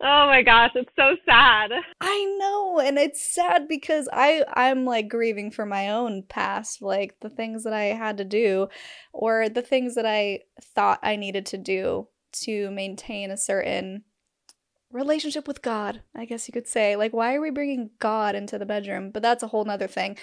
oh 0.00 0.26
my 0.26 0.42
gosh, 0.42 0.70
it's 0.74 0.90
so 0.96 1.16
sad. 1.26 1.70
I 2.00 2.36
know, 2.38 2.80
and 2.80 2.98
it's 2.98 3.24
sad 3.24 3.68
because 3.68 4.08
I 4.12 4.44
I'm 4.54 4.84
like 4.84 5.08
grieving 5.08 5.50
for 5.50 5.66
my 5.66 5.90
own 5.90 6.24
past, 6.28 6.82
like 6.82 7.20
the 7.20 7.30
things 7.30 7.64
that 7.64 7.72
I 7.72 7.84
had 7.84 8.18
to 8.18 8.24
do 8.24 8.68
or 9.12 9.48
the 9.48 9.62
things 9.62 9.94
that 9.94 10.06
I 10.06 10.40
thought 10.60 11.00
I 11.02 11.16
needed 11.16 11.46
to 11.46 11.58
do 11.58 12.08
to 12.32 12.70
maintain 12.70 13.30
a 13.30 13.36
certain 13.36 14.04
relationship 14.92 15.46
with 15.46 15.62
God, 15.62 16.02
I 16.16 16.24
guess 16.24 16.48
you 16.48 16.52
could 16.52 16.66
say. 16.66 16.96
Like 16.96 17.12
why 17.12 17.34
are 17.34 17.40
we 17.40 17.50
bringing 17.50 17.90
God 17.98 18.34
into 18.34 18.58
the 18.58 18.66
bedroom? 18.66 19.10
But 19.10 19.22
that's 19.22 19.42
a 19.42 19.48
whole 19.48 19.64
nother 19.64 19.86
thing. 19.86 20.16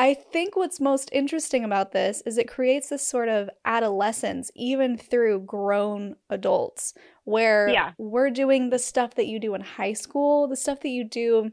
I 0.00 0.14
think 0.14 0.56
what's 0.56 0.80
most 0.80 1.10
interesting 1.12 1.62
about 1.62 1.92
this 1.92 2.22
is 2.24 2.38
it 2.38 2.48
creates 2.48 2.88
this 2.88 3.06
sort 3.06 3.28
of 3.28 3.50
adolescence 3.66 4.50
even 4.54 4.96
through 4.96 5.40
grown 5.40 6.16
adults 6.30 6.94
where 7.24 7.68
Yeah. 7.68 7.92
we're 7.98 8.30
doing 8.30 8.70
the 8.70 8.78
stuff 8.78 9.14
that 9.16 9.26
you 9.26 9.38
do 9.38 9.54
in 9.54 9.60
high 9.60 9.92
school, 9.92 10.48
the 10.48 10.56
stuff 10.56 10.80
that 10.80 10.88
you 10.88 11.04
do 11.04 11.52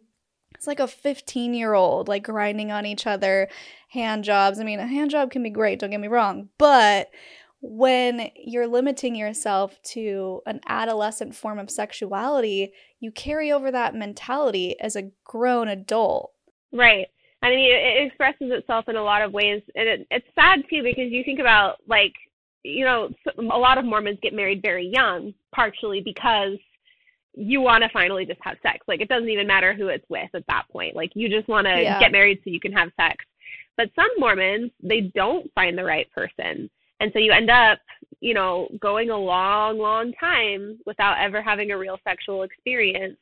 it's 0.56 0.66
like 0.66 0.80
a 0.80 0.88
15 0.88 1.54
year 1.54 1.74
old 1.74 2.08
like 2.08 2.24
grinding 2.24 2.72
on 2.72 2.86
each 2.86 3.06
other 3.06 3.50
hand 3.90 4.24
jobs 4.24 4.60
i 4.60 4.64
mean 4.64 4.80
a 4.80 4.88
hand 4.88 5.12
job 5.12 5.30
can 5.30 5.44
be 5.44 5.50
great 5.52 5.78
don't 5.78 5.92
get 5.92 6.00
me 6.00 6.08
wrong 6.08 6.50
but 6.58 7.10
when 7.62 8.32
you're 8.36 8.66
limiting 8.66 9.14
yourself 9.14 9.80
to 9.84 10.42
an 10.48 10.60
adolescent 10.68 11.36
form 11.36 11.60
of 11.60 11.70
sexuality 11.70 12.72
you 13.00 13.12
carry 13.12 13.52
over 13.52 13.70
that 13.72 13.94
mentality 13.94 14.80
as 14.80 14.96
a 14.96 15.12
grown 15.26 15.68
adult 15.68 16.32
Right. 16.72 17.08
I 17.42 17.50
mean, 17.50 17.60
it, 17.72 17.76
it 17.76 18.08
expresses 18.08 18.52
itself 18.52 18.90
in 18.90 18.96
a 18.96 19.04
lot 19.04 19.22
of 19.22 19.32
ways, 19.32 19.62
and 19.76 19.88
it, 19.88 20.08
it's 20.10 20.28
sad 20.36 20.64
too 20.70 20.84
because 20.84 21.12
you 21.12 21.24
think 21.24 21.40
about 21.40 21.78
like, 21.88 22.14
you 22.64 22.84
know, 22.84 23.10
a 23.38 23.58
lot 23.58 23.78
of 23.78 23.86
Mormons 23.86 24.20
get 24.22 24.34
married 24.34 24.62
very 24.62 24.88
young, 24.88 25.34
partially 25.54 26.02
because 26.02 26.58
you 27.34 27.62
want 27.62 27.84
to 27.84 27.90
finally 27.90 28.26
just 28.26 28.40
have 28.42 28.58
sex. 28.64 28.80
Like, 28.88 29.00
it 29.00 29.10
doesn't 29.10 29.30
even 29.30 29.46
matter 29.46 29.74
who 29.74 29.90
it's 29.90 30.10
with 30.10 30.30
at 30.34 30.46
that 30.48 30.66
point. 30.72 30.96
Like, 30.96 31.12
you 31.14 31.30
just 31.30 31.48
want 31.48 31.68
to 31.68 31.82
Yeah. 31.82 32.00
get 32.00 32.12
married 32.12 32.40
so 32.44 32.50
you 32.50 32.60
can 32.60 32.74
have 32.74 32.90
sex. 33.00 33.24
But 33.78 33.92
some 33.96 34.10
Mormons, 34.18 34.72
they 34.82 35.02
don't 35.14 35.54
find 35.54 35.78
the 35.78 35.84
right 35.84 36.12
person, 36.12 36.70
and 37.00 37.14
so 37.14 37.20
you 37.20 37.32
end 37.32 37.52
up, 37.52 37.80
you 38.22 38.34
know, 38.34 38.68
going 38.82 39.12
a 39.12 39.18
long, 39.18 39.78
long 39.78 40.14
time 40.14 40.80
without 40.88 41.20
ever 41.20 41.44
having 41.44 41.70
a 41.72 41.78
real 41.78 42.00
sexual 42.04 42.42
experience. 42.42 43.18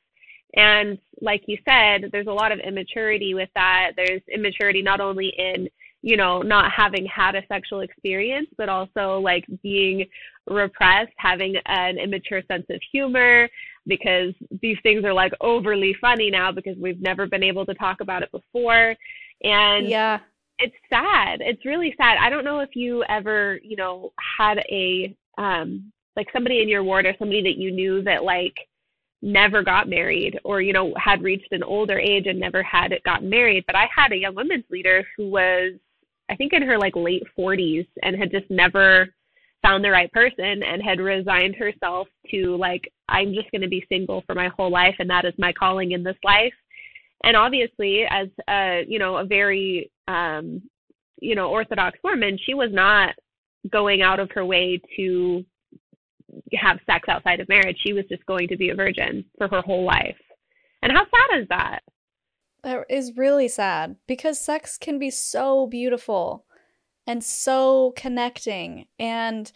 And 0.56 0.98
like 1.22 1.44
you 1.48 1.58
said, 1.68 2.10
there's 2.12 2.28
a 2.28 2.32
lot 2.32 2.52
of 2.52 2.60
immaturity 2.60 3.34
with 3.34 3.50
that. 3.56 3.91
There's 3.96 4.22
immaturity 4.34 4.82
not 4.82 5.02
only 5.02 5.34
in, 5.38 5.70
you 6.02 6.18
know, 6.18 6.41
not 6.41 6.72
having 6.72 7.06
had 7.06 7.36
a 7.36 7.46
sexual 7.48 7.82
experience, 7.82 8.48
but 8.58 8.70
also 8.70 9.20
like 9.20 9.46
being 9.62 10.06
repressed, 10.48 11.13
having 11.18 11.56
an 11.65 11.98
immature 11.98 12.41
sense 12.48 12.65
of 12.70 12.80
humor, 12.91 13.50
because 13.88 14.34
these 14.62 14.78
things 14.84 15.04
are 15.04 15.13
like 15.13 15.34
overly 15.41 15.96
funny 16.00 16.30
now 16.30 16.52
because 16.52 16.78
we've 16.78 17.02
never 17.02 17.28
been 17.28 17.44
able 17.44 17.65
to 17.65 17.74
talk 17.76 18.02
about 18.02 18.24
it 18.24 18.32
before. 18.32 18.96
And 19.44 19.88
yeah 19.88 20.20
it's 20.60 20.76
sad. 20.89 21.39
It's 21.41 21.65
really 21.65 21.94
sad. 21.98 22.18
I 22.20 22.30
don't 22.30 22.46
know 22.46 22.60
if 22.60 22.76
you 22.76 23.04
ever, 23.10 23.60
you 23.63 23.76
know, 23.76 24.12
had 24.38 24.60
a 24.70 25.15
um 25.38 25.91
like 26.15 26.28
somebody 26.32 26.62
in 26.62 26.70
your 26.70 26.84
ward 26.84 27.06
or 27.06 27.13
somebody 27.20 27.41
that 27.44 27.58
you 27.58 27.72
knew 27.72 28.02
that 28.04 28.24
like 28.24 28.56
never 29.26 29.64
got 29.64 29.90
married 29.90 30.40
or 30.44 30.62
you 30.62 30.72
know 30.72 30.94
had 30.98 31.24
reached 31.24 31.52
an 31.52 31.64
older 31.64 31.98
age 31.98 32.28
and 32.28 32.40
never 32.40 32.62
had 32.62 32.94
gotten 33.04 33.28
married 33.28 33.64
but 33.66 33.76
i 33.76 33.88
had 33.94 34.12
a 34.12 34.18
young 34.18 34.36
women's 34.36 34.64
leader 34.70 35.04
who 35.18 35.28
was 35.28 35.74
i 36.30 36.36
think 36.36 36.54
in 36.54 36.62
her 36.62 36.78
like 36.78 36.96
late 36.96 37.24
40s 37.38 37.88
and 38.04 38.16
had 38.16 38.30
just 38.30 38.45
never 38.52 39.08
found 39.64 39.84
the 39.84 39.89
right 39.89 40.12
person 40.12 40.62
and 40.62 40.84
had 40.84 40.99
resigned 40.99 41.56
herself 41.56 42.08
to 42.30 42.56
like 42.56 42.91
i'm 43.10 43.34
just 43.34 43.49
going 43.49 43.64
to 43.64 43.68
be 43.68 43.84
single 43.89 44.22
for 44.28 44.36
my 44.36 44.47
whole 44.49 44.70
life 44.70 44.95
and 44.99 45.10
that 45.10 45.26
is 45.26 45.34
my 45.39 45.52
calling 45.52 45.93
in 45.93 46.04
this 46.04 46.18
life. 46.24 46.54
And 47.24 47.36
obviously 47.36 48.04
as 48.08 48.28
a 48.47 48.86
you 48.88 48.99
know 48.99 49.18
a 49.18 49.26
very 49.26 49.91
um 50.08 50.62
you 51.20 51.34
know 51.34 51.49
orthodox 51.49 51.97
mormon 52.04 52.38
she 52.45 52.54
was 52.54 52.70
not 52.72 53.16
going 53.72 54.04
out 54.04 54.20
of 54.20 54.30
her 54.32 54.45
way 54.45 54.80
to 54.95 55.43
have 56.54 56.80
sex 56.86 57.08
outside 57.10 57.40
of 57.40 57.50
marriage 57.50 57.78
she 57.84 57.94
was 57.94 58.06
just 58.10 58.26
going 58.26 58.48
to 58.48 58.58
be 58.58 58.70
a 58.70 58.76
virgin 58.76 59.24
for 59.38 59.48
her 59.48 59.62
whole 59.62 59.86
life 59.86 60.18
and 60.82 60.92
how 60.92 61.04
sad 61.04 61.42
is 61.42 61.48
that 61.50 61.84
That 62.64 62.86
is 62.90 63.18
really 63.18 63.48
sad 63.48 63.96
because 64.08 64.40
sex 64.40 64.78
can 64.78 65.00
be 65.00 65.10
so 65.10 65.68
beautiful 65.68 66.46
and 67.08 67.24
so 67.24 67.94
connecting. 67.96 68.86
And 69.00 69.52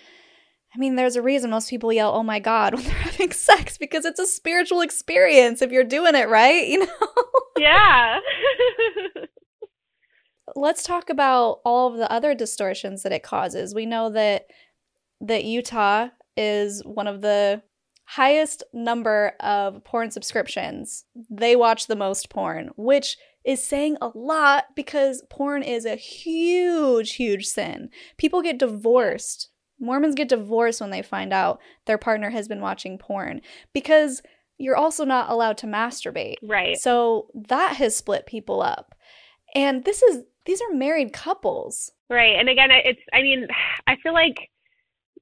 I 0.74 0.78
mean, 0.78 0.96
there's 0.96 1.16
a 1.16 1.22
reason 1.22 1.50
most 1.50 1.70
people 1.70 1.92
yell, 1.92 2.14
oh 2.14 2.24
my 2.24 2.40
God, 2.40 2.74
when 2.76 2.84
they're 2.84 2.94
having 2.94 3.32
sex 3.32 3.78
because 3.78 4.06
it's 4.06 4.20
a 4.20 4.26
spiritual 4.26 4.82
experience 4.82 5.62
if 5.62 5.72
you're 5.72 5.84
doing 5.84 6.16
it 6.16 6.30
right, 6.30 6.68
you 6.68 6.86
know? 6.86 6.88
Yeah. 7.58 8.20
Let's 10.56 10.84
talk 10.84 11.10
about 11.10 11.60
all 11.66 11.92
of 11.92 11.98
the 11.98 12.10
other 12.10 12.34
distortions 12.34 13.04
that 13.04 13.12
it 13.12 13.22
causes. 13.22 13.76
We 13.76 13.86
know 13.86 14.10
that 14.12 14.46
that 15.20 15.44
Utah 15.44 16.08
is 16.40 16.82
one 16.86 17.08
of 17.08 17.22
the 17.22 17.62
highest 18.06 18.64
number 18.74 19.34
of 19.40 19.84
porn 19.84 20.10
subscriptions. 20.10 21.06
They 21.30 21.56
watch 21.56 21.86
the 21.86 21.96
most 21.96 22.30
porn, 22.30 22.72
which 22.76 23.18
is 23.44 23.64
saying 23.64 23.98
a 24.02 24.10
lot 24.16 24.66
because 24.76 25.22
porn 25.30 25.62
is 25.62 25.86
a 25.86 25.96
huge, 25.96 27.16
huge 27.16 27.46
sin. 27.46 27.90
People 28.18 28.42
get 28.42 28.58
divorced. 28.58 29.50
Mormons 29.80 30.16
get 30.16 30.30
divorced 30.30 30.82
when 30.82 30.90
they 30.90 31.02
find 31.02 31.32
out 31.32 31.60
their 31.86 31.98
partner 31.98 32.30
has 32.32 32.48
been 32.48 32.62
watching 32.62 32.98
porn 32.98 33.42
because 33.74 34.22
you're 34.58 34.76
also 34.76 35.06
not 35.06 35.30
allowed 35.30 35.58
to 35.60 35.68
masturbate. 35.68 36.36
Right. 36.42 36.78
So 36.78 37.28
that 37.48 37.76
has 37.78 37.96
split 37.96 38.26
people 38.26 38.62
up. 38.62 38.96
And 39.56 39.84
this 39.84 40.02
is 40.02 40.24
these 40.46 40.62
are 40.62 40.74
married 40.74 41.14
couples. 41.14 41.92
Right. 42.10 42.36
And 42.38 42.50
again, 42.50 42.70
it's 42.72 43.02
I 43.14 43.22
mean, 43.22 43.48
I 43.88 43.98
feel 43.98 44.14
like 44.14 44.50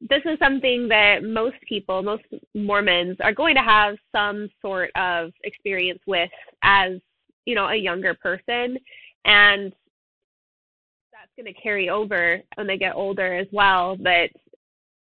this 0.01 0.21
is 0.25 0.37
something 0.39 0.87
that 0.87 1.23
most 1.23 1.55
people, 1.67 2.03
most 2.03 2.23
Mormons 2.53 3.17
are 3.21 3.33
going 3.33 3.55
to 3.55 3.61
have 3.61 3.95
some 4.15 4.49
sort 4.61 4.91
of 4.95 5.31
experience 5.43 5.99
with 6.05 6.29
as, 6.63 6.93
you 7.45 7.55
know, 7.55 7.67
a 7.67 7.75
younger 7.75 8.13
person 8.13 8.77
and 9.25 9.73
that's 11.11 11.31
going 11.35 11.53
to 11.53 11.61
carry 11.61 11.89
over 11.89 12.39
when 12.55 12.67
they 12.67 12.77
get 12.77 12.95
older 12.95 13.35
as 13.35 13.47
well, 13.51 13.95
but 13.97 14.29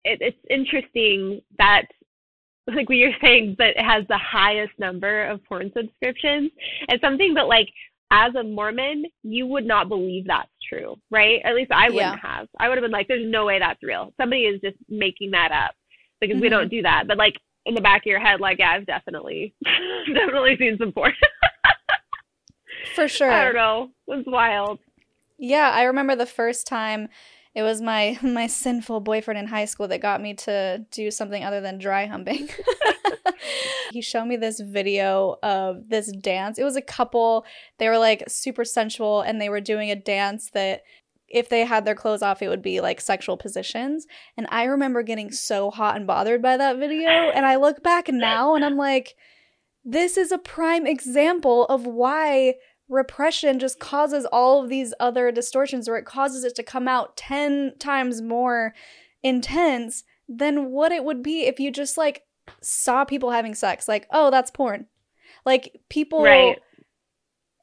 it, 0.03 0.19
it's 0.19 0.37
interesting 0.49 1.41
that 1.57 1.83
like 2.67 2.89
what 2.89 2.97
you're 2.97 3.11
saying 3.21 3.55
that 3.57 3.77
it 3.77 3.83
has 3.83 4.05
the 4.07 4.17
highest 4.17 4.71
number 4.77 5.25
of 5.25 5.43
porn 5.45 5.71
subscriptions. 5.75 6.51
It's 6.89 7.01
something 7.01 7.33
that 7.35 7.47
like 7.47 7.69
as 8.11 8.35
a 8.35 8.43
Mormon, 8.43 9.05
you 9.23 9.47
would 9.47 9.65
not 9.65 9.87
believe 9.87 10.27
that's 10.27 10.49
true, 10.67 10.97
right? 11.09 11.39
At 11.45 11.55
least 11.55 11.71
I 11.71 11.89
wouldn't 11.89 12.19
yeah. 12.21 12.37
have. 12.37 12.47
I 12.59 12.67
would 12.67 12.77
have 12.77 12.83
been 12.83 12.91
like, 12.91 13.07
there's 13.07 13.29
no 13.29 13.45
way 13.45 13.57
that's 13.57 13.81
real. 13.81 14.13
Somebody 14.19 14.43
is 14.43 14.59
just 14.61 14.77
making 14.89 15.31
that 15.31 15.51
up 15.51 15.73
because 16.19 16.35
mm-hmm. 16.35 16.41
we 16.41 16.49
don't 16.49 16.69
do 16.69 16.81
that. 16.81 17.07
But 17.07 17.17
like 17.17 17.35
in 17.65 17.73
the 17.73 17.81
back 17.81 18.01
of 18.01 18.07
your 18.07 18.19
head, 18.19 18.41
like, 18.41 18.59
yeah, 18.59 18.71
I've 18.71 18.85
definitely, 18.85 19.55
definitely 20.13 20.57
seen 20.57 20.77
some 20.77 20.91
porn. 20.91 21.13
For 22.95 23.07
sure. 23.07 23.31
I 23.31 23.45
don't 23.45 23.55
know. 23.55 23.89
It's 24.09 24.27
wild. 24.27 24.79
Yeah, 25.37 25.71
I 25.73 25.83
remember 25.83 26.15
the 26.15 26.25
first 26.25 26.67
time 26.67 27.07
it 27.53 27.63
was 27.63 27.81
my 27.81 28.17
my 28.23 28.47
sinful 28.47 29.01
boyfriend 29.01 29.39
in 29.39 29.47
high 29.47 29.65
school 29.65 29.87
that 29.89 30.01
got 30.01 30.21
me 30.21 30.33
to 30.33 30.85
do 30.91 31.11
something 31.11 31.43
other 31.43 31.61
than 31.61 31.77
dry 31.77 32.05
humping. 32.05 32.49
he 33.91 34.01
showed 34.01 34.25
me 34.25 34.37
this 34.37 34.59
video 34.59 35.37
of 35.43 35.89
this 35.89 36.11
dance. 36.11 36.57
It 36.57 36.63
was 36.63 36.75
a 36.75 36.81
couple. 36.81 37.45
They 37.77 37.89
were 37.89 37.97
like 37.97 38.23
super 38.27 38.65
sensual 38.65 39.21
and 39.21 39.41
they 39.41 39.49
were 39.49 39.61
doing 39.61 39.91
a 39.91 39.95
dance 39.95 40.49
that 40.53 40.83
if 41.27 41.47
they 41.47 41.63
had 41.65 41.85
their 41.85 41.95
clothes 41.95 42.21
off, 42.21 42.41
it 42.41 42.49
would 42.49 42.61
be 42.61 42.81
like 42.81 42.99
sexual 42.99 43.37
positions. 43.37 44.05
And 44.35 44.47
I 44.49 44.65
remember 44.65 45.01
getting 45.01 45.31
so 45.31 45.71
hot 45.71 45.95
and 45.95 46.05
bothered 46.05 46.41
by 46.41 46.57
that 46.57 46.77
video. 46.77 47.09
And 47.09 47.45
I 47.45 47.55
look 47.55 47.81
back 47.81 48.09
now 48.09 48.53
and 48.53 48.65
I'm 48.65 48.75
like, 48.75 49.15
this 49.83 50.17
is 50.17 50.31
a 50.31 50.37
prime 50.37 50.85
example 50.85 51.65
of 51.65 51.85
why 51.85 52.55
repression 52.91 53.57
just 53.57 53.79
causes 53.79 54.25
all 54.33 54.61
of 54.61 54.69
these 54.69 54.93
other 54.99 55.31
distortions 55.31 55.87
or 55.87 55.95
it 55.95 56.05
causes 56.05 56.43
it 56.43 56.53
to 56.53 56.61
come 56.61 56.89
out 56.89 57.15
10 57.15 57.73
times 57.79 58.21
more 58.21 58.75
intense 59.23 60.03
than 60.27 60.71
what 60.71 60.91
it 60.91 61.05
would 61.05 61.23
be 61.23 61.43
if 61.43 61.59
you 61.59 61.71
just 61.71 61.97
like 61.97 62.23
saw 62.61 63.05
people 63.05 63.31
having 63.31 63.55
sex 63.55 63.87
like 63.87 64.07
oh 64.11 64.29
that's 64.29 64.51
porn 64.51 64.87
like 65.45 65.79
people 65.89 66.23
right. 66.23 66.59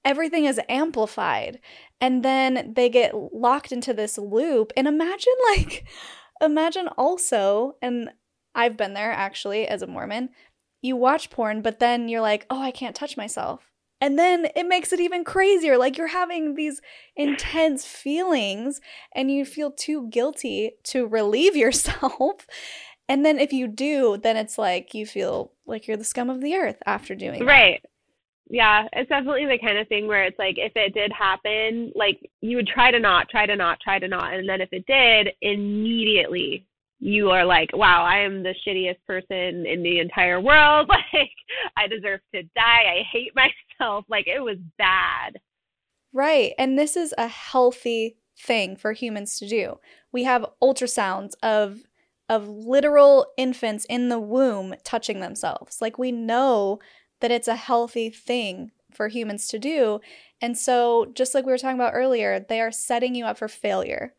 everything 0.03 0.47
is 0.47 0.61
amplified 0.69 1.61
and 2.01 2.25
then 2.25 2.73
they 2.75 2.89
get 2.89 3.15
locked 3.15 3.71
into 3.71 3.93
this 3.93 4.17
loop 4.17 4.73
and 4.79 4.89
imagine 4.89 5.35
like 5.57 5.87
imagine 6.41 6.89
also 6.97 7.77
and 7.83 8.11
I've 8.55 8.79
been 8.79 8.95
there 8.95 9.13
actually 9.13 9.69
as 9.69 9.83
a 9.83 9.87
Mormon 9.87 10.31
you 10.81 10.97
watch 10.97 11.29
porn 11.29 11.61
but 11.61 11.81
then 11.81 12.09
you're 12.09 12.23
like 12.23 12.47
oh 12.49 12.63
I 12.63 12.71
can't 12.71 12.97
touch 12.97 13.17
myself 13.17 13.68
and 14.01 14.19
then 14.19 14.49
it 14.55 14.67
makes 14.67 14.93
it 14.93 15.01
even 15.01 15.25
crazier. 15.25 15.77
Like 15.77 15.99
you're 15.99 16.09
having 16.09 16.55
these 16.55 16.81
intense 17.17 17.85
feelings 17.85 18.81
and 19.15 19.31
you 19.31 19.45
feel 19.45 19.71
too 19.71 20.09
guilty 20.09 20.73
to 20.85 21.07
relieve 21.07 21.57
yourself. 21.65 22.47
And 23.09 23.25
then 23.25 23.39
if 23.39 23.53
you 23.53 23.69
do, 23.69 24.19
then 24.23 24.37
it's 24.37 24.59
like 24.59 24.95
you 24.95 25.07
feel 25.07 25.53
like 25.67 25.87
you're 25.87 25.97
the 25.97 26.05
scum 26.05 26.31
of 26.31 26.41
the 26.41 26.55
earth 26.55 26.77
after 26.87 27.15
doing 27.15 27.41
it. 27.41 27.45
Right. 27.45 27.81
That. 27.83 27.91
Yeah, 28.51 28.89
it's 28.95 29.11
definitely 29.11 29.45
the 29.45 29.59
kind 29.59 29.77
of 29.77 29.89
thing 29.89 30.07
where 30.07 30.25
it's 30.25 30.39
like 30.39 30.57
if 30.57 30.73
it 30.75 30.95
did 30.95 31.13
happen, 31.13 31.93
like 31.95 32.19
you 32.41 32.57
would 32.57 32.67
try 32.67 32.91
to 32.91 32.99
not, 32.99 33.29
try 33.29 33.45
to 33.45 33.55
not, 33.55 33.79
try 33.81 33.99
to 33.99 34.09
not, 34.09 34.33
and 34.33 34.49
then 34.49 34.63
if 34.63 34.71
it 34.73 34.87
did, 34.87 35.35
immediately 35.43 36.67
you 37.01 37.31
are 37.31 37.45
like, 37.45 37.71
wow, 37.75 38.05
I 38.05 38.19
am 38.21 38.43
the 38.43 38.55
shittiest 38.67 39.05
person 39.07 39.67
in 39.67 39.83
the 39.83 40.01
entire 40.01 40.41
world. 40.41 40.91
Like, 41.13 41.31
I 41.77 41.87
deserve 41.87 42.21
to 42.35 42.43
die. 42.43 42.99
I 42.99 43.03
hate 43.11 43.33
myself. 43.37 43.55
Like, 44.09 44.27
it 44.27 44.41
was 44.41 44.59
bad. 44.79 45.41
Right. 46.13 46.53
And 46.59 46.79
this 46.79 46.97
is 46.97 47.15
a 47.19 47.29
healthy 47.29 48.17
thing 48.39 48.77
for 48.77 48.93
humans 48.93 49.39
to 49.39 49.49
do. 49.49 49.79
We 50.13 50.25
have 50.25 50.47
ultrasounds 50.63 51.33
of 51.43 51.81
of 52.31 52.47
literal 52.47 53.27
infants 53.39 53.87
in 53.87 54.11
the 54.11 54.21
womb 54.21 54.75
touching 54.85 55.21
themselves. 55.21 55.81
Like 55.81 55.99
we 55.99 56.13
know 56.13 56.79
that 57.21 57.31
it's 57.31 57.49
a 57.49 57.57
healthy 57.57 58.11
thing 58.11 58.71
for 58.93 59.09
humans 59.09 59.49
to 59.49 59.59
do. 59.59 60.01
And 60.43 60.57
so, 60.57 61.07
just 61.15 61.35
like 61.35 61.47
we 61.47 61.53
were 61.53 61.59
talking 61.59 61.79
about 61.79 61.95
earlier, 61.95 62.39
they 62.39 62.61
are 62.61 62.71
setting 62.71 63.15
you 63.15 63.25
up 63.25 63.39
for 63.39 63.49
failure 63.49 64.13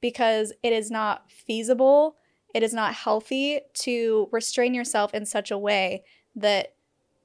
because 0.00 0.52
it 0.62 0.72
is 0.72 0.90
not 0.90 1.30
feasible 1.30 2.16
it 2.54 2.62
is 2.62 2.74
not 2.74 2.94
healthy 2.94 3.60
to 3.74 4.28
restrain 4.30 4.74
yourself 4.74 5.14
in 5.14 5.24
such 5.24 5.50
a 5.50 5.58
way 5.58 6.04
that 6.36 6.74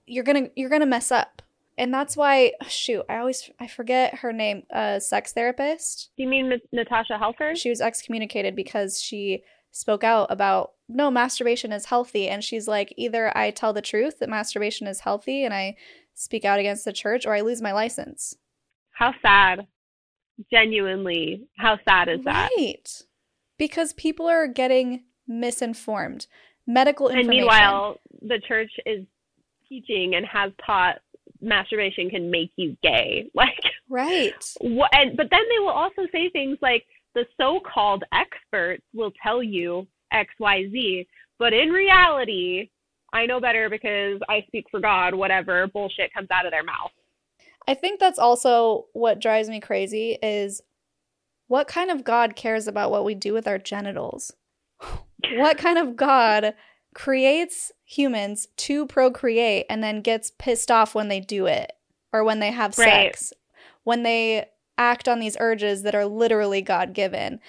you're 0.05 0.23
gonna 0.23 0.49
you're 0.55 0.69
gonna 0.69 0.85
mess 0.85 1.11
up 1.11 1.41
and 1.77 1.93
that's 1.93 2.17
why 2.17 2.53
shoot 2.67 3.03
i 3.09 3.17
always 3.17 3.49
i 3.59 3.67
forget 3.67 4.15
her 4.15 4.33
name 4.33 4.63
uh 4.73 4.99
sex 4.99 5.33
therapist. 5.33 6.09
Do 6.17 6.23
you 6.23 6.29
mean 6.29 6.51
M- 6.51 6.59
natasha 6.71 7.19
helfer 7.21 7.55
she 7.55 7.69
was 7.69 7.81
excommunicated 7.81 8.55
because 8.55 9.01
she 9.01 9.43
spoke 9.71 10.03
out 10.03 10.27
about 10.31 10.71
no 10.89 11.11
masturbation 11.11 11.71
is 11.71 11.85
healthy. 11.85 12.27
And 12.27 12.43
she's 12.43 12.67
like 12.67 12.93
either 12.97 13.35
i 13.37 13.51
tell 13.51 13.73
the 13.73 13.81
truth 13.81 14.19
that 14.19 14.29
masturbation 14.29 14.87
is 14.87 15.01
healthy 15.01 15.43
and 15.43 15.53
i 15.53 15.75
speak 16.13 16.45
out 16.45 16.59
against 16.59 16.85
the 16.85 16.93
church 16.93 17.25
or 17.25 17.33
i 17.33 17.41
lose 17.41 17.61
my 17.61 17.71
license. 17.71 18.35
How 18.91 19.13
sad. 19.21 19.67
Genuinely 20.51 21.47
how 21.57 21.77
sad 21.87 22.09
is 22.09 22.23
that? 22.25 22.49
Right. 22.57 23.03
Because 23.57 23.93
people 23.93 24.27
are 24.27 24.47
getting 24.47 25.03
misinformed. 25.27 26.27
Medical 26.65 27.09
information. 27.09 27.29
And 27.29 27.37
meanwhile, 27.37 27.97
the 28.21 28.39
church 28.47 28.71
is 28.85 29.05
teaching 29.67 30.13
and 30.15 30.25
has 30.25 30.51
taught 30.65 30.97
masturbation 31.41 32.09
can 32.09 32.29
make 32.31 32.51
you 32.55 32.77
gay. 32.83 33.29
Like 33.35 33.59
Right. 33.89 34.53
What, 34.59 34.89
and 34.93 35.15
but 35.15 35.27
then 35.31 35.41
they 35.49 35.59
will 35.59 35.69
also 35.69 36.03
say 36.11 36.29
things 36.29 36.57
like 36.61 36.85
the 37.15 37.25
so-called 37.39 38.03
experts 38.11 38.83
will 38.93 39.11
tell 39.23 39.41
you 39.41 39.87
XYZ, 40.13 41.07
but 41.39 41.53
in 41.53 41.69
reality, 41.69 42.69
I 43.13 43.25
know 43.25 43.39
better 43.39 43.69
because 43.69 44.19
I 44.29 44.43
speak 44.47 44.65
for 44.69 44.79
God, 44.79 45.15
whatever 45.15 45.67
bullshit 45.67 46.13
comes 46.13 46.27
out 46.31 46.45
of 46.45 46.51
their 46.51 46.63
mouth. 46.63 46.91
I 47.67 47.73
think 47.73 47.99
that's 47.99 48.19
also 48.19 48.85
what 48.93 49.19
drives 49.19 49.49
me 49.49 49.59
crazy 49.59 50.17
is 50.21 50.61
what 51.47 51.67
kind 51.67 51.89
of 51.89 52.03
God 52.03 52.35
cares 52.35 52.67
about 52.67 52.91
what 52.91 53.05
we 53.05 53.15
do 53.15 53.33
with 53.33 53.47
our 53.47 53.57
genitals? 53.57 54.31
what 55.33 55.57
kind 55.57 55.77
of 55.77 55.95
god 55.95 56.53
creates 56.93 57.71
humans 57.89 58.47
to 58.57 58.85
procreate 58.85 59.65
and 59.69 59.81
then 59.81 60.01
gets 60.01 60.31
pissed 60.37 60.69
off 60.69 60.93
when 60.93 61.07
they 61.07 61.21
do 61.21 61.45
it 61.45 61.71
or 62.11 62.23
when 62.23 62.39
they 62.39 62.51
have 62.51 62.75
sex 62.75 63.31
when 63.85 64.03
they 64.03 64.45
act 64.77 65.07
on 65.07 65.19
these 65.19 65.37
urges 65.39 65.83
that 65.83 65.95
are 65.95 66.05
literally 66.05 66.61
god 66.61 66.93
given 66.93 67.39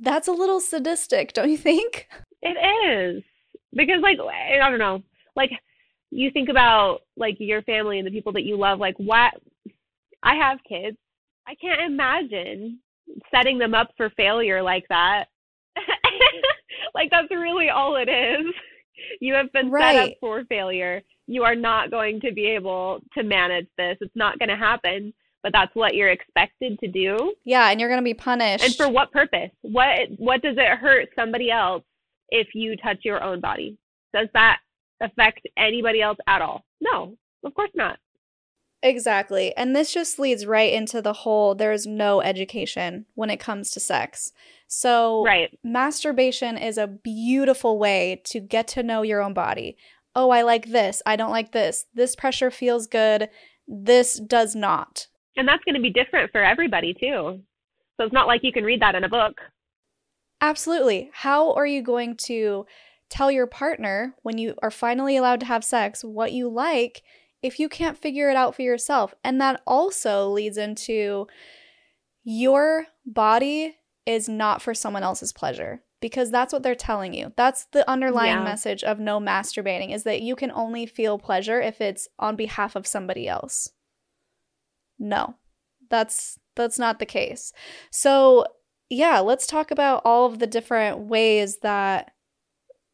that's 0.00 0.28
a 0.28 0.32
little 0.32 0.60
sadistic 0.60 1.32
don't 1.32 1.50
you 1.50 1.58
think? 1.58 2.08
It 2.40 2.56
is. 2.86 3.24
Because 3.74 4.00
like 4.00 4.18
i 4.20 4.70
don't 4.70 4.78
know. 4.78 5.02
Like 5.34 5.50
you 6.10 6.30
think 6.30 6.48
about 6.48 7.00
like 7.16 7.36
your 7.40 7.62
family 7.62 7.98
and 7.98 8.06
the 8.06 8.12
people 8.12 8.32
that 8.34 8.44
you 8.44 8.56
love 8.56 8.78
like 8.78 8.94
what? 8.98 9.34
I 10.22 10.36
have 10.36 10.58
kids. 10.68 10.96
I 11.46 11.56
can't 11.56 11.80
imagine 11.80 12.78
setting 13.34 13.58
them 13.58 13.74
up 13.74 13.90
for 13.96 14.10
failure 14.10 14.62
like 14.62 14.84
that. 14.88 15.24
Like 16.94 17.10
that's 17.10 17.30
really 17.30 17.68
all 17.68 17.96
it 17.96 18.08
is. 18.08 18.46
You 19.20 19.34
have 19.34 19.52
been 19.52 19.70
right. 19.70 19.94
set 19.94 20.08
up 20.08 20.16
for 20.20 20.44
failure. 20.44 21.02
You 21.26 21.44
are 21.44 21.54
not 21.54 21.90
going 21.90 22.20
to 22.20 22.32
be 22.32 22.46
able 22.46 23.00
to 23.14 23.22
manage 23.22 23.66
this. 23.76 23.96
It's 24.00 24.16
not 24.16 24.38
going 24.38 24.48
to 24.48 24.56
happen, 24.56 25.12
but 25.42 25.52
that's 25.52 25.74
what 25.74 25.94
you're 25.94 26.10
expected 26.10 26.78
to 26.80 26.88
do. 26.88 27.34
Yeah, 27.44 27.70
and 27.70 27.80
you're 27.80 27.90
going 27.90 28.00
to 28.00 28.04
be 28.04 28.14
punished. 28.14 28.64
And 28.64 28.74
for 28.74 28.88
what 28.88 29.12
purpose? 29.12 29.50
What 29.62 30.08
what 30.16 30.42
does 30.42 30.56
it 30.56 30.78
hurt 30.78 31.08
somebody 31.14 31.50
else 31.50 31.84
if 32.30 32.48
you 32.54 32.76
touch 32.76 32.98
your 33.02 33.22
own 33.22 33.40
body. 33.40 33.76
Does 34.12 34.28
that 34.34 34.58
affect 35.00 35.46
anybody 35.56 36.00
else 36.00 36.18
at 36.26 36.42
all? 36.42 36.64
No, 36.80 37.16
of 37.44 37.54
course 37.54 37.70
not. 37.74 37.98
Exactly. 38.82 39.56
And 39.56 39.74
this 39.74 39.92
just 39.92 40.18
leads 40.18 40.46
right 40.46 40.72
into 40.72 41.02
the 41.02 41.12
whole 41.12 41.54
there's 41.54 41.86
no 41.86 42.20
education 42.20 43.06
when 43.14 43.30
it 43.30 43.40
comes 43.40 43.70
to 43.72 43.80
sex. 43.80 44.32
So, 44.68 45.24
right. 45.24 45.58
masturbation 45.64 46.56
is 46.58 46.78
a 46.78 46.86
beautiful 46.86 47.78
way 47.78 48.20
to 48.24 48.38
get 48.38 48.68
to 48.68 48.82
know 48.82 49.02
your 49.02 49.22
own 49.22 49.34
body. 49.34 49.76
Oh, 50.14 50.30
I 50.30 50.42
like 50.42 50.70
this. 50.70 51.02
I 51.06 51.16
don't 51.16 51.30
like 51.30 51.52
this. 51.52 51.86
This 51.94 52.14
pressure 52.14 52.50
feels 52.50 52.86
good. 52.86 53.30
This 53.66 54.20
does 54.20 54.54
not. 54.54 55.06
And 55.36 55.48
that's 55.48 55.64
going 55.64 55.74
to 55.74 55.80
be 55.80 55.90
different 55.90 56.30
for 56.32 56.44
everybody, 56.44 56.94
too. 56.94 57.40
So, 57.96 58.04
it's 58.04 58.12
not 58.12 58.26
like 58.26 58.42
you 58.44 58.52
can 58.52 58.64
read 58.64 58.82
that 58.82 58.94
in 58.94 59.04
a 59.04 59.08
book. 59.08 59.40
Absolutely. 60.40 61.10
How 61.12 61.52
are 61.54 61.66
you 61.66 61.82
going 61.82 62.16
to 62.26 62.66
tell 63.08 63.30
your 63.30 63.46
partner 63.46 64.14
when 64.22 64.38
you 64.38 64.54
are 64.62 64.70
finally 64.70 65.16
allowed 65.16 65.40
to 65.40 65.46
have 65.46 65.64
sex 65.64 66.04
what 66.04 66.32
you 66.32 66.48
like 66.48 67.02
if 67.42 67.60
you 67.60 67.68
can't 67.68 67.98
figure 67.98 68.30
it 68.30 68.36
out 68.36 68.54
for 68.54 68.62
yourself. 68.62 69.14
And 69.22 69.40
that 69.40 69.62
also 69.66 70.28
leads 70.28 70.56
into 70.56 71.26
your 72.24 72.86
body 73.06 73.76
is 74.06 74.28
not 74.28 74.62
for 74.62 74.74
someone 74.74 75.02
else's 75.02 75.32
pleasure 75.32 75.82
because 76.00 76.30
that's 76.30 76.52
what 76.52 76.62
they're 76.62 76.74
telling 76.74 77.14
you. 77.14 77.32
That's 77.36 77.66
the 77.72 77.88
underlying 77.88 78.38
yeah. 78.38 78.44
message 78.44 78.84
of 78.84 78.98
no 78.98 79.20
masturbating 79.20 79.94
is 79.94 80.04
that 80.04 80.22
you 80.22 80.36
can 80.36 80.50
only 80.50 80.86
feel 80.86 81.18
pleasure 81.18 81.60
if 81.60 81.80
it's 81.80 82.08
on 82.18 82.36
behalf 82.36 82.76
of 82.76 82.86
somebody 82.86 83.28
else. 83.28 83.70
No. 84.98 85.36
That's 85.90 86.38
that's 86.54 86.78
not 86.78 86.98
the 86.98 87.06
case. 87.06 87.52
So, 87.90 88.44
yeah, 88.90 89.20
let's 89.20 89.46
talk 89.46 89.70
about 89.70 90.02
all 90.04 90.26
of 90.26 90.38
the 90.38 90.46
different 90.46 90.98
ways 90.98 91.58
that 91.58 92.12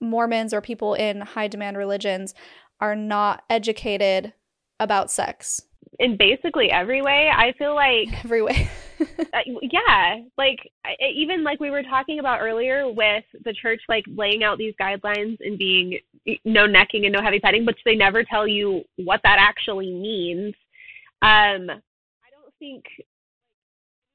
Mormons 0.00 0.52
or 0.52 0.60
people 0.60 0.94
in 0.94 1.22
high 1.22 1.48
demand 1.48 1.76
religions 1.76 2.34
are 2.80 2.96
not 2.96 3.42
educated 3.48 4.32
about 4.80 5.10
sex. 5.10 5.60
In 5.98 6.16
basically 6.16 6.70
every 6.70 7.02
way, 7.02 7.30
I 7.34 7.52
feel 7.58 7.74
like 7.74 8.08
every 8.24 8.42
way. 8.42 8.68
uh, 9.00 9.38
yeah, 9.62 10.16
like 10.38 10.58
even 11.14 11.44
like 11.44 11.60
we 11.60 11.70
were 11.70 11.82
talking 11.82 12.18
about 12.18 12.40
earlier 12.40 12.90
with 12.90 13.24
the 13.44 13.54
church 13.60 13.80
like 13.88 14.04
laying 14.16 14.42
out 14.42 14.58
these 14.58 14.74
guidelines 14.80 15.36
and 15.40 15.58
being 15.58 15.98
no 16.44 16.66
necking 16.66 17.04
and 17.04 17.12
no 17.12 17.22
heavy 17.22 17.40
petting, 17.40 17.66
which 17.66 17.78
they 17.84 17.94
never 17.94 18.24
tell 18.24 18.46
you 18.46 18.82
what 18.96 19.20
that 19.24 19.36
actually 19.38 19.92
means. 19.92 20.54
Um, 21.22 21.70
I 21.70 22.30
don't 22.30 22.54
think 22.58 22.84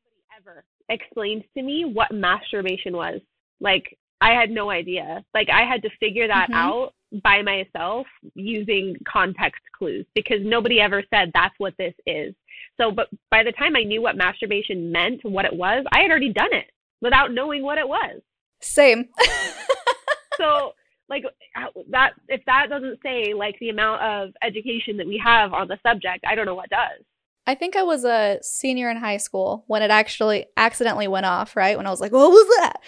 anybody 0.05 0.23
ever 0.37 0.63
explained 0.89 1.43
to 1.55 1.63
me 1.63 1.85
what 1.85 2.11
masturbation 2.11 2.95
was. 2.95 3.19
Like 3.59 3.97
I 4.21 4.31
had 4.31 4.49
no 4.49 4.69
idea. 4.69 5.23
Like 5.33 5.49
I 5.49 5.63
had 5.63 5.81
to 5.83 5.89
figure 5.99 6.27
that 6.27 6.49
mm-hmm. 6.49 6.53
out 6.53 6.93
by 7.23 7.41
myself 7.41 8.05
using 8.35 8.95
context 9.07 9.61
clues 9.77 10.05
because 10.13 10.39
nobody 10.41 10.79
ever 10.79 11.03
said 11.09 11.31
that's 11.33 11.55
what 11.57 11.73
this 11.77 11.93
is. 12.05 12.33
So, 12.79 12.91
but 12.91 13.07
by 13.31 13.43
the 13.43 13.51
time 13.51 13.75
I 13.75 13.83
knew 13.83 14.01
what 14.01 14.15
masturbation 14.15 14.91
meant, 14.91 15.21
what 15.23 15.45
it 15.45 15.53
was, 15.53 15.85
I 15.91 16.01
had 16.01 16.11
already 16.11 16.33
done 16.33 16.53
it 16.53 16.71
without 17.01 17.33
knowing 17.33 17.63
what 17.63 17.77
it 17.77 17.87
was. 17.87 18.21
Same. 18.61 19.09
so, 20.37 20.73
like 21.09 21.23
that 21.89 22.11
if 22.27 22.41
that 22.45 22.67
doesn't 22.69 22.99
say 23.01 23.33
like 23.33 23.57
the 23.59 23.69
amount 23.69 24.01
of 24.03 24.29
education 24.43 24.97
that 24.97 25.07
we 25.07 25.21
have 25.23 25.53
on 25.53 25.67
the 25.67 25.79
subject, 25.85 26.23
I 26.27 26.35
don't 26.35 26.45
know 26.45 26.55
what 26.55 26.69
does. 26.69 27.03
I 27.47 27.55
think 27.55 27.75
I 27.75 27.81
was 27.81 28.05
a 28.05 28.37
senior 28.43 28.91
in 28.91 28.97
high 28.97 29.17
school 29.17 29.63
when 29.65 29.81
it 29.81 29.89
actually 29.89 30.45
accidentally 30.55 31.07
went 31.07 31.25
off, 31.25 31.55
right? 31.55 31.75
When 31.75 31.87
I 31.87 31.89
was 31.89 31.99
like, 31.99 32.11
"What 32.11 32.29
was 32.29 32.57
that?" 32.59 32.81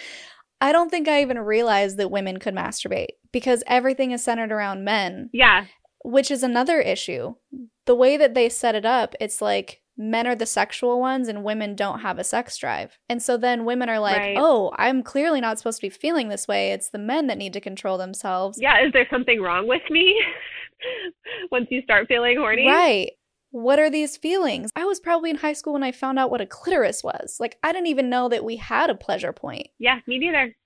I 0.62 0.70
don't 0.70 0.90
think 0.90 1.08
I 1.08 1.20
even 1.22 1.40
realized 1.40 1.96
that 1.96 2.12
women 2.12 2.38
could 2.38 2.54
masturbate 2.54 3.16
because 3.32 3.64
everything 3.66 4.12
is 4.12 4.22
centered 4.22 4.52
around 4.52 4.84
men. 4.84 5.28
Yeah. 5.32 5.66
Which 6.04 6.30
is 6.30 6.44
another 6.44 6.80
issue. 6.80 7.34
The 7.86 7.96
way 7.96 8.16
that 8.16 8.34
they 8.34 8.48
set 8.48 8.76
it 8.76 8.86
up, 8.86 9.16
it's 9.18 9.42
like 9.42 9.82
men 9.98 10.24
are 10.24 10.36
the 10.36 10.46
sexual 10.46 11.00
ones 11.00 11.26
and 11.26 11.42
women 11.42 11.74
don't 11.74 11.98
have 11.98 12.16
a 12.20 12.24
sex 12.24 12.56
drive. 12.58 12.96
And 13.08 13.20
so 13.20 13.36
then 13.36 13.64
women 13.64 13.88
are 13.88 13.98
like, 13.98 14.18
right. 14.18 14.36
oh, 14.38 14.72
I'm 14.76 15.02
clearly 15.02 15.40
not 15.40 15.58
supposed 15.58 15.80
to 15.80 15.86
be 15.86 15.90
feeling 15.90 16.28
this 16.28 16.46
way. 16.46 16.70
It's 16.70 16.90
the 16.90 16.98
men 16.98 17.26
that 17.26 17.38
need 17.38 17.54
to 17.54 17.60
control 17.60 17.98
themselves. 17.98 18.56
Yeah. 18.62 18.86
Is 18.86 18.92
there 18.92 19.08
something 19.10 19.42
wrong 19.42 19.66
with 19.66 19.82
me 19.90 20.22
once 21.50 21.66
you 21.70 21.82
start 21.82 22.06
feeling 22.06 22.36
horny? 22.38 22.68
Right. 22.68 23.10
What 23.52 23.78
are 23.78 23.90
these 23.90 24.16
feelings? 24.16 24.70
I 24.74 24.86
was 24.86 24.98
probably 24.98 25.28
in 25.28 25.36
high 25.36 25.52
school 25.52 25.74
when 25.74 25.82
I 25.82 25.92
found 25.92 26.18
out 26.18 26.30
what 26.30 26.40
a 26.40 26.46
clitoris 26.46 27.04
was. 27.04 27.36
Like, 27.38 27.58
I 27.62 27.70
didn't 27.72 27.88
even 27.88 28.08
know 28.08 28.30
that 28.30 28.44
we 28.44 28.56
had 28.56 28.88
a 28.88 28.94
pleasure 28.94 29.32
point. 29.32 29.68
Yeah, 29.78 30.00
me 30.06 30.18
neither. 30.18 30.56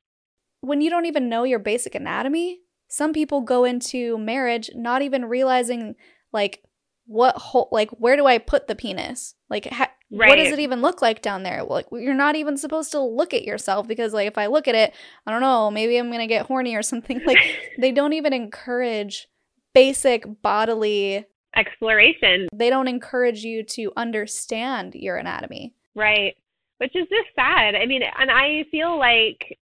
When 0.60 0.80
you 0.80 0.88
don't 0.88 1.06
even 1.06 1.28
know 1.28 1.42
your 1.42 1.58
basic 1.58 1.96
anatomy, 1.96 2.60
some 2.88 3.12
people 3.12 3.40
go 3.40 3.64
into 3.64 4.16
marriage 4.18 4.70
not 4.74 5.02
even 5.02 5.24
realizing, 5.24 5.96
like, 6.32 6.62
what 7.06 7.36
whole, 7.36 7.68
like, 7.72 7.90
where 7.90 8.14
do 8.14 8.24
I 8.26 8.38
put 8.38 8.68
the 8.68 8.76
penis? 8.76 9.34
Like, 9.50 9.66
ha- 9.66 9.90
right. 10.12 10.28
what 10.28 10.36
does 10.36 10.52
it 10.52 10.60
even 10.60 10.80
look 10.80 11.02
like 11.02 11.22
down 11.22 11.42
there? 11.42 11.64
Like, 11.64 11.86
you're 11.90 12.14
not 12.14 12.36
even 12.36 12.56
supposed 12.56 12.92
to 12.92 13.00
look 13.00 13.34
at 13.34 13.44
yourself 13.44 13.88
because, 13.88 14.12
like, 14.12 14.28
if 14.28 14.38
I 14.38 14.46
look 14.46 14.68
at 14.68 14.76
it, 14.76 14.94
I 15.26 15.32
don't 15.32 15.40
know, 15.40 15.72
maybe 15.72 15.96
I'm 15.96 16.10
gonna 16.12 16.28
get 16.28 16.46
horny 16.46 16.76
or 16.76 16.82
something. 16.82 17.20
Like, 17.26 17.38
they 17.80 17.90
don't 17.90 18.12
even 18.12 18.32
encourage 18.32 19.26
basic 19.74 20.40
bodily 20.40 21.26
exploration. 21.56 22.48
They 22.52 22.70
don't 22.70 22.88
encourage 22.88 23.42
you 23.42 23.62
to 23.64 23.92
understand 23.96 24.94
your 24.94 25.16
anatomy. 25.16 25.74
Right. 25.94 26.36
Which 26.78 26.94
is 26.94 27.08
just 27.08 27.34
sad. 27.34 27.74
I 27.74 27.86
mean, 27.86 28.02
and 28.02 28.30
I 28.30 28.64
feel 28.70 28.98
like 28.98 29.58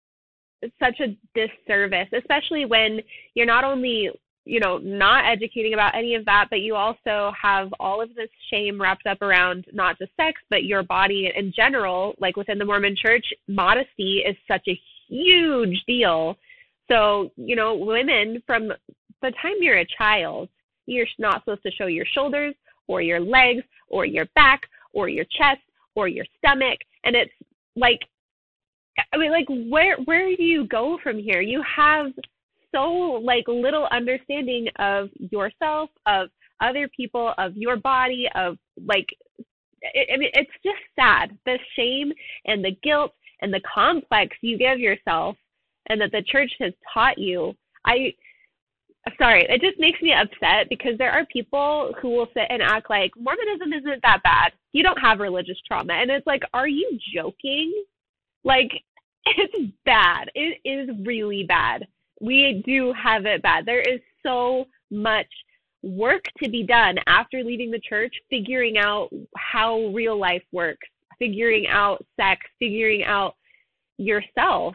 it's 0.61 0.75
such 0.79 1.01
a 1.01 1.17
disservice, 1.35 2.09
especially 2.13 2.65
when 2.65 3.01
you're 3.35 3.47
not 3.47 3.65
only, 3.65 4.11
you 4.45 4.61
know, 4.61 4.79
not 4.79 5.25
educating 5.25 5.73
about 5.73 5.95
any 5.95 6.15
of 6.15 6.25
that, 6.27 6.49
but 6.51 6.61
you 6.61 6.75
also 6.75 7.33
have 7.41 7.73
all 7.81 8.03
of 8.03 8.15
this 8.15 8.29
shame 8.51 8.81
wrapped 8.81 9.07
up 9.07 9.23
around 9.23 9.65
not 9.73 9.99
just 9.99 10.13
sex, 10.17 10.41
but 10.51 10.65
your 10.65 10.83
body 10.83 11.31
in 11.35 11.53
general. 11.55 12.15
Like 12.21 12.37
within 12.37 12.59
the 12.59 12.65
Mormon 12.65 12.97
church, 13.01 13.25
modesty 13.47 14.23
is 14.27 14.37
such 14.47 14.67
a 14.69 14.79
huge 15.09 15.83
deal. 15.87 16.37
So, 16.91 17.31
you 17.37 17.57
know, 17.57 17.75
women 17.75 18.43
from 18.47 18.69
the 19.23 19.33
time 19.43 19.55
you're 19.61 19.79
a 19.79 19.87
child, 19.97 20.49
you're 20.89 21.07
not 21.19 21.43
supposed 21.43 21.63
to 21.63 21.71
show 21.73 21.87
your 21.87 22.07
shoulders 22.07 22.55
or 22.87 23.03
your 23.03 23.21
legs 23.21 23.63
or 23.89 24.05
your 24.05 24.27
back 24.35 24.63
or 24.93 25.09
your 25.09 25.25
chest 25.27 25.61
or 25.95 26.09
your 26.09 26.25
stomach. 26.39 26.79
And 27.05 27.15
it's 27.15 27.33
like, 27.77 28.01
I 29.13 29.17
mean, 29.17 29.31
like, 29.31 29.47
where 29.49 29.97
where 30.07 30.35
do 30.37 30.43
you 30.43 30.67
go 30.67 30.99
from 31.03 31.19
here? 31.19 31.41
You 31.41 31.63
have 31.63 32.07
so 32.75 32.91
like 33.23 33.45
little 33.47 33.87
understanding 33.91 34.67
of 34.79 35.09
yourself, 35.19 35.91
of 36.07 36.29
other 36.61 36.89
people, 36.97 37.33
of 37.39 37.57
your 37.57 37.77
body, 37.77 38.29
of 38.35 38.59
like, 38.85 39.07
I 39.85 40.17
mean, 40.17 40.31
it's 40.35 40.51
just 40.65 40.81
sad. 40.97 41.39
The 41.47 41.59
shame 41.77 42.13
and 42.47 42.65
the 42.65 42.77
guilt 42.83 43.13
and 43.41 43.55
the 43.55 43.61
complex 43.73 44.37
you 44.41 44.59
give 44.59 44.81
yourself, 44.81 45.37
and 45.89 46.01
that 46.01 46.11
the 46.11 46.23
church 46.23 46.53
has 46.59 46.73
taught 46.93 47.19
you. 47.19 47.55
I 47.85 48.13
sorry, 49.19 49.47
it 49.49 49.61
just 49.61 49.79
makes 49.79 50.01
me 50.03 50.13
upset 50.13 50.69
because 50.69 50.99
there 50.99 51.13
are 51.13 51.25
people 51.27 51.95
who 52.01 52.11
will 52.11 52.29
sit 52.35 52.47
and 52.51 52.63
act 52.63 52.91
like 52.91 53.13
Mormonism 53.17 53.73
isn't 53.73 54.03
that 54.03 54.23
bad. 54.23 54.53
You 54.73 54.83
don't 54.83 54.99
have 54.99 55.21
religious 55.21 55.59
trauma. 55.67 55.95
And 55.95 56.11
it's 56.11 56.27
like, 56.27 56.43
are 56.53 56.69
you 56.69 56.99
joking? 57.15 57.73
Like, 58.45 58.71
it's 59.27 59.73
bad. 59.85 60.31
It 60.35 60.61
is 60.65 60.89
really 61.05 61.45
bad. 61.45 61.87
We 62.21 62.63
do 62.67 62.93
have 62.93 63.27
it 63.27 63.43
bad. 63.43 63.67
There 63.67 63.81
is 63.81 64.01
so 64.23 64.67
much 64.91 65.29
work 65.83 66.25
to 66.43 66.51
be 66.51 66.65
done 66.65 66.97
after 67.07 67.45
leaving 67.45 67.71
the 67.71 67.81
church, 67.81 68.15
figuring 68.31 68.79
out 68.79 69.11
how 69.37 69.87
real 69.95 70.19
life 70.19 70.43
works, 70.53 70.89
figuring 71.19 71.67
out 71.69 72.05
sex, 72.17 72.41
figuring 72.59 73.05
out 73.05 73.37
yourself 73.99 74.75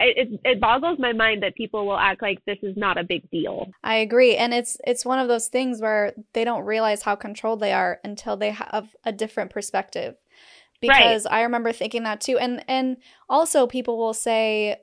it, 0.00 0.40
it 0.44 0.60
boggles 0.60 0.98
my 0.98 1.12
mind 1.12 1.42
that 1.42 1.54
people 1.54 1.86
will 1.86 1.98
act 1.98 2.22
like 2.22 2.42
this 2.46 2.58
is 2.62 2.76
not 2.76 2.98
a 2.98 3.04
big 3.04 3.28
deal. 3.30 3.70
I 3.84 3.96
agree, 3.96 4.36
and 4.36 4.54
it's 4.54 4.76
it's 4.86 5.04
one 5.04 5.18
of 5.18 5.28
those 5.28 5.48
things 5.48 5.80
where 5.80 6.14
they 6.32 6.44
don't 6.44 6.64
realize 6.64 7.02
how 7.02 7.14
controlled 7.14 7.60
they 7.60 7.72
are 7.72 8.00
until 8.02 8.36
they 8.36 8.50
have 8.50 8.94
a 9.04 9.12
different 9.12 9.50
perspective. 9.50 10.16
Because 10.80 11.26
right. 11.26 11.34
I 11.34 11.42
remember 11.42 11.72
thinking 11.72 12.04
that 12.04 12.20
too, 12.20 12.38
and 12.38 12.64
and 12.66 12.96
also 13.28 13.66
people 13.66 13.98
will 13.98 14.14
say 14.14 14.78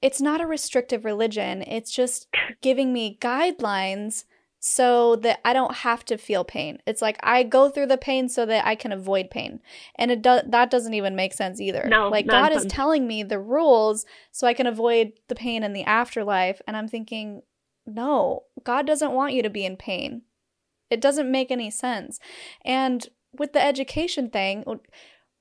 it's 0.00 0.20
not 0.20 0.40
a 0.40 0.46
restrictive 0.46 1.04
religion; 1.04 1.62
it's 1.62 1.92
just 1.92 2.26
giving 2.62 2.92
me 2.92 3.18
guidelines 3.20 4.24
so 4.64 5.16
that 5.16 5.40
I 5.44 5.52
don't 5.52 5.74
have 5.78 6.04
to 6.04 6.16
feel 6.16 6.44
pain. 6.44 6.78
It's 6.86 7.02
like 7.02 7.18
I 7.20 7.42
go 7.42 7.68
through 7.68 7.86
the 7.86 7.98
pain 7.98 8.28
so 8.28 8.46
that 8.46 8.64
I 8.64 8.76
can 8.76 8.92
avoid 8.92 9.28
pain. 9.28 9.58
And 9.96 10.12
it 10.12 10.22
does 10.22 10.42
that 10.46 10.70
doesn't 10.70 10.94
even 10.94 11.16
make 11.16 11.32
sense 11.34 11.60
either. 11.60 11.84
No, 11.88 12.08
like 12.08 12.28
God 12.28 12.52
is 12.52 12.64
telling 12.66 13.08
me 13.08 13.24
the 13.24 13.40
rules 13.40 14.06
so 14.30 14.46
I 14.46 14.54
can 14.54 14.68
avoid 14.68 15.14
the 15.26 15.34
pain 15.34 15.64
in 15.64 15.72
the 15.72 15.82
afterlife 15.82 16.62
and 16.68 16.76
I'm 16.76 16.86
thinking, 16.86 17.42
"No, 17.86 18.44
God 18.62 18.86
doesn't 18.86 19.10
want 19.10 19.34
you 19.34 19.42
to 19.42 19.50
be 19.50 19.64
in 19.64 19.76
pain." 19.76 20.22
It 20.90 21.00
doesn't 21.00 21.28
make 21.28 21.50
any 21.50 21.70
sense. 21.70 22.20
And 22.64 23.08
with 23.36 23.54
the 23.54 23.64
education 23.64 24.30
thing, 24.30 24.62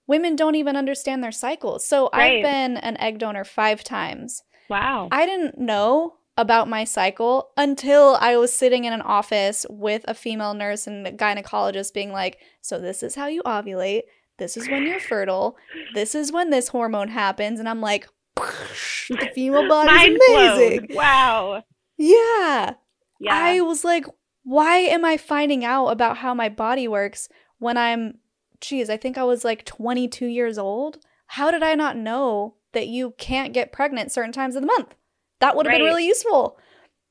women 0.08 0.36
don't 0.36 0.56
even 0.56 0.76
understand 0.76 1.24
their 1.24 1.32
cycles. 1.32 1.86
So 1.86 2.10
right. 2.12 2.38
I've 2.38 2.44
been 2.44 2.78
an 2.78 2.98
egg 2.98 3.20
donor 3.20 3.44
5 3.44 3.84
times. 3.84 4.42
Wow. 4.68 5.10
I 5.12 5.28
didn't 5.28 5.60
know 5.60 6.16
about 6.38 6.68
my 6.68 6.84
cycle 6.84 7.50
until 7.58 8.18
I 8.20 8.38
was 8.38 8.54
sitting 8.54 8.86
in 8.86 8.94
an 8.94 9.02
office 9.02 9.66
with 9.70 10.04
a 10.08 10.14
female 10.14 10.54
nurse 10.54 10.88
and 10.88 11.06
a 11.06 11.12
gynecologist 11.12 11.94
being 11.94 12.12
like, 12.12 12.40
So, 12.62 12.80
this 12.80 13.04
is 13.04 13.16
how 13.16 13.28
you 13.28 13.42
ovulate. 13.44 14.04
This 14.38 14.58
is 14.58 14.68
when 14.68 14.88
you're 14.88 15.00
fertile. 15.00 15.56
This 15.94 16.16
is 16.16 16.32
when 16.32 16.50
this 16.50 16.70
hormone 16.70 17.10
happens. 17.10 17.60
And 17.60 17.70
I'm 17.70 17.82
like, 17.82 18.08
the 18.36 19.30
female 19.36 19.68
body 19.68 19.92
is 19.92 20.20
amazing. 20.28 20.88
Blown. 20.88 20.98
Wow. 20.98 21.64
Yeah. 21.98 22.74
Yeah. 23.20 23.36
I 23.36 23.62
was 23.62 23.84
like, 23.84 24.06
why 24.44 24.78
am 24.78 25.06
I 25.06 25.18
finding 25.18 25.64
out 25.64 25.90
about 25.90 26.18
how 26.18 26.34
my 26.34 26.50
body 26.50 26.88
works 26.88 27.30
when 27.60 27.78
I'm, 27.78 28.16
geez, 28.60 28.90
I 28.90 28.98
think 28.98 29.18
I 29.18 29.24
was 29.24 29.44
like 29.46 29.66
22 29.66 30.26
years 30.26 30.58
old? 30.58 30.98
How 31.28 31.52
did 31.52 31.62
I 31.62 31.76
not 31.76 31.96
know 31.96 32.56
that 32.74 32.88
you 32.88 33.14
can't 33.18 33.54
get 33.54 33.72
pregnant 33.72 34.12
certain 34.12 34.32
times 34.32 34.56
of 34.56 34.64
the 34.64 34.68
month? 34.68 34.96
That 35.42 35.56
would 35.56 35.66
have 35.66 35.72
Right. 35.74 35.80
been 35.80 35.86
really 35.88 36.08
useful 36.08 36.58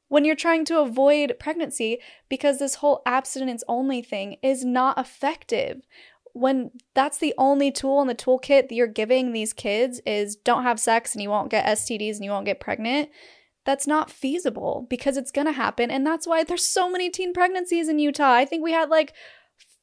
when 0.08 0.24
you're 0.24 0.34
trying 0.34 0.64
to 0.66 0.80
avoid 0.80 1.36
pregnancy 1.38 1.98
because 2.28 2.58
this 2.58 2.76
whole 2.76 3.02
abstinence 3.06 3.62
only 3.68 4.00
thing 4.02 4.36
is 4.42 4.64
not 4.64 4.98
effective. 4.98 5.82
When 6.32 6.70
that's 6.94 7.18
the 7.18 7.34
only 7.36 7.70
tool 7.72 8.00
in 8.00 8.08
the 8.08 8.14
toolkit 8.14 8.68
that 8.68 8.72
you're 8.72 8.86
giving 8.86 9.32
these 9.32 9.52
kids 9.52 10.00
is 10.06 10.36
don't 10.36 10.62
have 10.62 10.80
sex 10.80 11.12
and 11.14 11.22
you 11.22 11.28
won't 11.28 11.50
get 11.50 11.66
STDs 11.66 12.16
and 12.16 12.24
you 12.24 12.30
won't 12.30 12.46
get 12.46 12.60
pregnant. 12.60 13.10
That's 13.66 13.86
not 13.86 14.10
feasible 14.10 14.86
because 14.88 15.16
it's 15.16 15.30
going 15.32 15.46
to 15.46 15.52
happen. 15.52 15.90
And 15.90 16.06
that's 16.06 16.26
why 16.26 16.44
there's 16.44 16.64
so 16.64 16.88
many 16.88 17.10
teen 17.10 17.32
pregnancies 17.34 17.88
in 17.88 17.98
Utah. 17.98 18.32
I 18.32 18.44
think 18.46 18.62
we 18.62 18.72
had 18.72 18.88
like 18.88 19.12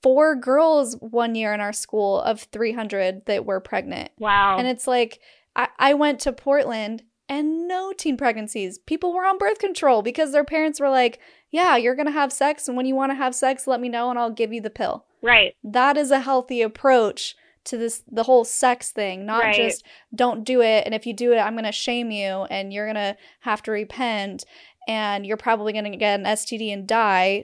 four 0.01 0.35
girls 0.35 0.95
one 0.99 1.35
year 1.35 1.53
in 1.53 1.59
our 1.59 1.73
school 1.73 2.21
of 2.21 2.41
300 2.43 3.25
that 3.25 3.45
were 3.45 3.59
pregnant. 3.59 4.11
wow. 4.17 4.57
And 4.57 4.67
it's 4.67 4.87
like, 4.87 5.19
I, 5.55 5.67
I 5.77 5.93
went 5.95 6.19
to 6.21 6.31
Portland 6.33 7.03
and 7.29 7.67
no 7.67 7.93
teen 7.93 8.17
pregnancies. 8.17 8.77
People 8.77 9.13
were 9.13 9.25
on 9.25 9.37
birth 9.37 9.59
control 9.59 10.01
because 10.01 10.31
their 10.31 10.43
parents 10.45 10.79
were 10.79 10.89
like, 10.89 11.19
yeah, 11.51 11.75
you're 11.77 11.95
going 11.95 12.05
to 12.07 12.11
have 12.11 12.31
sex. 12.33 12.67
And 12.67 12.75
when 12.77 12.85
you 12.85 12.95
want 12.95 13.11
to 13.11 13.15
have 13.15 13.35
sex, 13.35 13.67
let 13.67 13.79
me 13.81 13.89
know 13.89 14.09
and 14.09 14.17
I'll 14.19 14.31
give 14.31 14.53
you 14.53 14.61
the 14.61 14.69
pill. 14.69 15.05
right. 15.21 15.55
That 15.63 15.97
is 15.97 16.11
a 16.11 16.19
healthy 16.21 16.61
approach 16.61 17.35
to 17.65 17.77
this, 17.77 18.03
the 18.09 18.23
whole 18.23 18.45
sex 18.45 18.91
thing, 18.91 19.25
not 19.25 19.43
Right. 19.43 19.55
just 19.55 19.83
don't 20.15 20.43
do 20.45 20.61
it. 20.61 20.83
And 20.85 20.93
if 20.95 21.05
you 21.05 21.13
do 21.13 21.33
it, 21.33 21.37
I'm 21.37 21.53
going 21.53 21.65
to 21.65 21.71
shame 21.73 22.11
you 22.11 22.45
and 22.49 22.71
you're 22.71 22.85
going 22.85 22.95
to 22.95 23.17
have 23.41 23.61
to 23.63 23.71
repent 23.71 24.45
and 24.87 25.25
you're 25.25 25.35
probably 25.37 25.73
going 25.73 25.91
to 25.91 25.97
get 25.97 26.17
an 26.19 26.25
STD 26.25 26.71
and 26.71 26.87
die. 26.87 27.43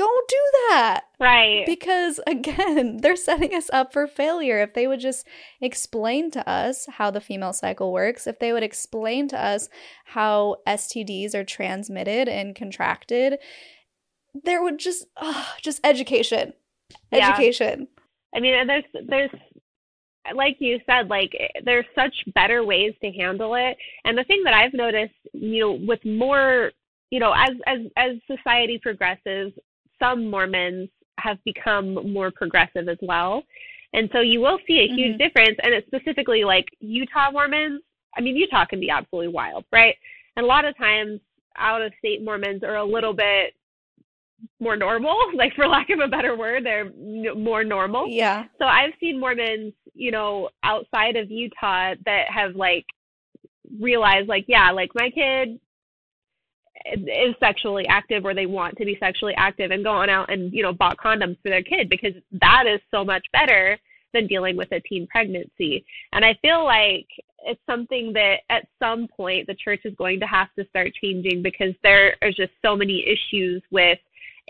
Don't 0.00 0.28
do 0.28 0.44
that 0.70 1.00
Right. 1.20 1.64
because 1.66 2.20
again 2.26 2.98
they're 3.02 3.16
setting 3.16 3.54
us 3.54 3.68
up 3.72 3.92
for 3.92 4.06
failure 4.06 4.60
if 4.60 4.72
they 4.72 4.86
would 4.86 5.00
just 5.00 5.26
explain 5.60 6.30
to 6.30 6.48
us 6.48 6.86
how 6.92 7.10
the 7.10 7.20
female 7.20 7.52
cycle 7.52 7.92
works 7.92 8.26
if 8.26 8.38
they 8.38 8.52
would 8.54 8.62
explain 8.62 9.28
to 9.28 9.38
us 9.38 9.68
how 10.06 10.56
stds 10.66 11.34
are 11.34 11.44
transmitted 11.44 12.28
and 12.28 12.56
contracted 12.56 13.38
there 14.42 14.62
would 14.62 14.78
just 14.78 15.04
ah, 15.18 15.54
just 15.60 15.80
education 15.84 16.54
Yeah. 17.12 17.28
education 17.28 17.88
I 18.34 18.40
mean, 18.40 18.66
there's 18.66 18.84
there's 19.06 19.30
like 20.34 20.56
you 20.60 20.78
said, 20.86 21.08
like 21.08 21.32
there's 21.64 21.86
such 21.94 22.14
better 22.34 22.64
ways 22.64 22.94
to 23.02 23.10
handle 23.10 23.54
it. 23.54 23.76
And 24.04 24.16
the 24.16 24.24
thing 24.24 24.42
that 24.44 24.54
I've 24.54 24.74
noticed, 24.74 25.14
you 25.32 25.60
know, 25.60 25.72
with 25.72 26.04
more, 26.04 26.70
you 27.10 27.18
know, 27.18 27.32
as 27.32 27.50
as 27.66 27.78
as 27.96 28.10
society 28.26 28.78
progresses, 28.80 29.52
some 30.00 30.30
Mormons 30.30 30.88
have 31.18 31.38
become 31.44 31.94
more 32.12 32.30
progressive 32.30 32.88
as 32.88 32.98
well. 33.02 33.42
And 33.92 34.08
so 34.12 34.20
you 34.20 34.40
will 34.40 34.58
see 34.66 34.78
a 34.80 34.88
huge 34.88 35.14
Mhm. 35.16 35.18
difference 35.18 35.58
and 35.62 35.74
it's 35.74 35.86
specifically 35.86 36.44
like 36.44 36.66
Utah 36.80 37.30
Mormons. 37.30 37.82
I 38.16 38.20
mean, 38.20 38.36
Utah 38.36 38.64
can 38.64 38.80
be 38.80 38.90
absolutely 38.90 39.28
wild, 39.32 39.64
right? 39.72 39.96
And 40.36 40.44
a 40.44 40.48
lot 40.48 40.64
of 40.64 40.76
times 40.76 41.20
out 41.56 41.82
of 41.82 41.92
state 41.98 42.22
Mormons 42.22 42.62
are 42.62 42.76
a 42.76 42.84
little 42.84 43.12
bit 43.12 43.54
more 44.60 44.76
normal, 44.76 45.16
like 45.34 45.54
for 45.54 45.66
lack 45.68 45.90
of 45.90 46.00
a 46.00 46.08
better 46.08 46.36
word, 46.36 46.64
they're 46.64 46.86
n- 46.86 47.42
more 47.42 47.64
normal. 47.64 48.08
yeah 48.08 48.44
So 48.58 48.64
I've 48.66 48.92
seen 49.00 49.18
Mormons, 49.20 49.74
you 49.94 50.10
know, 50.10 50.48
outside 50.62 51.16
of 51.16 51.30
Utah 51.30 51.94
that 52.06 52.26
have 52.30 52.54
like 52.56 52.86
realized, 53.78 54.28
like, 54.28 54.44
yeah, 54.48 54.70
like 54.70 54.90
my 54.94 55.10
kid 55.10 55.58
is 56.86 57.34
sexually 57.40 57.86
active 57.88 58.24
or 58.24 58.34
they 58.34 58.46
want 58.46 58.76
to 58.78 58.84
be 58.84 58.96
sexually 59.00 59.34
active 59.36 59.70
and 59.70 59.84
go 59.84 59.90
on 59.90 60.08
out 60.08 60.32
and, 60.32 60.52
you 60.52 60.62
know, 60.62 60.72
bought 60.72 60.96
condoms 60.96 61.36
for 61.42 61.50
their 61.50 61.62
kid 61.62 61.88
because 61.88 62.14
that 62.40 62.64
is 62.66 62.80
so 62.90 63.04
much 63.04 63.24
better 63.32 63.78
than 64.12 64.26
dealing 64.26 64.56
with 64.56 64.70
a 64.72 64.80
teen 64.80 65.06
pregnancy. 65.06 65.84
And 66.12 66.24
I 66.24 66.34
feel 66.42 66.64
like 66.64 67.06
it's 67.44 67.60
something 67.66 68.12
that 68.14 68.40
at 68.50 68.66
some 68.78 69.08
point 69.08 69.46
the 69.46 69.54
church 69.54 69.80
is 69.84 69.94
going 69.96 70.20
to 70.20 70.26
have 70.26 70.48
to 70.58 70.66
start 70.68 70.92
changing 71.00 71.42
because 71.42 71.74
there 71.82 72.16
are 72.22 72.30
just 72.30 72.52
so 72.62 72.76
many 72.76 73.04
issues 73.06 73.62
with 73.70 73.98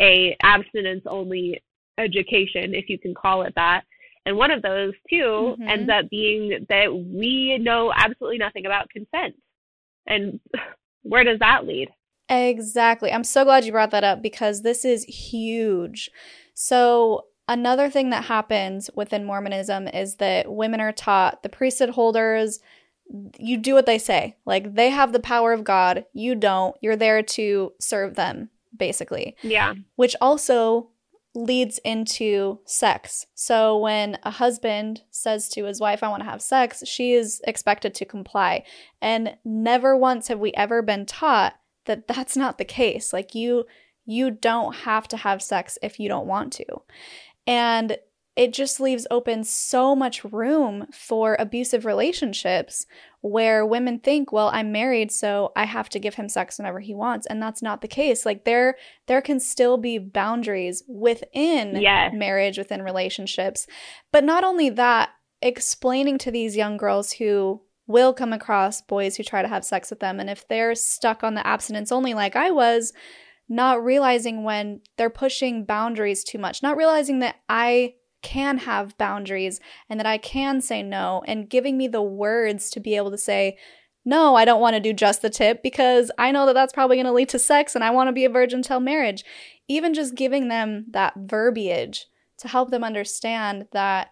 a 0.00 0.36
abstinence 0.42 1.02
only 1.06 1.62
education, 1.98 2.74
if 2.74 2.88
you 2.88 2.98
can 2.98 3.14
call 3.14 3.42
it 3.42 3.52
that. 3.54 3.82
And 4.26 4.36
one 4.36 4.50
of 4.50 4.62
those 4.62 4.94
too 5.08 5.56
Mhm. 5.58 5.68
ends 5.68 5.90
up 5.90 6.08
being 6.10 6.66
that 6.68 6.94
we 6.94 7.58
know 7.58 7.92
absolutely 7.94 8.38
nothing 8.38 8.66
about 8.66 8.90
consent. 8.90 9.34
And 10.06 10.40
where 11.02 11.24
does 11.24 11.38
that 11.40 11.66
lead? 11.66 11.90
Exactly. 12.30 13.12
I'm 13.12 13.24
so 13.24 13.44
glad 13.44 13.64
you 13.64 13.72
brought 13.72 13.90
that 13.90 14.04
up 14.04 14.22
because 14.22 14.62
this 14.62 14.84
is 14.84 15.04
huge. 15.04 16.10
So, 16.54 17.26
another 17.48 17.90
thing 17.90 18.10
that 18.10 18.24
happens 18.24 18.88
within 18.94 19.24
Mormonism 19.24 19.88
is 19.88 20.16
that 20.16 20.50
women 20.50 20.80
are 20.80 20.92
taught 20.92 21.42
the 21.42 21.48
priesthood 21.48 21.90
holders, 21.90 22.60
you 23.38 23.56
do 23.56 23.74
what 23.74 23.86
they 23.86 23.98
say. 23.98 24.36
Like, 24.46 24.74
they 24.74 24.90
have 24.90 25.12
the 25.12 25.18
power 25.18 25.52
of 25.52 25.64
God, 25.64 26.04
you 26.12 26.36
don't. 26.36 26.76
You're 26.80 26.94
there 26.94 27.22
to 27.24 27.72
serve 27.80 28.14
them, 28.14 28.50
basically 28.76 29.36
Yeah. 29.42 29.74
which 29.96 30.14
also 30.20 30.90
leads 31.34 31.78
into 31.78 32.60
sex. 32.64 33.26
So 33.34 33.78
when 33.78 34.18
a 34.24 34.30
husband 34.30 35.02
says 35.10 35.48
to 35.50 35.64
his 35.64 35.80
wife, 35.80 36.02
I 36.02 36.08
want 36.08 36.22
to 36.22 36.28
have 36.28 36.42
sex, 36.42 36.82
she 36.86 37.12
is 37.14 37.40
expected 37.46 37.94
to 37.94 38.04
comply. 38.04 38.64
And 39.00 39.36
never 39.44 39.96
once 39.96 40.28
have 40.28 40.40
we 40.40 40.52
ever 40.54 40.82
been 40.82 41.06
taught 41.06 41.54
that 41.90 42.06
that's 42.06 42.36
not 42.36 42.56
the 42.56 42.64
case. 42.64 43.12
Like 43.12 43.34
you 43.34 43.64
you 44.06 44.30
don't 44.30 44.74
have 44.74 45.08
to 45.08 45.16
have 45.16 45.42
sex 45.42 45.76
if 45.82 45.98
you 46.00 46.08
don't 46.08 46.26
want 46.26 46.52
to. 46.54 46.64
And 47.46 47.98
it 48.36 48.52
just 48.52 48.80
leaves 48.80 49.06
open 49.10 49.42
so 49.44 49.94
much 49.96 50.24
room 50.24 50.86
for 50.92 51.36
abusive 51.38 51.84
relationships 51.84 52.86
where 53.22 53.66
women 53.66 53.98
think, 53.98 54.32
well, 54.32 54.50
I'm 54.52 54.72
married, 54.72 55.10
so 55.12 55.52
I 55.56 55.64
have 55.64 55.88
to 55.90 55.98
give 55.98 56.14
him 56.14 56.28
sex 56.28 56.56
whenever 56.56 56.80
he 56.80 56.94
wants. 56.94 57.26
And 57.26 57.42
that's 57.42 57.60
not 57.60 57.82
the 57.82 57.88
case. 57.88 58.24
Like 58.24 58.44
there 58.44 58.76
there 59.08 59.20
can 59.20 59.40
still 59.40 59.76
be 59.76 59.98
boundaries 59.98 60.82
within 60.86 61.76
Yes. 61.80 62.14
marriage, 62.14 62.56
within 62.56 62.82
relationships. 62.82 63.66
But 64.12 64.24
not 64.24 64.44
only 64.44 64.70
that, 64.70 65.10
explaining 65.42 66.18
to 66.18 66.30
these 66.30 66.56
young 66.56 66.76
girls 66.76 67.12
who 67.12 67.60
will 67.90 68.14
come 68.14 68.32
across 68.32 68.80
boys 68.80 69.16
who 69.16 69.22
try 69.22 69.42
to 69.42 69.48
have 69.48 69.64
sex 69.64 69.90
with 69.90 70.00
them, 70.00 70.20
and 70.20 70.30
if 70.30 70.46
they're 70.48 70.74
stuck 70.74 71.22
on 71.22 71.34
the 71.34 71.46
abstinence 71.46 71.92
only, 71.92 72.14
like 72.14 72.36
I 72.36 72.50
was, 72.50 72.92
not 73.48 73.84
realizing 73.84 74.44
when 74.44 74.80
they're 74.96 75.10
pushing 75.10 75.64
boundaries 75.64 76.22
too 76.22 76.38
much, 76.38 76.62
not 76.62 76.76
realizing 76.76 77.18
that 77.18 77.36
I 77.48 77.94
can 78.22 78.58
have 78.58 78.96
boundaries 78.96 79.60
and 79.88 79.98
that 79.98 80.06
I 80.06 80.18
can 80.18 80.60
say 80.60 80.82
no, 80.82 81.22
and 81.26 81.50
giving 81.50 81.76
me 81.76 81.88
the 81.88 82.02
words 82.02 82.70
to 82.70 82.80
be 82.80 82.96
able 82.96 83.10
to 83.10 83.18
say, 83.18 83.58
no, 84.04 84.34
I 84.34 84.44
don't 84.44 84.60
want 84.60 84.74
to 84.74 84.80
do 84.80 84.92
just 84.92 85.20
the 85.20 85.28
tip 85.28 85.62
because 85.62 86.10
I 86.16 86.30
know 86.30 86.46
that 86.46 86.54
that's 86.54 86.72
probably 86.72 86.96
going 86.96 87.06
to 87.06 87.12
lead 87.12 87.28
to 87.30 87.38
sex 87.38 87.74
and 87.74 87.84
I 87.84 87.90
want 87.90 88.08
to 88.08 88.12
be 88.12 88.24
a 88.24 88.30
virgin 88.30 88.62
till 88.62 88.80
marriage. 88.80 89.24
Even 89.68 89.94
just 89.94 90.14
giving 90.14 90.48
them 90.48 90.86
that 90.90 91.14
verbiage 91.16 92.06
to 92.38 92.48
help 92.48 92.70
them 92.70 92.84
understand 92.84 93.66
that 93.72 94.10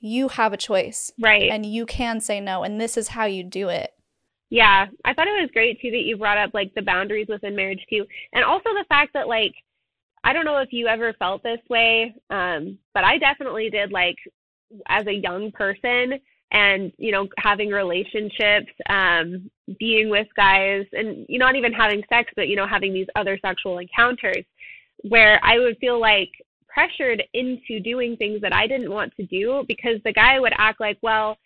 you 0.00 0.28
have 0.28 0.52
a 0.52 0.56
choice 0.56 1.12
Right. 1.20 1.50
and 1.50 1.64
you 1.66 1.86
can 1.86 2.20
say 2.20 2.40
no, 2.40 2.62
and 2.62 2.80
this 2.80 2.96
is 2.96 3.08
how 3.08 3.26
you 3.26 3.42
do 3.44 3.68
it. 3.68 3.92
Yeah, 4.50 4.86
I 5.04 5.14
thought 5.14 5.28
it 5.28 5.40
was 5.40 5.50
great 5.52 5.80
too 5.80 5.90
that 5.92 6.02
you 6.02 6.16
brought 6.16 6.38
up 6.38 6.50
like 6.54 6.74
the 6.74 6.82
boundaries 6.82 7.28
within 7.28 7.54
marriage 7.54 7.84
too, 7.88 8.04
and 8.32 8.44
also 8.44 8.70
the 8.70 8.84
fact 8.88 9.12
that 9.14 9.28
like 9.28 9.52
I 10.24 10.32
don't 10.32 10.44
know 10.44 10.58
if 10.58 10.72
you 10.72 10.86
ever 10.86 11.14
felt 11.14 11.42
this 11.42 11.60
way, 11.70 12.14
um, 12.28 12.78
but 12.92 13.04
I 13.04 13.16
definitely 13.18 13.70
did. 13.70 13.92
Like 13.92 14.16
as 14.88 15.06
a 15.06 15.12
young 15.14 15.52
person, 15.52 16.18
and 16.52 16.92
you 16.98 17.12
know 17.12 17.28
having 17.38 17.68
relationships, 17.70 18.72
um, 18.88 19.50
being 19.78 20.10
with 20.10 20.26
guys, 20.36 20.84
and 20.92 21.26
you 21.28 21.38
know 21.38 21.46
not 21.46 21.56
even 21.56 21.72
having 21.72 22.02
sex, 22.08 22.32
but 22.34 22.48
you 22.48 22.56
know 22.56 22.66
having 22.66 22.92
these 22.92 23.06
other 23.14 23.38
sexual 23.40 23.78
encounters, 23.78 24.44
where 25.08 25.38
I 25.44 25.58
would 25.58 25.78
feel 25.78 26.00
like 26.00 26.30
pressured 26.72 27.22
into 27.34 27.80
doing 27.80 28.16
things 28.16 28.40
that 28.40 28.52
I 28.52 28.66
didn't 28.66 28.90
want 28.90 29.12
to 29.16 29.26
do 29.26 29.64
because 29.68 30.00
the 30.04 30.12
guy 30.12 30.38
would 30.38 30.52
act 30.56 30.80
like, 30.80 30.98
well, 31.02 31.36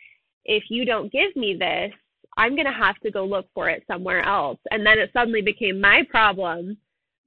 if 0.44 0.64
you 0.68 0.84
don't 0.84 1.12
give 1.12 1.34
me 1.36 1.56
this 1.58 1.92
I'm 2.36 2.56
going 2.56 2.66
to 2.66 2.72
have 2.72 2.98
to 3.00 3.10
go 3.10 3.24
look 3.24 3.46
for 3.54 3.68
it 3.68 3.84
somewhere 3.86 4.22
else. 4.22 4.58
And 4.70 4.84
then 4.84 4.98
it 4.98 5.10
suddenly 5.12 5.42
became 5.42 5.80
my 5.80 6.02
problem 6.10 6.76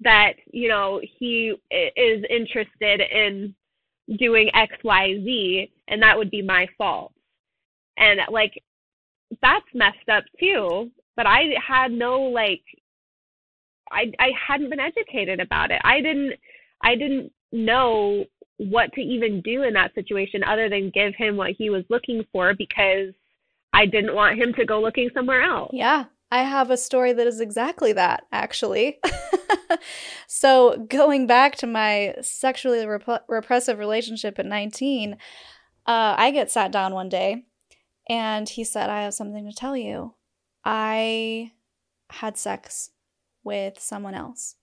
that, 0.02 0.34
you 0.52 0.68
know, 0.68 1.02
he 1.02 1.54
is 1.72 2.24
interested 2.30 3.02
in 3.02 3.56
doing 4.20 4.50
XYZ 4.54 5.70
and 5.88 6.02
that 6.02 6.18
would 6.18 6.30
be 6.30 6.42
my 6.42 6.68
fault. 6.78 7.14
And 7.98 8.20
like, 8.30 8.62
that's 9.42 9.66
messed 9.74 10.10
up 10.12 10.24
too. 10.40 10.92
but 11.18 11.26
I 11.26 11.50
had 11.68 11.92
no 11.92 12.22
like 12.22 12.64
I 13.92 14.12
I 14.20 14.30
hadn't 14.48 14.70
been 14.70 14.80
educated 14.80 15.40
about 15.40 15.72
it. 15.72 15.82
I 15.84 16.02
didn't 16.02 16.34
I 16.82 16.96
didn't 16.96 17.32
know 17.52 18.26
what 18.58 18.92
to 18.94 19.02
even 19.02 19.42
do 19.42 19.64
in 19.64 19.74
that 19.74 19.94
situation 19.94 20.44
other 20.44 20.70
than 20.70 20.92
give 20.94 21.14
him 21.16 21.38
what 21.38 21.52
he 21.58 21.70
was 21.70 21.84
looking 21.90 22.24
for 22.32 22.54
because 22.54 23.14
I 23.74 23.86
didn't 23.86 24.16
want 24.16 24.40
him 24.40 24.54
to 24.54 24.66
go 24.66 24.82
looking 24.82 25.10
somewhere 25.14 25.44
else. 25.44 25.72
Yeah. 25.74 26.06
I 26.30 26.44
have 26.44 26.72
a 26.72 26.78
story 26.78 27.14
that 27.14 27.26
is 27.26 27.40
exactly 27.40 27.94
that, 27.94 28.26
actually. 28.34 29.00
so, 30.28 30.86
going 30.90 31.26
back 31.26 31.56
to 31.58 31.68
my 31.68 32.16
sexually 32.22 32.86
rep- 32.86 33.24
repressive 33.30 33.80
relationship 33.80 34.38
at 34.38 34.46
19, 34.46 35.14
uh, 35.14 36.16
I 36.18 36.32
get 36.32 36.52
sat 36.52 36.72
down 36.74 36.94
one 36.94 37.08
day 37.08 37.46
and 38.10 38.50
he 38.50 38.66
said, 38.66 38.90
I 38.90 39.04
have 39.04 39.14
something 39.14 39.50
to 39.50 39.56
tell 39.56 39.78
you. 39.78 40.16
I 40.66 41.54
had 42.10 42.38
sex 42.38 42.92
with 43.46 43.80
someone 43.80 44.14
else. 44.14 44.57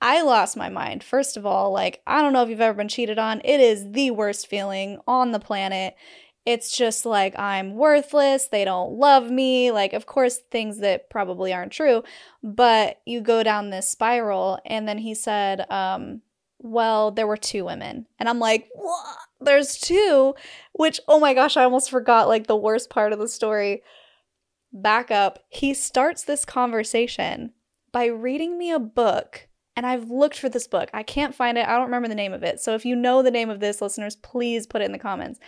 I 0.00 0.22
lost 0.22 0.56
my 0.56 0.68
mind. 0.68 1.02
First 1.02 1.36
of 1.36 1.46
all, 1.46 1.72
like, 1.72 2.02
I 2.06 2.20
don't 2.20 2.32
know 2.32 2.42
if 2.42 2.50
you've 2.50 2.60
ever 2.60 2.76
been 2.76 2.88
cheated 2.88 3.18
on. 3.18 3.40
It 3.44 3.60
is 3.60 3.90
the 3.92 4.10
worst 4.10 4.46
feeling 4.46 4.98
on 5.06 5.32
the 5.32 5.38
planet. 5.38 5.96
It's 6.44 6.76
just 6.76 7.06
like 7.06 7.38
I'm 7.38 7.74
worthless. 7.74 8.48
They 8.48 8.66
don't 8.66 8.98
love 8.98 9.30
me. 9.30 9.70
Like, 9.70 9.94
of 9.94 10.04
course, 10.04 10.40
things 10.50 10.78
that 10.80 11.08
probably 11.08 11.54
aren't 11.54 11.72
true, 11.72 12.04
but 12.42 13.00
you 13.06 13.22
go 13.22 13.42
down 13.42 13.70
this 13.70 13.88
spiral. 13.88 14.58
And 14.66 14.86
then 14.86 14.98
he 14.98 15.14
said, 15.14 15.64
um, 15.70 16.20
well, 16.58 17.10
there 17.10 17.26
were 17.26 17.36
two 17.36 17.64
women. 17.64 18.06
And 18.18 18.28
I'm 18.28 18.38
like, 18.38 18.68
what? 18.74 19.16
There's 19.40 19.78
two? 19.78 20.34
Which, 20.72 21.00
oh 21.08 21.18
my 21.18 21.32
gosh, 21.32 21.56
I 21.56 21.64
almost 21.64 21.90
forgot 21.90 22.28
like 22.28 22.46
the 22.46 22.56
worst 22.56 22.90
part 22.90 23.12
of 23.12 23.18
the 23.18 23.28
story. 23.28 23.82
Back 24.72 25.10
up. 25.10 25.38
He 25.48 25.72
starts 25.72 26.24
this 26.24 26.44
conversation 26.44 27.52
by 27.92 28.06
reading 28.06 28.58
me 28.58 28.70
a 28.70 28.78
book. 28.78 29.48
And 29.76 29.84
I've 29.86 30.10
looked 30.10 30.38
for 30.38 30.48
this 30.48 30.68
book. 30.68 30.88
I 30.94 31.02
can't 31.02 31.34
find 31.34 31.58
it. 31.58 31.66
I 31.66 31.72
don't 31.72 31.86
remember 31.86 32.08
the 32.08 32.14
name 32.14 32.32
of 32.32 32.44
it. 32.44 32.60
So 32.60 32.74
if 32.74 32.84
you 32.84 32.94
know 32.94 33.22
the 33.22 33.30
name 33.30 33.50
of 33.50 33.60
this, 33.60 33.82
listeners, 33.82 34.16
please 34.16 34.66
put 34.66 34.82
it 34.82 34.84
in 34.84 34.92
the 34.92 34.98
comments. 34.98 35.40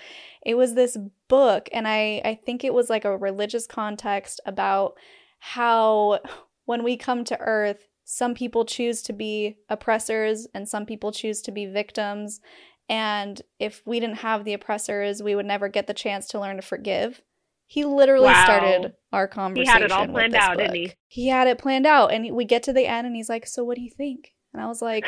It 0.45 0.57
was 0.57 0.75
this 0.75 0.97
book, 1.29 1.69
and 1.73 1.87
I, 1.87 2.21
I 2.25 2.39
think 2.45 2.65
it 2.65 2.75
was 2.75 2.91
like 2.91 3.05
a 3.05 3.17
religious 3.17 3.67
context 3.67 4.41
about 4.45 4.97
how 5.39 6.21
when 6.65 6.83
we 6.83 6.97
come 6.97 7.25
to 7.25 7.41
earth, 7.41 7.87
some 8.05 8.35
people 8.35 8.65
choose 8.65 9.03
to 9.03 9.13
be 9.13 9.59
oppressors 9.69 10.47
and 10.55 10.69
some 10.69 10.87
people 10.87 11.11
choose 11.11 11.43
to 11.43 11.51
be 11.51 11.67
victims. 11.67 12.41
And 12.89 13.43
if 13.59 13.83
we 13.85 13.99
didn't 13.99 14.19
have 14.19 14.45
the 14.45 14.53
oppressors, 14.53 15.23
we 15.23 15.35
would 15.35 15.47
never 15.47 15.69
get 15.69 15.89
the 15.89 15.95
chance 15.95 16.29
to 16.29 16.41
learn 16.41 16.57
to 16.57 16.63
forgive. 16.63 17.21
He 17.67 17.85
literally 17.85 18.27
wow. 18.27 18.45
started 18.45 18.93
our 19.13 19.27
conversation. 19.27 19.67
He 19.67 19.73
had 19.73 19.83
it 19.83 19.93
all 19.93 20.07
planned 20.07 20.35
out, 20.35 20.57
book. 20.57 20.59
didn't 20.59 20.77
he? 20.77 20.93
He 21.09 21.29
had 21.29 21.49
it 21.49 21.59
planned 21.59 21.87
out. 21.87 22.13
And 22.13 22.35
we 22.35 22.45
get 22.45 22.63
to 22.65 22.73
the 22.73 22.87
end 22.87 23.07
and 23.07 23.17
he's 23.17 23.29
like, 23.29 23.47
So 23.47 23.65
what 23.65 23.77
do 23.77 23.83
you 23.83 23.91
think? 23.91 24.35
And 24.53 24.63
I 24.63 24.67
was 24.67 24.81
like, 24.81 25.05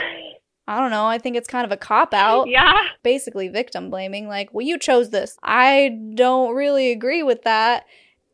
I 0.66 0.80
don't 0.80 0.90
know. 0.90 1.06
I 1.06 1.18
think 1.18 1.36
it's 1.36 1.48
kind 1.48 1.64
of 1.64 1.72
a 1.72 1.76
cop 1.76 2.12
out. 2.12 2.48
Yeah. 2.58 2.74
Basically, 3.02 3.48
victim 3.48 3.90
blaming. 3.90 4.28
Like, 4.28 4.52
well, 4.52 4.66
you 4.66 4.78
chose 4.78 5.10
this. 5.10 5.38
I 5.42 5.98
don't 6.14 6.54
really 6.54 6.92
agree 6.92 7.22
with 7.22 7.42
that. 7.42 7.84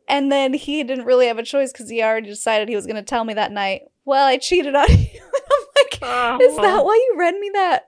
And 0.07 0.31
then 0.31 0.53
he 0.53 0.83
didn't 0.83 1.05
really 1.05 1.27
have 1.27 1.37
a 1.37 1.43
choice 1.43 1.71
because 1.71 1.89
he 1.89 2.03
already 2.03 2.29
decided 2.29 2.67
he 2.67 2.75
was 2.75 2.85
going 2.85 2.97
to 2.97 3.01
tell 3.01 3.23
me 3.23 3.33
that 3.33 3.51
night, 3.51 3.83
well, 4.03 4.27
I 4.27 4.37
cheated 4.37 4.75
on 4.75 4.87
you. 4.89 5.21
I'm 5.21 5.65
like, 5.77 5.99
oh, 6.01 6.37
is 6.41 6.55
that 6.57 6.85
why 6.85 6.95
you 6.95 7.15
read 7.17 7.35
me 7.35 7.49
that 7.53 7.85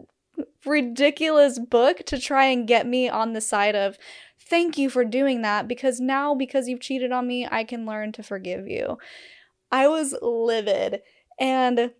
ridiculous 0.65 1.59
book 1.59 2.05
to 2.05 2.19
try 2.19 2.45
and 2.45 2.67
get 2.67 2.87
me 2.87 3.09
on 3.09 3.33
the 3.33 3.41
side 3.41 3.75
of, 3.75 3.97
thank 4.49 4.77
you 4.77 4.89
for 4.89 5.05
doing 5.05 5.41
that 5.41 5.67
because 5.67 5.99
now 5.99 6.33
because 6.33 6.67
you've 6.67 6.79
cheated 6.81 7.11
on 7.11 7.27
me, 7.27 7.47
I 7.49 7.63
can 7.63 7.85
learn 7.85 8.11
to 8.13 8.23
forgive 8.23 8.67
you. 8.67 8.97
I 9.71 9.87
was 9.87 10.15
livid. 10.21 11.01
And 11.39 11.91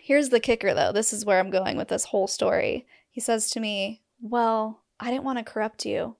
here's 0.00 0.30
the 0.30 0.40
kicker 0.40 0.74
though. 0.74 0.92
This 0.92 1.12
is 1.12 1.24
where 1.24 1.38
I'm 1.38 1.50
going 1.50 1.76
with 1.76 1.88
this 1.88 2.06
whole 2.06 2.26
story. 2.26 2.86
He 3.10 3.20
says 3.20 3.50
to 3.50 3.60
me, 3.60 4.02
Well, 4.20 4.82
I 4.98 5.10
didn't 5.10 5.24
want 5.24 5.38
to 5.38 5.44
corrupt 5.44 5.86
you 5.86 6.16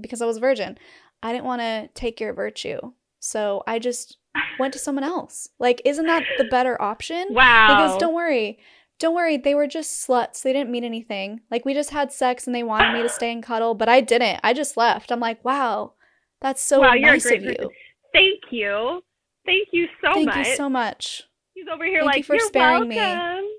because 0.00 0.20
I 0.20 0.26
was 0.26 0.38
virgin. 0.38 0.78
I 1.22 1.32
didn't 1.32 1.44
want 1.46 1.62
to 1.62 1.88
take 1.94 2.20
your 2.20 2.34
virtue. 2.34 2.78
So 3.20 3.62
I 3.66 3.78
just 3.78 4.18
went 4.58 4.72
to 4.74 4.78
someone 4.78 5.04
else. 5.04 5.48
Like, 5.58 5.80
isn't 5.84 6.06
that 6.06 6.24
the 6.36 6.44
better 6.44 6.80
option? 6.82 7.28
Wow. 7.30 7.68
He 7.68 7.88
goes, 7.88 8.00
Don't 8.00 8.14
worry 8.14 8.58
don't 8.98 9.14
worry, 9.14 9.36
they 9.36 9.54
were 9.54 9.66
just 9.66 10.06
sluts. 10.06 10.42
They 10.42 10.52
didn't 10.52 10.70
mean 10.70 10.84
anything. 10.84 11.40
Like, 11.50 11.64
we 11.64 11.74
just 11.74 11.90
had 11.90 12.12
sex 12.12 12.46
and 12.46 12.54
they 12.54 12.62
wanted 12.62 12.92
me 12.92 13.02
to 13.02 13.08
stay 13.08 13.32
and 13.32 13.42
cuddle, 13.42 13.74
but 13.74 13.88
I 13.88 14.00
didn't. 14.00 14.40
I 14.42 14.52
just 14.52 14.76
left. 14.76 15.10
I'm 15.10 15.20
like, 15.20 15.44
wow, 15.44 15.94
that's 16.40 16.62
so 16.62 16.80
wow, 16.80 16.94
nice 16.94 17.26
of 17.26 17.42
you. 17.42 17.70
Thank 18.12 18.40
you. 18.50 19.02
Thank 19.44 19.68
you 19.72 19.86
so 20.02 20.14
Thank 20.14 20.26
much. 20.26 20.34
Thank 20.34 20.46
you 20.46 20.56
so 20.56 20.68
much. 20.68 21.22
He's 21.54 21.66
over 21.72 21.84
here 21.84 22.00
Thank 22.00 22.06
like, 22.06 22.16
you 22.18 22.24
for 22.24 22.38
sparing 22.38 22.88
welcome. 22.88 22.88
me. 22.88 23.50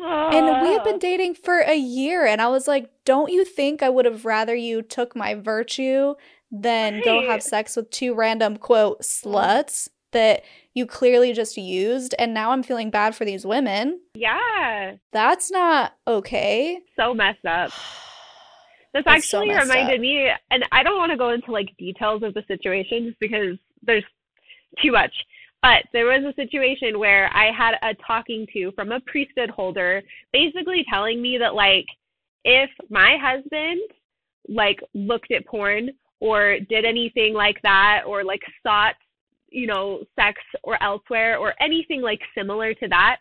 And 0.00 0.62
we 0.62 0.72
had 0.72 0.84
been 0.84 0.98
dating 0.98 1.34
for 1.34 1.60
a 1.60 1.76
year, 1.76 2.26
and 2.26 2.42
I 2.42 2.48
was 2.48 2.66
like, 2.66 2.90
don't 3.04 3.32
you 3.32 3.44
think 3.44 3.82
I 3.82 3.88
would 3.88 4.04
have 4.04 4.24
rather 4.24 4.54
you 4.54 4.82
took 4.82 5.14
my 5.14 5.34
virtue 5.34 6.14
than 6.50 6.94
right. 6.94 7.04
go 7.04 7.28
have 7.28 7.42
sex 7.42 7.76
with 7.76 7.90
two 7.90 8.14
random, 8.14 8.56
quote, 8.56 9.02
sluts 9.02 9.88
that 10.12 10.42
you 10.74 10.86
clearly 10.86 11.32
just 11.32 11.56
used 11.56 12.14
and 12.18 12.34
now 12.34 12.50
I'm 12.50 12.62
feeling 12.62 12.90
bad 12.90 13.14
for 13.14 13.24
these 13.24 13.46
women. 13.46 14.00
Yeah. 14.14 14.96
That's 15.12 15.50
not 15.50 15.94
okay. 16.06 16.80
So 16.96 17.14
messed 17.14 17.44
up. 17.46 17.70
This 18.92 19.02
actually 19.08 19.48
so 19.48 19.58
reminded 19.58 19.96
up. 19.96 20.00
me 20.00 20.30
and 20.52 20.64
I 20.70 20.84
don't 20.84 20.96
want 20.96 21.10
to 21.10 21.18
go 21.18 21.30
into 21.30 21.50
like 21.50 21.76
details 21.76 22.22
of 22.22 22.32
the 22.32 22.44
situation 22.46 23.08
just 23.08 23.18
because 23.18 23.58
there's 23.82 24.04
too 24.80 24.92
much. 24.92 25.12
But 25.62 25.86
there 25.92 26.04
was 26.04 26.22
a 26.22 26.32
situation 26.40 27.00
where 27.00 27.28
I 27.34 27.50
had 27.50 27.74
a 27.82 27.94
talking 28.06 28.46
to 28.52 28.70
from 28.76 28.92
a 28.92 29.00
priesthood 29.00 29.50
holder 29.50 30.00
basically 30.32 30.86
telling 30.88 31.20
me 31.20 31.38
that 31.38 31.56
like 31.56 31.86
if 32.44 32.70
my 32.88 33.16
husband 33.20 33.80
like 34.48 34.78
looked 34.94 35.32
at 35.32 35.44
porn 35.44 35.90
or 36.20 36.58
did 36.68 36.84
anything 36.84 37.34
like 37.34 37.60
that 37.62 38.02
or 38.06 38.22
like 38.22 38.42
sought 38.62 38.94
you 39.54 39.66
know, 39.66 40.02
sex 40.16 40.40
or 40.64 40.82
elsewhere 40.82 41.38
or 41.38 41.54
anything 41.62 42.02
like 42.02 42.20
similar 42.36 42.74
to 42.74 42.88
that, 42.88 43.16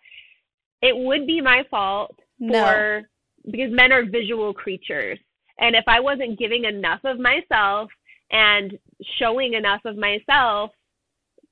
it 0.81 0.95
would 0.95 1.27
be 1.27 1.39
my 1.39 1.63
fault 1.69 2.19
no. 2.39 2.63
for 2.63 3.01
because 3.45 3.71
men 3.71 3.91
are 3.91 4.05
visual 4.05 4.53
creatures. 4.53 5.19
And 5.59 5.75
if 5.75 5.83
I 5.87 5.99
wasn't 5.99 6.39
giving 6.39 6.65
enough 6.65 7.01
of 7.03 7.19
myself 7.19 7.89
and 8.31 8.77
showing 9.19 9.53
enough 9.53 9.81
of 9.85 9.95
myself, 9.95 10.71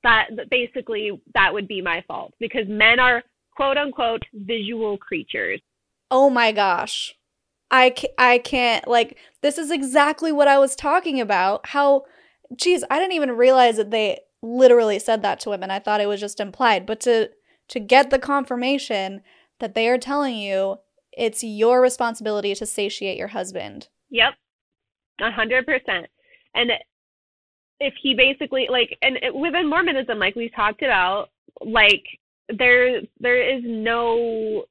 that 0.02 0.26
basically 0.50 1.12
that 1.34 1.52
would 1.52 1.68
be 1.68 1.80
my 1.80 2.02
fault 2.08 2.34
because 2.40 2.66
men 2.66 2.98
are 2.98 3.22
quote 3.54 3.76
unquote 3.76 4.22
visual 4.34 4.98
creatures. 4.98 5.60
Oh 6.10 6.28
my 6.28 6.50
gosh. 6.50 7.14
I, 7.70 7.90
ca- 7.90 8.14
I 8.18 8.38
can't 8.38 8.86
like 8.88 9.16
this 9.42 9.58
is 9.58 9.70
exactly 9.70 10.32
what 10.32 10.48
I 10.48 10.58
was 10.58 10.74
talking 10.74 11.20
about. 11.20 11.68
How 11.68 12.04
geez, 12.56 12.84
I 12.90 12.98
didn't 12.98 13.14
even 13.14 13.32
realize 13.32 13.76
that 13.76 13.90
they 13.90 14.18
literally 14.42 14.98
said 14.98 15.22
that 15.22 15.40
to 15.40 15.50
women. 15.50 15.70
I 15.70 15.78
thought 15.78 16.00
it 16.00 16.08
was 16.08 16.20
just 16.20 16.40
implied, 16.40 16.86
but 16.86 17.00
to 17.00 17.30
to 17.68 17.80
get 17.80 18.10
the 18.10 18.18
confirmation 18.18 19.22
that 19.60 19.74
they 19.74 19.88
are 19.88 19.98
telling 19.98 20.36
you 20.36 20.78
it's 21.12 21.44
your 21.44 21.80
responsibility 21.80 22.54
to 22.54 22.66
satiate 22.66 23.18
your 23.18 23.28
husband. 23.28 23.88
Yep. 24.10 24.34
A 25.20 25.30
hundred 25.30 25.66
percent. 25.66 26.06
And 26.54 26.70
if 27.80 27.94
he 28.02 28.14
basically 28.14 28.66
like, 28.70 28.96
and 29.02 29.18
within 29.34 29.68
Mormonism, 29.68 30.18
like 30.18 30.34
we 30.34 30.48
talked 30.50 30.82
about, 30.82 31.30
like 31.60 32.04
there 32.48 33.00
there 33.20 33.56
is 33.56 33.62
no 33.64 34.64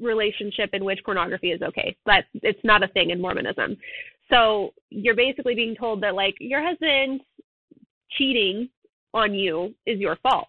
relationship 0.00 0.70
in 0.72 0.84
which 0.84 1.00
pornography 1.04 1.52
is 1.52 1.62
okay. 1.62 1.96
That 2.06 2.24
it's 2.34 2.64
not 2.64 2.82
a 2.82 2.88
thing 2.88 3.10
in 3.10 3.20
Mormonism. 3.20 3.76
So 4.30 4.74
you're 4.90 5.14
basically 5.14 5.54
being 5.54 5.76
told 5.76 6.02
that 6.02 6.14
like 6.14 6.34
your 6.40 6.62
husband 6.66 7.20
cheating 8.16 8.68
on 9.16 9.34
you 9.34 9.74
is 9.86 9.98
your 9.98 10.16
fault. 10.16 10.48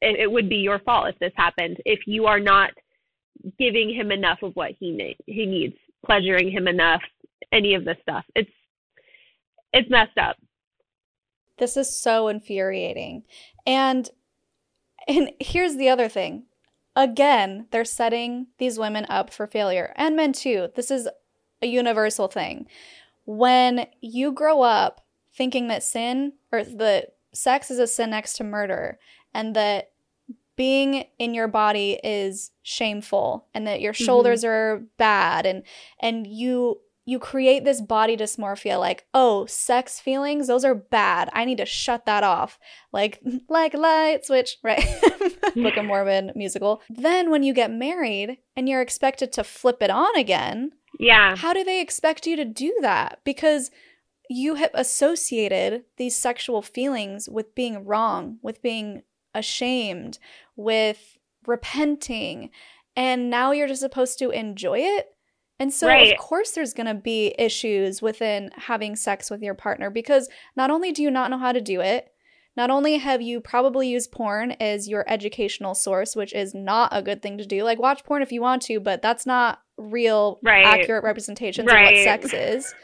It, 0.00 0.20
it 0.20 0.30
would 0.30 0.48
be 0.48 0.56
your 0.56 0.78
fault 0.80 1.08
if 1.08 1.18
this 1.18 1.32
happened 1.36 1.78
if 1.84 2.00
you 2.06 2.26
are 2.26 2.40
not 2.40 2.70
giving 3.58 3.92
him 3.94 4.10
enough 4.12 4.42
of 4.42 4.54
what 4.54 4.72
he 4.78 4.90
ne- 4.90 5.16
he 5.26 5.46
needs, 5.46 5.76
pleasuring 6.04 6.50
him 6.50 6.68
enough, 6.68 7.02
any 7.52 7.74
of 7.74 7.84
this 7.84 7.96
stuff. 8.02 8.24
It's 8.34 8.50
it's 9.72 9.90
messed 9.90 10.18
up. 10.18 10.36
This 11.58 11.76
is 11.76 11.98
so 11.98 12.28
infuriating. 12.28 13.24
And 13.66 14.08
and 15.06 15.30
here's 15.40 15.76
the 15.76 15.88
other 15.88 16.08
thing. 16.08 16.44
Again, 16.94 17.66
they're 17.70 17.84
setting 17.84 18.48
these 18.58 18.78
women 18.78 19.06
up 19.08 19.32
for 19.32 19.46
failure 19.46 19.92
and 19.96 20.16
men 20.16 20.32
too. 20.32 20.68
This 20.74 20.90
is 20.90 21.08
a 21.62 21.66
universal 21.66 22.28
thing. 22.28 22.66
When 23.24 23.86
you 24.00 24.32
grow 24.32 24.62
up 24.62 25.04
thinking 25.32 25.68
that 25.68 25.82
sin 25.82 26.32
or 26.50 26.64
the 26.64 27.08
sex 27.38 27.70
is 27.70 27.78
a 27.78 27.86
sin 27.86 28.10
next 28.10 28.34
to 28.34 28.44
murder 28.44 28.98
and 29.34 29.54
that 29.54 29.90
being 30.56 31.04
in 31.18 31.34
your 31.34 31.48
body 31.48 32.00
is 32.02 32.50
shameful 32.62 33.46
and 33.54 33.66
that 33.66 33.80
your 33.80 33.92
mm-hmm. 33.92 34.04
shoulders 34.04 34.42
mm-hmm. 34.42 34.50
are 34.50 34.84
bad 34.98 35.46
and 35.46 35.62
and 36.00 36.26
you 36.26 36.80
you 37.08 37.18
create 37.18 37.64
this 37.64 37.80
body 37.80 38.18
dysmorphia 38.18 38.78
like, 38.78 39.06
oh, 39.14 39.46
sex 39.46 39.98
feelings, 39.98 40.46
those 40.46 40.62
are 40.62 40.74
bad. 40.74 41.30
I 41.32 41.46
need 41.46 41.56
to 41.56 41.64
shut 41.64 42.04
that 42.04 42.22
off. 42.22 42.58
Like, 42.92 43.22
like 43.48 43.72
light 43.72 44.26
switch, 44.26 44.58
right? 44.62 44.86
Book 45.56 45.78
of 45.78 45.84
Mormon 45.86 46.32
musical. 46.34 46.82
Then 46.90 47.30
when 47.30 47.42
you 47.42 47.54
get 47.54 47.70
married 47.70 48.36
and 48.54 48.68
you're 48.68 48.82
expected 48.82 49.32
to 49.32 49.42
flip 49.42 49.82
it 49.82 49.88
on 49.88 50.14
again, 50.18 50.72
yeah. 51.00 51.34
how 51.34 51.54
do 51.54 51.64
they 51.64 51.80
expect 51.80 52.26
you 52.26 52.36
to 52.36 52.44
do 52.44 52.76
that? 52.82 53.20
Because 53.24 53.70
you 54.28 54.56
have 54.56 54.70
associated 54.74 55.84
these 55.96 56.16
sexual 56.16 56.62
feelings 56.62 57.28
with 57.28 57.54
being 57.54 57.84
wrong, 57.84 58.38
with 58.42 58.60
being 58.62 59.02
ashamed, 59.34 60.18
with 60.56 61.16
repenting, 61.46 62.50
and 62.96 63.30
now 63.30 63.52
you're 63.52 63.68
just 63.68 63.80
supposed 63.80 64.18
to 64.18 64.30
enjoy 64.30 64.78
it. 64.80 65.08
And 65.60 65.72
so, 65.72 65.88
Right. 65.88 66.12
of 66.12 66.18
course, 66.18 66.52
there's 66.52 66.74
going 66.74 66.86
to 66.86 66.94
be 66.94 67.34
issues 67.38 68.00
within 68.00 68.50
having 68.56 68.94
sex 68.96 69.30
with 69.30 69.42
your 69.42 69.54
partner 69.54 69.90
because 69.90 70.28
not 70.56 70.70
only 70.70 70.92
do 70.92 71.02
you 71.02 71.10
not 71.10 71.30
know 71.30 71.38
how 71.38 71.52
to 71.52 71.60
do 71.60 71.80
it, 71.80 72.12
not 72.56 72.70
only 72.70 72.98
have 72.98 73.22
you 73.22 73.40
probably 73.40 73.88
used 73.88 74.10
porn 74.12 74.52
as 74.60 74.88
your 74.88 75.04
educational 75.08 75.74
source, 75.74 76.16
which 76.16 76.32
is 76.32 76.54
not 76.54 76.90
a 76.92 77.02
good 77.02 77.22
thing 77.22 77.38
to 77.38 77.46
do. 77.46 77.62
Like, 77.62 77.78
watch 77.78 78.04
porn 78.04 78.22
if 78.22 78.32
you 78.32 78.40
want 78.40 78.62
to, 78.62 78.80
but 78.80 79.00
that's 79.00 79.26
not 79.26 79.60
real, 79.76 80.38
Right. 80.42 80.66
accurate 80.66 81.04
representations 81.04 81.70
of 81.70 81.74
what 81.80 81.96
sex 81.96 82.32
is. 82.34 82.74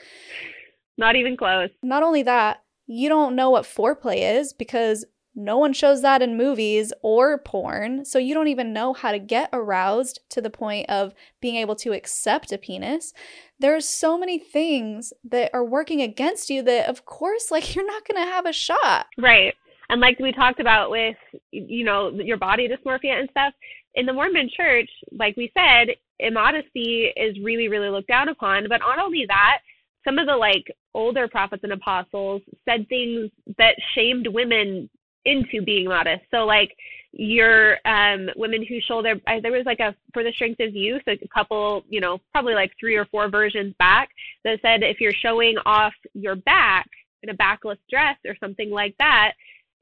Not 0.96 1.16
even 1.16 1.36
close. 1.36 1.70
Not 1.82 2.02
only 2.02 2.22
that, 2.22 2.62
you 2.86 3.08
don't 3.08 3.34
know 3.34 3.50
what 3.50 3.64
foreplay 3.64 4.38
is 4.38 4.52
because 4.52 5.04
no 5.34 5.58
one 5.58 5.72
shows 5.72 6.02
that 6.02 6.22
in 6.22 6.36
movies 6.36 6.92
or 7.02 7.38
porn. 7.38 8.04
So 8.04 8.18
you 8.18 8.34
don't 8.34 8.48
even 8.48 8.72
know 8.72 8.92
how 8.92 9.10
to 9.10 9.18
get 9.18 9.48
aroused 9.52 10.20
to 10.30 10.40
the 10.40 10.50
point 10.50 10.88
of 10.88 11.12
being 11.40 11.56
able 11.56 11.74
to 11.76 11.92
accept 11.92 12.52
a 12.52 12.58
penis. 12.58 13.12
There's 13.58 13.88
so 13.88 14.16
many 14.16 14.38
things 14.38 15.12
that 15.24 15.50
are 15.52 15.64
working 15.64 16.00
against 16.02 16.50
you 16.50 16.62
that, 16.62 16.88
of 16.88 17.04
course, 17.04 17.50
like 17.50 17.74
you're 17.74 17.86
not 17.86 18.06
going 18.06 18.24
to 18.24 18.30
have 18.30 18.46
a 18.46 18.52
shot. 18.52 19.06
Right. 19.18 19.54
And 19.88 20.00
like 20.00 20.18
we 20.18 20.32
talked 20.32 20.60
about 20.60 20.90
with, 20.90 21.16
you 21.50 21.84
know, 21.84 22.10
your 22.10 22.38
body 22.38 22.68
dysmorphia 22.68 23.18
and 23.18 23.28
stuff, 23.30 23.52
in 23.96 24.06
the 24.06 24.12
Mormon 24.12 24.50
church, 24.56 24.90
like 25.12 25.36
we 25.36 25.52
said, 25.56 25.88
immodesty 26.18 27.12
is 27.16 27.38
really, 27.42 27.68
really 27.68 27.90
looked 27.90 28.08
down 28.08 28.28
upon. 28.28 28.66
But 28.68 28.78
not 28.78 28.98
only 28.98 29.24
that, 29.28 29.58
some 30.04 30.18
of 30.18 30.26
the 30.26 30.36
like 30.36 30.64
older 30.94 31.28
prophets 31.28 31.64
and 31.64 31.72
apostles 31.72 32.42
said 32.64 32.88
things 32.88 33.30
that 33.58 33.74
shamed 33.94 34.26
women 34.28 34.88
into 35.24 35.62
being 35.62 35.88
modest. 35.88 36.22
So 36.30 36.44
like 36.44 36.74
your 37.16 37.76
um 37.86 38.28
women 38.36 38.64
who 38.68 38.80
show 38.80 39.00
their 39.00 39.20
I, 39.26 39.38
there 39.40 39.52
was 39.52 39.66
like 39.66 39.80
a 39.80 39.94
for 40.12 40.24
the 40.24 40.32
strength 40.32 40.60
of 40.60 40.74
youth 40.74 41.02
a 41.06 41.16
couple 41.32 41.84
you 41.88 42.00
know 42.00 42.18
probably 42.32 42.54
like 42.54 42.72
three 42.78 42.96
or 42.96 43.04
four 43.06 43.28
versions 43.28 43.72
back 43.78 44.08
that 44.42 44.58
said 44.62 44.82
if 44.82 45.00
you're 45.00 45.12
showing 45.12 45.56
off 45.64 45.92
your 46.14 46.34
back 46.34 46.88
in 47.22 47.30
a 47.30 47.34
backless 47.34 47.78
dress 47.88 48.16
or 48.26 48.36
something 48.40 48.68
like 48.68 48.96
that 48.98 49.32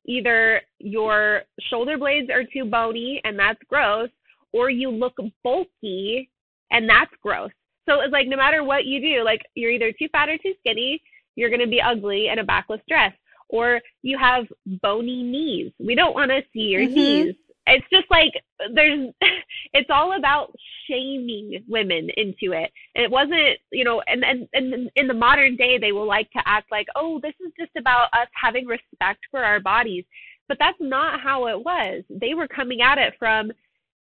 either 0.07 0.61
your 0.79 1.43
shoulder 1.71 1.97
blades 1.97 2.29
are 2.29 2.45
too 2.53 2.67
bony 2.67 3.19
and 3.25 3.39
that's 3.39 3.61
gross 3.67 4.11
or 4.53 4.69
you 4.69 4.91
look 4.91 5.15
bulky 5.43 6.29
and 6.71 6.87
that's 6.87 7.13
gross 7.23 7.51
so 7.89 8.01
it's 8.01 8.13
like 8.13 8.29
no 8.29 8.37
matter 8.37 8.63
what 8.65 8.85
you 8.85 9.01
do 9.01 9.25
like 9.25 9.43
you're 9.55 9.71
either 9.71 9.93
too 9.93 10.09
fat 10.13 10.29
or 10.29 10.39
too 10.39 10.55
skinny 10.61 11.01
you're 11.35 11.51
going 11.51 11.61
to 11.61 11.67
be 11.67 11.81
ugly 11.81 12.29
in 12.29 12.39
a 12.39 12.45
backless 12.45 12.81
dress. 12.89 13.13
Or 13.49 13.81
you 14.03 14.17
have 14.19 14.47
bony 14.83 15.23
knees. 15.23 15.73
We 15.79 15.95
don't 15.95 16.15
want 16.15 16.31
to 16.31 16.43
see 16.53 16.61
your 16.61 16.83
Mhm. 16.83 16.95
knees. 16.95 17.37
It's 17.67 17.87
just 17.93 18.11
like 18.11 18.33
there's 18.75 19.11
it's 19.73 19.91
all 19.91 20.17
about 20.17 20.55
shaming 20.89 21.63
women 21.69 22.11
into 22.17 22.53
it. 22.53 22.73
And 22.95 23.05
it 23.05 23.11
wasn't 23.11 23.59
you 23.71 23.85
know 23.85 24.01
and 24.07 24.25
and, 24.25 24.49
and 24.55 24.91
in 24.97 25.07
the 25.07 25.15
modern 25.15 25.57
day 25.57 25.79
they 25.79 25.93
will 25.93 26.07
like 26.07 26.31
to 26.33 26.43
act 26.47 26.71
like 26.71 26.87
oh 26.97 27.21
this 27.23 27.35
is 27.45 27.53
just 27.59 27.73
about 27.77 28.09
us 28.15 28.29
having 28.35 28.67
respect 28.67 29.21
for 29.31 29.45
our 29.45 29.61
bodies. 29.61 30.05
But 30.49 30.59
that's 30.59 30.79
not 30.81 31.21
how 31.21 31.47
it 31.47 31.63
was. 31.63 32.03
They 32.11 32.35
were 32.35 32.49
coming 32.49 32.81
at 32.81 32.99
it 32.99 33.15
from 33.19 33.53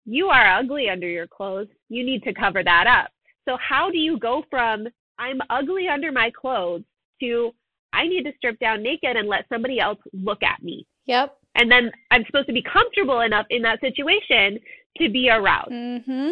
you 0.06 0.28
are 0.30 0.58
ugly 0.58 0.90
under 0.90 1.08
your 1.08 1.28
clothes. 1.28 1.68
You 1.90 2.04
need 2.04 2.24
to 2.24 2.34
cover 2.34 2.64
that 2.64 2.88
up 2.88 3.12
so 3.48 3.58
how 3.58 3.90
do 3.90 3.98
you 3.98 4.18
go 4.20 4.44
from 4.50 4.88
i'm 5.20 5.40
ugly 5.50 5.88
under 5.88 6.12
my 6.12 6.32
clothes 6.40 6.84
to 7.22 7.52
i 7.94 8.08
need 8.08 8.24
to 8.24 8.32
strip 8.38 8.58
down 8.60 8.82
naked 8.84 9.16
and 9.16 9.28
let 9.28 9.46
somebody 9.50 9.80
else 9.80 10.00
look 10.14 10.44
at 10.44 10.62
me 10.64 10.86
Yep. 11.08 11.36
and 11.56 11.70
then 11.72 11.92
I'm 12.12 12.24
supposed 12.28 12.48
to 12.48 12.54
be 12.54 12.62
comfortable 12.62 13.22
enough 13.22 13.48
in 13.50 13.64
that 13.64 13.82
situation 13.82 14.60
to 14.98 15.10
be 15.10 15.30
aroused. 15.30 15.72
Mm 15.72 16.06
hmm. 16.06 16.30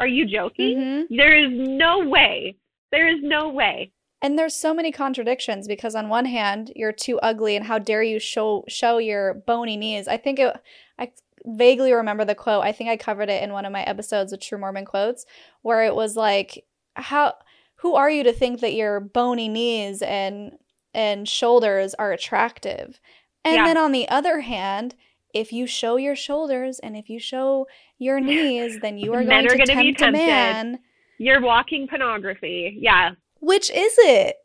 Are 0.00 0.08
you 0.08 0.26
joking? 0.26 0.76
Mm 0.76 1.06
hmm. 1.08 1.16
There 1.16 1.38
is 1.44 1.50
no 1.52 2.00
way. 2.08 2.56
There 2.90 3.08
is 3.08 3.20
no 3.22 3.48
way. 3.48 3.92
And 4.20 4.36
there's 4.36 4.54
so 4.56 4.74
many 4.74 4.90
contradictions 4.90 5.68
because 5.68 5.94
on 5.94 6.08
one 6.08 6.24
hand, 6.24 6.72
you're 6.74 6.92
too 6.92 7.18
ugly 7.20 7.54
and 7.54 7.64
how 7.66 7.78
dare 7.78 8.02
you 8.02 8.18
show 8.18 8.64
show 8.68 8.98
your 8.98 9.34
bony 9.34 9.76
knees. 9.76 10.08
I 10.08 10.16
think 10.16 10.40
it 10.40 10.54
I 10.98 11.12
vaguely 11.44 11.92
remember 11.92 12.24
the 12.24 12.34
quote. 12.34 12.64
I 12.64 12.72
think 12.72 12.90
I 12.90 12.96
covered 12.96 13.28
it 13.28 13.42
in 13.42 13.52
one 13.52 13.64
of 13.64 13.72
my 13.72 13.82
episodes 13.82 14.32
of 14.32 14.40
True 14.40 14.58
Mormon 14.58 14.84
quotes 14.84 15.24
where 15.62 15.82
it 15.84 15.94
was 15.94 16.16
like 16.16 16.64
how 16.94 17.34
who 17.76 17.94
are 17.94 18.10
you 18.10 18.24
to 18.24 18.32
think 18.32 18.60
that 18.60 18.74
your 18.74 18.98
bony 19.00 19.48
knees 19.48 20.02
and 20.02 20.52
and 20.94 21.28
shoulders 21.28 21.94
are 21.94 22.12
attractive? 22.12 23.00
And 23.44 23.54
Yeah. 23.56 23.64
then 23.66 23.76
on 23.76 23.92
the 23.92 24.08
other 24.08 24.40
hand, 24.40 24.94
if 25.32 25.52
you 25.52 25.66
show 25.66 25.96
your 25.96 26.16
shoulders 26.16 26.78
and 26.80 26.96
if 26.96 27.08
you 27.08 27.20
show 27.20 27.66
your 27.98 28.18
knees, 28.28 28.80
then 28.80 28.98
you 28.98 29.12
are 29.14 29.18
Men 29.22 29.28
going 29.28 29.46
are 29.46 29.50
to 29.50 29.58
gonna 29.58 29.80
be 29.80 29.92
tempt 29.92 30.00
a 30.00 30.04
tempted. 30.04 30.26
man. 30.26 30.78
You're 31.18 31.40
walking 31.40 31.86
pornography. 31.88 32.76
Yeah. 32.80 33.10
Which 33.40 33.70
is 33.70 33.94
it? 33.98 34.36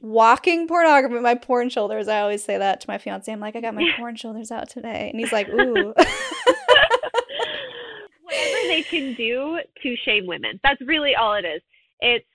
Walking 0.00 0.68
pornography, 0.68 1.18
my 1.20 1.34
porn 1.34 1.70
shoulders. 1.70 2.08
I 2.08 2.20
always 2.20 2.44
say 2.44 2.58
that 2.58 2.80
to 2.82 2.90
my 2.90 2.98
fiance. 2.98 3.32
I'm 3.32 3.40
like, 3.40 3.56
I 3.56 3.60
got 3.60 3.74
my 3.74 3.88
porn 3.96 4.16
shoulders 4.16 4.50
out 4.50 4.68
today. 4.68 5.10
And 5.10 5.20
he's 5.20 5.32
like, 5.32 5.48
ooh. 5.52 5.94
Whatever 8.22 8.56
they 8.68 8.82
can 8.88 9.14
do 9.14 9.60
to 9.82 9.96
shame 10.04 10.26
women. 10.26 10.58
That's 10.62 10.80
really 10.82 11.14
all 11.14 11.34
it 11.34 11.44
is. 11.44 11.62
It's 12.00 12.26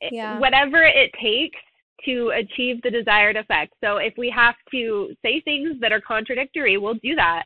it- 0.00 0.12
Yeah. 0.12 0.38
whatever 0.38 0.82
it 0.82 1.12
takes 1.20 1.58
to 2.04 2.30
achieve 2.30 2.82
the 2.82 2.90
desired 2.90 3.36
effect. 3.36 3.72
So 3.82 3.96
if 3.96 4.14
we 4.18 4.28
have 4.30 4.54
to 4.72 5.14
say 5.22 5.40
things 5.40 5.80
that 5.80 5.92
are 5.92 6.00
contradictory, 6.00 6.76
we'll 6.76 6.94
do 6.94 7.14
that. 7.14 7.44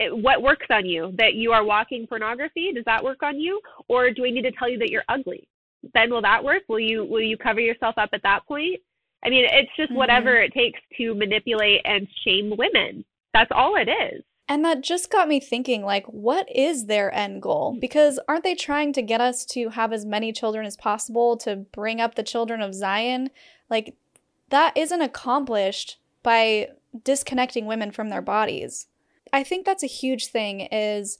It- 0.00 0.16
what 0.16 0.40
works 0.42 0.66
on 0.70 0.86
you? 0.86 1.12
That 1.18 1.34
you 1.34 1.52
are 1.52 1.64
walking 1.64 2.06
pornography? 2.06 2.72
Does 2.72 2.84
that 2.86 3.04
work 3.04 3.22
on 3.22 3.38
you? 3.38 3.60
Or 3.88 4.10
do 4.10 4.22
we 4.22 4.30
need 4.30 4.42
to 4.42 4.52
tell 4.52 4.68
you 4.68 4.78
that 4.78 4.90
you're 4.90 5.04
ugly? 5.08 5.46
Then 5.92 6.10
will 6.10 6.22
that 6.22 6.42
work? 6.42 6.62
Will 6.68 6.80
you 6.80 7.04
will 7.04 7.20
you 7.20 7.36
cover 7.36 7.60
yourself 7.60 7.98
up 7.98 8.10
at 8.14 8.22
that 8.22 8.46
point? 8.46 8.80
I 9.24 9.30
mean, 9.30 9.44
it's 9.50 9.70
just 9.76 9.90
Mhm. 9.92 9.96
whatever 9.96 10.40
it 10.40 10.52
takes 10.52 10.80
to 10.98 11.14
manipulate 11.14 11.80
and 11.84 12.06
shame 12.24 12.54
women. 12.56 13.04
That's 13.32 13.50
all 13.52 13.76
it 13.76 13.88
is. 13.88 14.22
and 14.46 14.62
that 14.62 14.82
just 14.82 15.10
got 15.10 15.26
me 15.26 15.40
thinking, 15.40 15.82
like, 15.86 16.04
what 16.04 16.46
is 16.54 16.84
their 16.84 17.10
end 17.14 17.40
goal? 17.40 17.78
Because 17.80 18.20
aren't 18.28 18.44
they 18.44 18.54
trying 18.54 18.92
to 18.92 19.00
get 19.00 19.18
us 19.18 19.46
to 19.46 19.70
have 19.70 19.90
as 19.90 20.04
many 20.04 20.34
children 20.34 20.66
as 20.66 20.76
possible 20.76 21.38
to 21.38 21.56
bring 21.56 21.98
up 21.98 22.14
the 22.14 22.22
children 22.22 22.60
of 22.60 22.74
Zion? 22.74 23.30
Like, 23.70 23.94
that 24.50 24.76
isn't 24.76 25.00
accomplished 25.00 25.96
by 26.22 26.68
disconnecting 27.04 27.64
women 27.64 27.90
from 27.90 28.10
their 28.10 28.20
bodies. 28.20 28.86
I 29.32 29.44
think 29.44 29.64
that's 29.64 29.82
a 29.82 29.86
huge 29.86 30.26
thing 30.26 30.60
is 30.70 31.18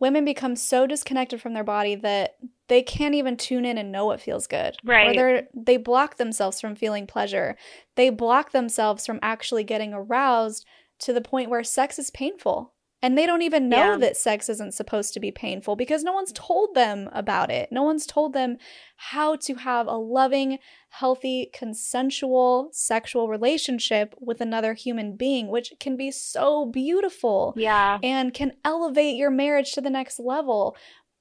women 0.00 0.24
become 0.24 0.56
so 0.56 0.86
disconnected 0.86 1.40
from 1.40 1.54
their 1.54 1.64
body 1.64 1.94
that 1.94 2.36
they 2.68 2.82
can't 2.82 3.14
even 3.14 3.36
tune 3.36 3.64
in 3.64 3.78
and 3.78 3.92
know 3.92 4.06
what 4.06 4.20
feels 4.20 4.46
good. 4.46 4.76
Or 4.84 4.90
Right. 4.92 5.16
they're, 5.16 5.48
they 5.54 5.76
block 5.76 6.16
themselves 6.16 6.60
from 6.60 6.74
feeling 6.74 7.06
pleasure. 7.06 7.56
They 7.94 8.10
block 8.10 8.52
themselves 8.52 9.06
from 9.06 9.18
actually 9.22 9.64
getting 9.64 9.94
aroused 9.94 10.66
to 11.00 11.12
the 11.12 11.20
point 11.20 11.50
where 11.50 11.62
sex 11.62 11.98
is 11.98 12.10
painful. 12.10 12.72
And 13.02 13.16
they 13.16 13.26
don't 13.26 13.42
even 13.42 13.68
know 13.68 13.92
Yeah. 13.92 13.96
that 13.98 14.16
sex 14.16 14.48
isn't 14.48 14.72
supposed 14.74 15.12
to 15.14 15.20
be 15.20 15.30
painful 15.30 15.76
because 15.76 16.02
no 16.02 16.12
one's 16.12 16.32
told 16.32 16.74
them 16.74 17.10
about 17.12 17.50
it. 17.50 17.70
No 17.70 17.82
one's 17.82 18.06
told 18.06 18.32
them 18.32 18.56
how 18.96 19.36
to 19.36 19.54
have 19.56 19.86
a 19.86 19.96
loving, 19.96 20.58
healthy, 20.88 21.50
consensual 21.52 22.70
sexual 22.72 23.28
relationship 23.28 24.14
with 24.18 24.40
another 24.40 24.74
human 24.74 25.14
being, 25.16 25.48
which 25.48 25.72
can 25.78 25.96
be 25.96 26.10
so 26.10 26.66
beautiful 26.66 27.52
Yeah. 27.56 27.98
and 28.02 28.32
can 28.32 28.52
elevate 28.64 29.16
your 29.16 29.30
marriage 29.30 29.72
to 29.72 29.80
the 29.80 29.90
next 29.90 30.18
level. 30.18 30.74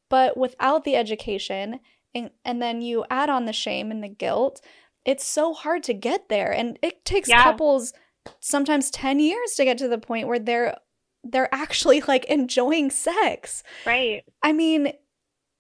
But 0.10 0.38
without 0.38 0.86
the 0.86 0.96
education, 0.96 1.82
and, 2.14 2.30
and 2.46 2.62
then 2.62 2.82
you 2.82 3.04
add 3.10 3.30
on 3.30 3.46
the 3.46 3.54
shame 3.54 3.92
and 3.92 4.02
the 4.04 4.08
guilt, 4.10 4.62
it's 5.04 5.26
so 5.26 5.54
hard 5.54 5.84
to 5.84 5.94
get 5.94 6.30
there. 6.30 6.52
And 6.52 6.80
it 6.82 7.04
takes 7.06 7.28
Yeah. 7.30 7.44
couples 7.44 7.94
sometimes 8.40 8.90
10 8.90 9.20
years 9.20 9.54
to 9.56 9.66
get 9.66 9.78
to 9.80 9.88
the 9.88 9.98
point 10.00 10.28
where 10.28 10.40
they're 10.40 10.78
they're 11.26 11.54
actually 11.54 12.02
like 12.02 12.26
enjoying 12.26 12.92
sex. 12.92 13.64
Right. 13.86 14.24
I 14.44 14.54
mean, 14.54 14.94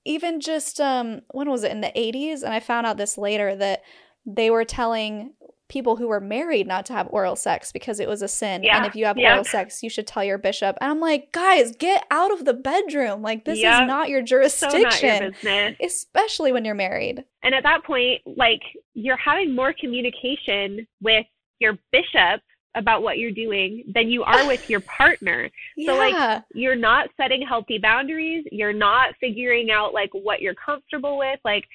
even 0.05 0.39
just 0.39 0.79
um 0.79 1.21
when 1.31 1.49
was 1.49 1.63
it 1.63 1.71
in 1.71 1.81
the 1.81 1.91
80s 1.95 2.43
and 2.43 2.53
I 2.53 2.59
found 2.59 2.85
out 2.85 2.97
this 2.97 3.17
later 3.17 3.55
that 3.55 3.81
they 4.25 4.49
were 4.49 4.65
telling 4.65 5.33
people 5.67 5.95
who 5.95 6.07
were 6.07 6.19
married 6.19 6.67
not 6.67 6.85
to 6.85 6.93
have 6.93 7.07
oral 7.09 7.35
sex 7.35 7.71
because 7.71 7.99
it 7.99 8.07
was 8.07 8.21
a 8.21 8.27
sin. 8.27 8.63
Yeah, 8.63 8.77
And 8.77 8.85
if 8.85 8.95
you 8.95 9.05
have 9.05 9.17
yeah. 9.17 9.31
oral 9.31 9.43
sex, 9.43 9.81
you 9.81 9.89
should 9.89 10.05
tell 10.05 10.23
your 10.23 10.37
bishop. 10.37 10.77
And 10.79 10.91
I'm 10.91 10.99
like, 10.99 11.31
guys, 11.31 11.75
get 11.75 12.05
out 12.11 12.31
of 12.31 12.45
the 12.45 12.53
bedroom. 12.53 13.23
Like, 13.23 13.45
this 13.45 13.57
is 13.57 13.63
not 13.63 14.09
your 14.09 14.21
jurisdiction. 14.21 15.33
So 15.41 15.49
not 15.49 15.49
your 15.49 15.75
especially 15.81 16.51
when 16.51 16.65
you're 16.65 16.75
married. 16.75 17.23
And 17.41 17.55
at 17.55 17.63
that 17.63 17.83
point, 17.83 18.21
like 18.25 18.61
you're 18.93 19.17
having 19.17 19.55
more 19.55 19.73
communication 19.73 20.87
with 21.01 21.25
your 21.59 21.79
bishop 21.91 22.41
about 22.75 23.01
what 23.01 23.17
you're 23.17 23.31
doing 23.31 23.83
than 23.93 24.09
you 24.09 24.23
are 24.23 24.45
with 24.47 24.61
your 24.67 24.81
partner. 24.81 25.49
Yeah. 25.75 25.85
So, 25.91 25.97
like, 25.97 26.43
You're 26.53 26.75
not 26.75 27.09
setting 27.17 27.41
healthy 27.41 27.77
boundaries. 27.77 28.45
You're 28.51 28.73
not 28.73 29.15
figuring 29.19 29.71
out 29.71 29.93
like 29.93 30.09
what 30.13 30.41
you're 30.41 30.55
comfortable 30.55 31.17
with. 31.17 31.39
Like, 31.45 31.65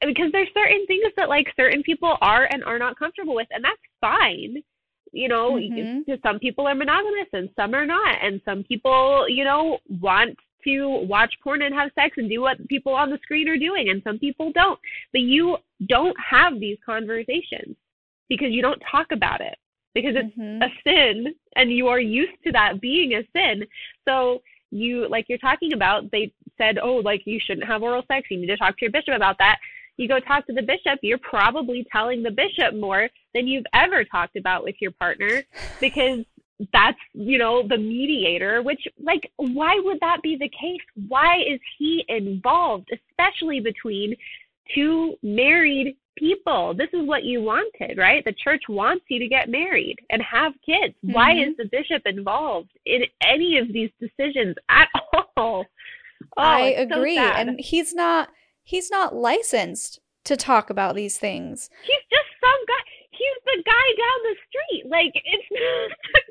because 0.00 0.30
there's 0.32 0.48
certain 0.54 0.86
things 0.86 1.12
that 1.16 1.28
like 1.28 1.46
certain 1.56 1.82
people 1.82 2.16
are 2.20 2.44
and 2.50 2.62
are 2.64 2.78
not 2.78 2.98
comfortable 2.98 3.34
with, 3.34 3.48
and 3.50 3.64
that's 3.64 3.80
fine. 4.00 4.62
You 5.12 5.28
know, 5.28 5.52
Mhm. 5.52 6.04
because 6.04 6.20
some 6.22 6.38
people 6.38 6.66
are 6.66 6.74
monogamous 6.74 7.28
and 7.32 7.48
some 7.56 7.74
are 7.74 7.86
not, 7.86 8.18
and 8.22 8.40
some 8.44 8.64
people, 8.64 9.28
you 9.28 9.44
know, 9.44 9.78
want 10.00 10.36
to 10.64 10.88
watch 10.88 11.32
porn 11.42 11.62
and 11.62 11.74
have 11.74 11.90
sex 11.94 12.16
and 12.18 12.28
do 12.28 12.40
what 12.40 12.66
people 12.68 12.92
on 12.92 13.10
the 13.10 13.18
screen 13.18 13.48
are 13.48 13.56
doing, 13.56 13.88
and 13.88 14.02
some 14.02 14.18
people 14.18 14.50
don't. 14.52 14.78
But 15.12 15.22
you 15.22 15.58
don't 15.86 16.16
have 16.18 16.58
these 16.58 16.78
conversations 16.84 17.76
because 18.28 18.50
you 18.52 18.62
don't 18.62 18.82
talk 18.90 19.12
about 19.12 19.40
it 19.40 19.56
because 19.96 20.14
it's 20.14 20.36
Mhm. 20.36 20.62
a 20.62 20.70
sin 20.84 21.34
and 21.56 21.72
you 21.72 21.88
are 21.88 21.98
used 21.98 22.38
to 22.44 22.52
that 22.52 22.80
being 22.82 23.14
a 23.14 23.24
sin. 23.34 23.66
So 24.06 24.42
you 24.70 25.08
like 25.08 25.26
you're 25.28 25.38
talking 25.38 25.72
about 25.72 26.10
they 26.10 26.30
said, 26.58 26.78
"Oh, 26.78 26.96
like 26.96 27.26
you 27.26 27.40
shouldn't 27.40 27.66
have 27.66 27.82
oral 27.82 28.04
sex. 28.06 28.30
You 28.30 28.36
need 28.38 28.48
to 28.48 28.58
talk 28.58 28.76
to 28.76 28.84
your 28.84 28.92
bishop 28.92 29.14
about 29.14 29.38
that." 29.38 29.58
You 29.96 30.06
go 30.06 30.20
talk 30.20 30.46
to 30.46 30.52
the 30.52 30.62
bishop, 30.62 30.98
you're 31.02 31.26
probably 31.36 31.86
telling 31.90 32.22
the 32.22 32.30
bishop 32.30 32.74
more 32.74 33.08
than 33.32 33.48
you've 33.48 33.64
ever 33.72 34.04
talked 34.04 34.36
about 34.36 34.62
with 34.62 34.76
your 34.82 34.90
partner 34.90 35.42
because 35.80 36.22
that's, 36.74 36.98
you 37.14 37.38
know, 37.38 37.66
the 37.66 37.78
mediator, 37.78 38.62
which 38.62 38.86
like 39.00 39.32
why 39.36 39.80
would 39.82 40.00
that 40.00 40.20
be 40.22 40.36
the 40.36 40.50
case? 40.50 40.86
Why 41.08 41.38
is 41.38 41.60
he 41.78 42.04
involved, 42.08 42.90
especially 42.98 43.60
between 43.60 44.14
two 44.74 45.16
married 45.22 45.96
people. 46.16 46.74
This 46.74 46.88
is 46.92 47.06
what 47.06 47.24
you 47.24 47.42
wanted, 47.42 47.98
right? 47.98 48.24
The 48.24 48.32
church 48.32 48.62
wants 48.68 49.04
you 49.08 49.18
to 49.18 49.28
get 49.28 49.48
married 49.48 49.96
and 50.10 50.22
have 50.22 50.52
kids. 50.64 50.94
Why 51.02 51.32
Mhm. 51.34 51.50
is 51.50 51.56
the 51.56 51.64
bishop 51.66 52.02
involved 52.06 52.70
in 52.84 53.04
any 53.22 53.58
of 53.58 53.72
these 53.72 53.90
decisions 54.00 54.56
at 54.68 54.88
all? 55.36 55.66
Oh, 56.36 56.42
I 56.42 56.60
it's 56.68 56.90
so 56.92 56.98
agree. 56.98 57.18
and 57.18 57.60
he's 57.60 57.94
not 57.94 58.30
he's 58.64 58.90
not 58.90 59.14
licensed 59.14 60.00
to 60.24 60.36
talk 60.36 60.70
about 60.70 60.94
these 60.96 61.18
things. 61.18 61.70
he's 61.82 62.04
just 62.10 62.28
some 62.40 62.64
guy. 62.66 62.82
He's 63.10 63.42
the 63.44 63.62
guy 63.64 63.86
down 63.96 64.22
the 64.24 64.36
street. 64.48 64.90
Like 64.90 65.12
it's 65.14 65.46
not 65.50 65.98
the 66.12 66.22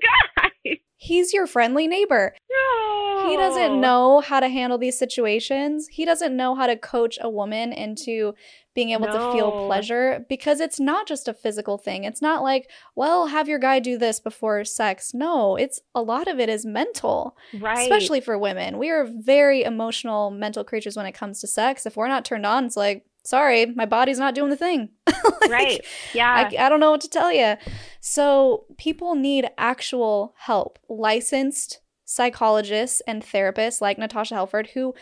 guy. 0.72 0.80
He's 0.98 1.34
your 1.34 1.46
friendly 1.48 1.88
neighbor. 1.88 2.36
No. 2.50 2.85
He 3.30 3.38
doesn't 3.38 3.80
know 3.82 4.20
how 4.22 4.40
to 4.40 4.50
handle 4.50 4.78
these 4.78 4.98
situations. 4.98 5.88
He 5.88 6.06
doesn't 6.06 6.36
know 6.36 6.56
how 6.56 6.68
to 6.68 6.76
coach 6.76 7.18
a 7.22 7.30
woman 7.30 7.74
into 7.74 8.34
being 8.74 8.90
able 8.90 9.06
to 9.08 9.32
feel 9.32 9.66
pleasure 9.68 10.26
because 10.28 10.60
it's 10.60 10.80
not 10.82 11.08
just 11.08 11.28
a 11.30 11.34
physical 11.34 11.78
thing. 11.78 12.04
It's 12.04 12.22
not 12.22 12.44
like, 12.44 12.70
well, 12.96 13.28
have 13.28 13.48
your 13.48 13.58
guy 13.60 13.80
do 13.80 13.98
this 13.98 14.20
before 14.20 14.66
sex. 14.66 15.14
No, 15.14 15.56
it's 15.56 15.80
a 15.96 16.02
lot 16.02 16.28
of 16.28 16.40
it 16.42 16.50
is 16.50 16.66
mental, 16.66 17.38
Right. 17.58 17.78
especially 17.80 18.20
for 18.20 18.38
women. 18.38 18.78
We 18.78 18.90
are 18.90 19.06
very 19.06 19.64
emotional, 19.64 20.30
mental 20.30 20.66
creatures 20.66 20.98
when 20.98 21.06
it 21.06 21.14
comes 21.14 21.40
to 21.40 21.48
sex. 21.48 21.86
If 21.86 21.96
we're 21.96 22.10
not 22.10 22.26
turned 22.26 22.46
on, 22.46 22.66
it's 22.66 22.76
like, 22.76 23.06
sorry, 23.24 23.66
my 23.68 23.86
body's 23.86 24.20
not 24.20 24.36
doing 24.36 24.50
the 24.50 24.58
thing. 24.58 24.90
Like, 25.42 25.52
right. 25.52 25.82
Yeah. 26.16 26.48
I, 26.52 26.66
I 26.66 26.70
don't 26.70 26.80
know 26.80 26.90
what 26.92 27.02
to 27.02 27.10
tell 27.10 27.32
you. 27.32 27.56
So, 28.00 28.66
people 28.78 29.14
need 29.14 29.48
actual 29.60 30.34
help, 30.38 30.80
licensed 30.90 31.82
psychologists 32.06 33.02
and 33.08 33.22
therapists 33.24 33.82
like 33.82 33.98
Natasha 33.98 34.36
Helfer 34.36 34.70
who 34.70 34.94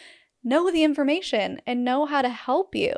know 0.43 0.71
the 0.71 0.83
information 0.83 1.61
and 1.67 1.85
know 1.85 2.05
how 2.05 2.21
to 2.21 2.29
help 2.29 2.75
you. 2.75 2.93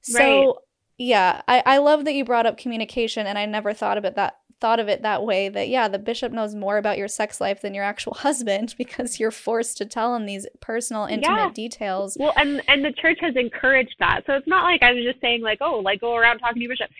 So, 0.00 0.18
Right. 0.18 0.54
yeah, 0.98 1.42
I, 1.46 1.62
I 1.66 1.78
love 1.78 2.04
that 2.06 2.14
you 2.14 2.24
brought 2.24 2.46
up 2.46 2.56
communication, 2.56 3.26
and 3.26 3.38
I 3.38 3.46
never 3.46 3.72
thought 3.72 3.98
of 3.98 4.04
it 4.04 4.14
that 4.16 4.36
thought 4.60 4.78
of 4.78 4.88
it 4.88 5.02
that 5.02 5.24
way. 5.24 5.48
That 5.48 5.68
yeah, 5.68 5.88
the 5.88 5.98
bishop 5.98 6.32
knows 6.32 6.54
more 6.54 6.76
about 6.78 6.96
your 6.96 7.08
sex 7.08 7.40
life 7.40 7.62
than 7.62 7.74
your 7.74 7.82
actual 7.84 8.14
husband 8.26 8.74
because 8.78 9.18
you're 9.18 9.30
forced 9.32 9.76
to 9.78 9.86
tell 9.86 10.14
him 10.14 10.24
these 10.26 10.46
personal, 10.60 11.04
intimate 11.04 11.36
Yeah. 11.36 11.50
details. 11.52 12.16
Well, 12.18 12.32
and 12.36 12.62
and 12.68 12.84
the 12.84 12.92
church 12.92 13.18
has 13.20 13.34
encouraged 13.36 13.96
that. 13.98 14.22
So 14.26 14.34
it's 14.34 14.46
not 14.46 14.64
like 14.64 14.82
I 14.82 14.92
was 14.92 15.04
just 15.04 15.20
saying 15.20 15.42
like, 15.42 15.58
oh, 15.60 15.78
like 15.80 16.00
go 16.00 16.16
around 16.16 16.38
talking 16.38 16.56
to 16.56 16.60
your 16.60 16.70
bishop. 16.70 16.90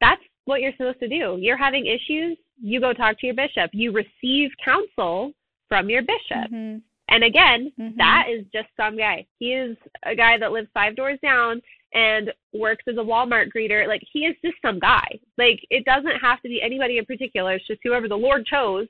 That's 0.00 0.20
what 0.46 0.60
you're 0.60 0.72
supposed 0.72 0.98
to 1.00 1.08
do. 1.08 1.36
You're 1.40 1.56
having 1.56 1.86
issues, 1.86 2.36
you 2.60 2.80
go 2.80 2.92
talk 2.92 3.18
to 3.20 3.26
your 3.26 3.36
bishop. 3.36 3.70
You 3.72 3.92
receive 3.92 4.50
counsel 4.64 5.32
from 5.72 5.88
your 5.88 6.02
bishop. 6.02 6.50
Mhm, 6.52 6.82
And 7.08 7.24
again, 7.24 7.72
mhm. 7.78 7.96
that 7.96 8.28
is 8.28 8.44
just 8.52 8.68
some 8.76 8.94
guy. 8.94 9.26
He 9.38 9.54
is 9.54 9.76
a 10.02 10.14
guy 10.14 10.36
that 10.36 10.52
lives 10.52 10.68
five 10.74 10.94
doors 10.94 11.18
down 11.20 11.62
and 11.94 12.30
works 12.52 12.84
as 12.86 12.98
a 12.98 13.00
Walmart 13.00 13.48
greeter. 13.54 13.86
Like 13.86 14.02
he 14.12 14.26
is 14.26 14.36
just 14.44 14.60
some 14.60 14.78
guy. 14.78 15.18
Like 15.38 15.64
it 15.70 15.86
doesn't 15.86 16.18
have 16.20 16.42
to 16.42 16.48
be 16.48 16.60
anybody 16.60 16.98
in 16.98 17.06
particular. 17.06 17.54
It's 17.54 17.66
just 17.66 17.80
whoever 17.82 18.06
the 18.06 18.18
Lord 18.18 18.44
chose. 18.44 18.86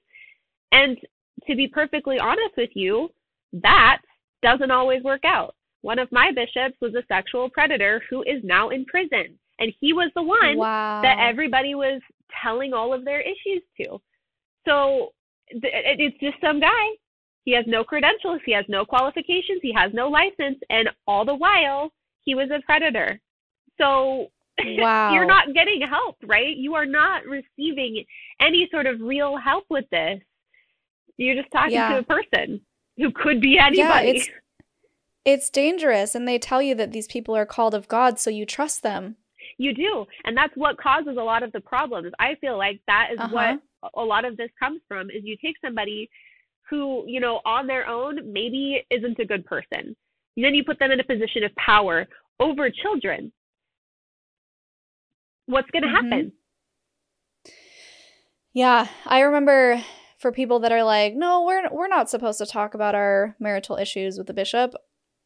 And 0.72 0.98
to 1.46 1.54
be 1.54 1.68
perfectly 1.68 2.18
honest 2.18 2.56
with 2.56 2.70
you, 2.74 3.10
that 3.52 3.98
doesn't 4.42 4.72
always 4.72 5.04
work 5.04 5.24
out. 5.24 5.54
One 5.82 6.00
of 6.00 6.10
my 6.10 6.32
bishops 6.32 6.80
was 6.80 6.94
a 6.96 7.06
sexual 7.06 7.48
predator 7.48 8.02
who 8.10 8.22
is 8.22 8.42
now 8.42 8.70
in 8.70 8.84
prison. 8.86 9.38
And 9.60 9.72
he 9.78 9.92
was 9.92 10.10
the 10.16 10.22
one 10.22 10.56
wow. 10.56 11.00
that 11.02 11.18
everybody 11.20 11.76
was 11.76 12.00
telling 12.42 12.72
all 12.72 12.92
of 12.92 13.04
their 13.04 13.20
issues 13.20 13.62
to. 13.80 14.00
So 14.66 15.12
it's 15.62 16.18
just 16.18 16.40
some 16.40 16.60
guy. 16.60 16.86
He 17.44 17.52
has 17.52 17.64
no 17.66 17.82
credentials, 17.82 18.40
he 18.46 18.52
has 18.52 18.64
no 18.68 18.84
qualifications, 18.84 19.60
he 19.62 19.72
has 19.72 19.92
no 19.92 20.08
license, 20.08 20.58
and 20.70 20.88
all 21.06 21.24
the 21.24 21.34
while 21.34 21.92
he 22.24 22.34
was 22.34 22.50
a 22.50 22.60
predator. 22.64 23.20
So 23.78 24.28
Wow. 24.64 25.12
you're 25.14 25.24
not 25.26 25.54
getting 25.54 25.80
help, 25.82 26.16
right? 26.24 26.56
You 26.56 26.74
are 26.74 26.86
not 26.86 27.24
receiving 27.26 28.04
any 28.40 28.68
sort 28.70 28.86
of 28.86 29.00
real 29.00 29.36
help 29.36 29.64
with 29.70 29.86
this. 29.90 30.20
You're 31.16 31.34
just 31.34 31.50
talking 31.52 31.72
Yeah. 31.72 31.88
to 31.88 31.98
a 31.98 32.02
person 32.04 32.60
who 32.96 33.10
could 33.12 33.40
be 33.40 33.58
anybody. 33.58 33.78
Yeah, 33.78 34.00
it's 34.14 34.30
it's 35.24 35.50
dangerous 35.50 36.14
and 36.14 36.26
they 36.26 36.38
tell 36.38 36.60
you 36.60 36.74
that 36.76 36.92
these 36.92 37.06
people 37.06 37.36
are 37.36 37.46
called 37.46 37.74
of 37.74 37.88
God 37.88 38.18
so 38.18 38.28
you 38.30 38.44
trust 38.44 38.82
them. 38.82 39.16
You 39.58 39.72
do. 39.74 40.06
And 40.24 40.36
that's 40.36 40.54
what 40.56 40.78
causes 40.78 41.16
a 41.18 41.22
lot 41.22 41.42
of 41.42 41.52
the 41.52 41.60
problems. 41.60 42.12
I 42.18 42.34
feel 42.40 42.56
like 42.58 42.80
that 42.86 43.10
is 43.12 43.18
Uh-huh. 43.20 43.34
what 43.34 43.60
a 43.94 44.02
lot 44.02 44.24
of 44.24 44.36
this 44.36 44.50
comes 44.58 44.80
from 44.88 45.10
is 45.10 45.22
you 45.24 45.36
take 45.36 45.56
somebody 45.64 46.08
who, 46.68 47.04
you 47.06 47.20
know, 47.20 47.40
on 47.44 47.66
their 47.66 47.86
own 47.86 48.32
maybe 48.32 48.84
isn't 48.90 49.18
a 49.18 49.24
good 49.24 49.44
person. 49.44 49.96
then 50.36 50.54
you 50.54 50.64
put 50.64 50.78
them 50.78 50.90
in 50.90 50.98
a 50.98 51.04
position 51.04 51.44
of 51.44 51.54
power 51.56 52.06
over 52.40 52.70
children. 52.70 53.30
What's 55.46 55.70
going 55.70 55.82
to 55.82 55.88
Mhm. 55.88 55.92
happen? 55.92 56.32
Yeah, 58.54 58.88
I 59.06 59.20
remember 59.20 59.82
for 60.18 60.30
people 60.32 60.60
that 60.60 60.72
are 60.72 60.84
like, 60.84 61.14
"No, 61.14 61.42
we're 61.44 61.68
we're 61.70 61.88
not 61.88 62.10
supposed 62.10 62.38
to 62.38 62.46
talk 62.46 62.74
about 62.74 62.94
our 62.94 63.34
marital 63.38 63.76
issues 63.76 64.18
with 64.18 64.26
the 64.26 64.34
bishop." 64.34 64.74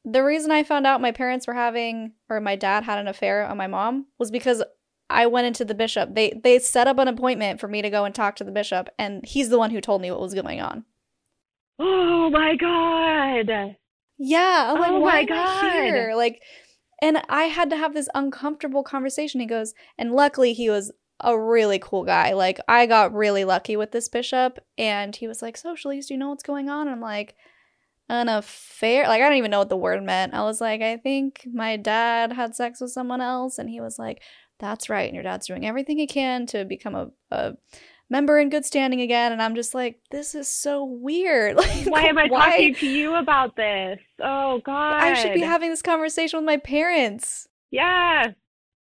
The 0.05 0.23
reason 0.23 0.53
I 0.53 0.63
found 0.63 0.87
out 0.87 1.01
my 1.01 1.11
parents 1.13 1.47
were 1.47 1.55
having 1.55 2.13
or 2.29 2.41
my 2.41 2.55
dad 2.57 2.85
had 2.85 2.99
an 2.99 3.09
affair 3.09 3.45
on 3.45 3.57
my 3.57 3.67
mom 3.67 4.07
was 4.19 4.31
because 4.31 4.63
I 5.09 5.27
went 5.27 5.47
into 5.47 5.65
the 5.65 5.75
bishop. 5.75 6.15
They 6.15 6.39
they 6.43 6.59
set 6.59 6.89
up 6.89 6.99
an 6.99 7.09
appointment 7.09 7.61
for 7.61 7.69
me 7.69 7.83
to 7.83 7.91
go 7.91 8.05
and 8.05 8.15
talk 8.15 8.37
to 8.37 8.45
the 8.45 8.51
bishop 8.53 8.89
and 8.99 9.25
he's 9.25 9.49
the 9.49 9.59
one 9.59 9.71
who 9.71 9.81
told 9.81 10.03
me 10.03 10.11
what 10.11 10.21
was 10.21 10.35
going 10.35 10.61
on. 10.61 10.85
Oh 11.79 12.31
my 12.31 12.57
god. 12.57 13.77
Yeah, 14.19 14.73
I'm 14.73 14.81
like, 14.81 14.91
Oh 14.91 14.99
why 14.99 15.13
my 15.13 15.21
am 15.21 15.33
I 15.33 15.61
God. 15.63 15.73
here? 15.85 16.13
Like, 16.17 16.43
and 17.01 17.23
I 17.29 17.45
had 17.45 17.71
to 17.71 17.77
have 17.77 17.95
this 17.95 18.09
uncomfortable 18.15 18.83
conversation. 18.83 19.41
He 19.41 19.47
goes, 19.47 19.75
and 19.97 20.13
luckily 20.13 20.55
he 20.55 20.69
was 20.71 20.91
a 21.21 21.39
really 21.39 21.79
cool 21.79 22.03
guy. 22.05 22.33
Like, 22.33 22.59
I 22.67 22.87
got 22.87 23.15
really 23.15 23.45
lucky 23.45 23.77
with 23.77 23.93
this 23.93 24.09
bishop, 24.09 24.59
and 24.77 25.15
he 25.15 25.29
was 25.29 25.41
like, 25.43 25.57
"So, 25.57 25.75
Shelise, 25.75 26.09
do 26.09 26.15
you 26.15 26.19
know 26.19 26.31
what's 26.31 26.43
going 26.43 26.69
on?" 26.69 26.89
And 26.89 26.97
I'm 26.97 27.01
like, 27.01 27.37
"An 28.09 28.29
affair?" 28.29 29.07
Like, 29.07 29.23
I 29.23 29.29
don't 29.29 29.39
even 29.39 29.51
know 29.51 29.59
what 29.61 29.69
the 29.69 29.77
word 29.77 30.03
meant. 30.03 30.35
I 30.35 30.43
was 30.43 30.61
like, 30.61 30.81
"I 30.81 30.97
think 30.97 31.47
my 31.53 31.77
dad 31.77 32.33
had 32.33 32.57
sex 32.57 32.81
with 32.81 32.91
someone 32.91 33.21
else," 33.21 33.59
and 33.59 33.71
he 33.71 33.81
was 33.81 33.99
like, 33.99 34.21
"That's 34.59 34.89
right, 34.89 35.07
and 35.07 35.15
your 35.15 35.23
dad's 35.25 35.47
doing 35.47 35.67
everything 35.67 35.99
he 35.99 36.07
can 36.07 36.47
to 36.47 36.65
become 36.65 36.95
a." 36.95 37.09
a 37.31 37.55
member 38.09 38.39
in 38.39 38.51
good 38.51 38.65
standing 38.65 39.01
again 39.01 39.33
and 39.33 39.43
i'm 39.43 39.57
just 39.57 39.75
like 39.75 39.99
this 40.13 40.37
is 40.37 40.47
so 40.47 40.85
weird 40.85 41.57
like 41.57 41.87
Why 41.87 42.03
am 42.03 42.17
I 42.17 42.29
why- 42.29 42.51
talking 42.51 42.75
to 42.77 42.87
you 42.87 43.17
about 43.17 43.57
this? 43.57 43.99
Oh 44.23 44.61
god. 44.65 45.03
I 45.03 45.15
should 45.15 45.35
be 45.35 45.41
having 45.41 45.71
this 45.71 45.83
conversation 45.83 46.39
with 46.39 46.47
my 46.47 46.57
parents. 46.59 47.49
Yeah. 47.73 48.29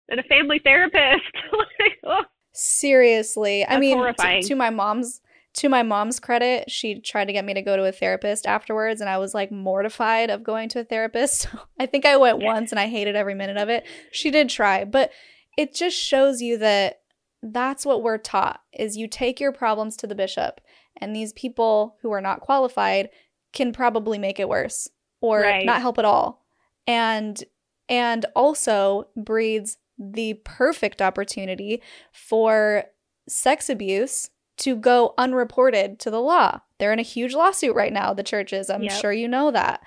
And 0.08 0.18
a 0.18 0.22
family 0.24 0.60
therapist. 0.64 1.22
like, 1.52 1.92
oh. 2.04 2.24
Seriously. 2.52 3.64
I 3.64 3.78
mean, 3.78 3.92
t- 3.92 3.98
horrifying. 3.98 4.42
to 4.42 4.54
my 4.56 4.70
mom's 4.70 5.20
to 5.54 5.68
my 5.68 5.84
mom's 5.84 6.18
credit, 6.18 6.68
she 6.68 6.98
tried 7.00 7.26
to 7.26 7.32
get 7.32 7.44
me 7.44 7.54
to 7.54 7.62
go 7.62 7.76
to 7.76 7.84
a 7.84 7.92
therapist 7.92 8.44
afterwards 8.46 9.00
and 9.00 9.08
I 9.08 9.18
was 9.18 9.32
like 9.32 9.52
mortified 9.52 10.28
of 10.28 10.42
going 10.42 10.68
to 10.70 10.80
a 10.80 10.84
therapist. 10.84 11.46
I 11.78 11.86
think 11.86 12.04
I 12.04 12.16
went 12.16 12.42
once 12.42 12.72
and 12.72 12.80
I 12.80 12.88
hated 12.88 13.14
every 13.14 13.34
minute 13.34 13.58
of 13.58 13.68
it. 13.68 13.84
She 14.10 14.32
did 14.32 14.48
try, 14.48 14.84
but 14.84 15.12
it 15.56 15.74
just 15.74 15.96
shows 15.96 16.40
you 16.42 16.58
that 16.58 17.00
that's 17.42 17.84
what 17.84 18.02
we're 18.02 18.18
taught 18.18 18.60
is 18.72 18.96
you 18.96 19.06
take 19.06 19.38
your 19.40 19.52
problems 19.52 19.96
to 19.98 20.06
the 20.06 20.14
bishop 20.14 20.60
and 21.00 21.14
these 21.14 21.32
people 21.34 21.96
who 22.02 22.10
are 22.12 22.20
not 22.20 22.40
qualified 22.40 23.10
can 23.52 23.72
probably 23.72 24.18
make 24.18 24.40
it 24.40 24.48
worse 24.48 24.88
or 25.20 25.40
Right. 25.40 25.64
not 25.66 25.80
help 25.80 25.98
at 25.98 26.04
all. 26.04 26.44
And 26.86 27.42
and 27.88 28.24
also 28.34 29.08
breeds 29.16 29.76
the 29.98 30.34
perfect 30.44 31.02
opportunity 31.02 31.82
for 32.12 32.84
sex 33.28 33.68
abuse 33.68 34.30
to 34.56 34.74
go 34.76 35.12
unreported 35.18 35.98
to 36.00 36.10
the 36.10 36.20
law. 36.20 36.60
They're 36.78 36.92
in 36.92 36.98
a 36.98 37.02
huge 37.02 37.34
lawsuit 37.34 37.74
right 37.76 37.92
now, 37.92 38.14
the 38.14 38.22
churches. 38.22 38.70
I'm 38.70 38.82
Yep. 38.84 38.92
sure 38.92 39.12
you 39.12 39.28
know 39.28 39.50
that. 39.50 39.82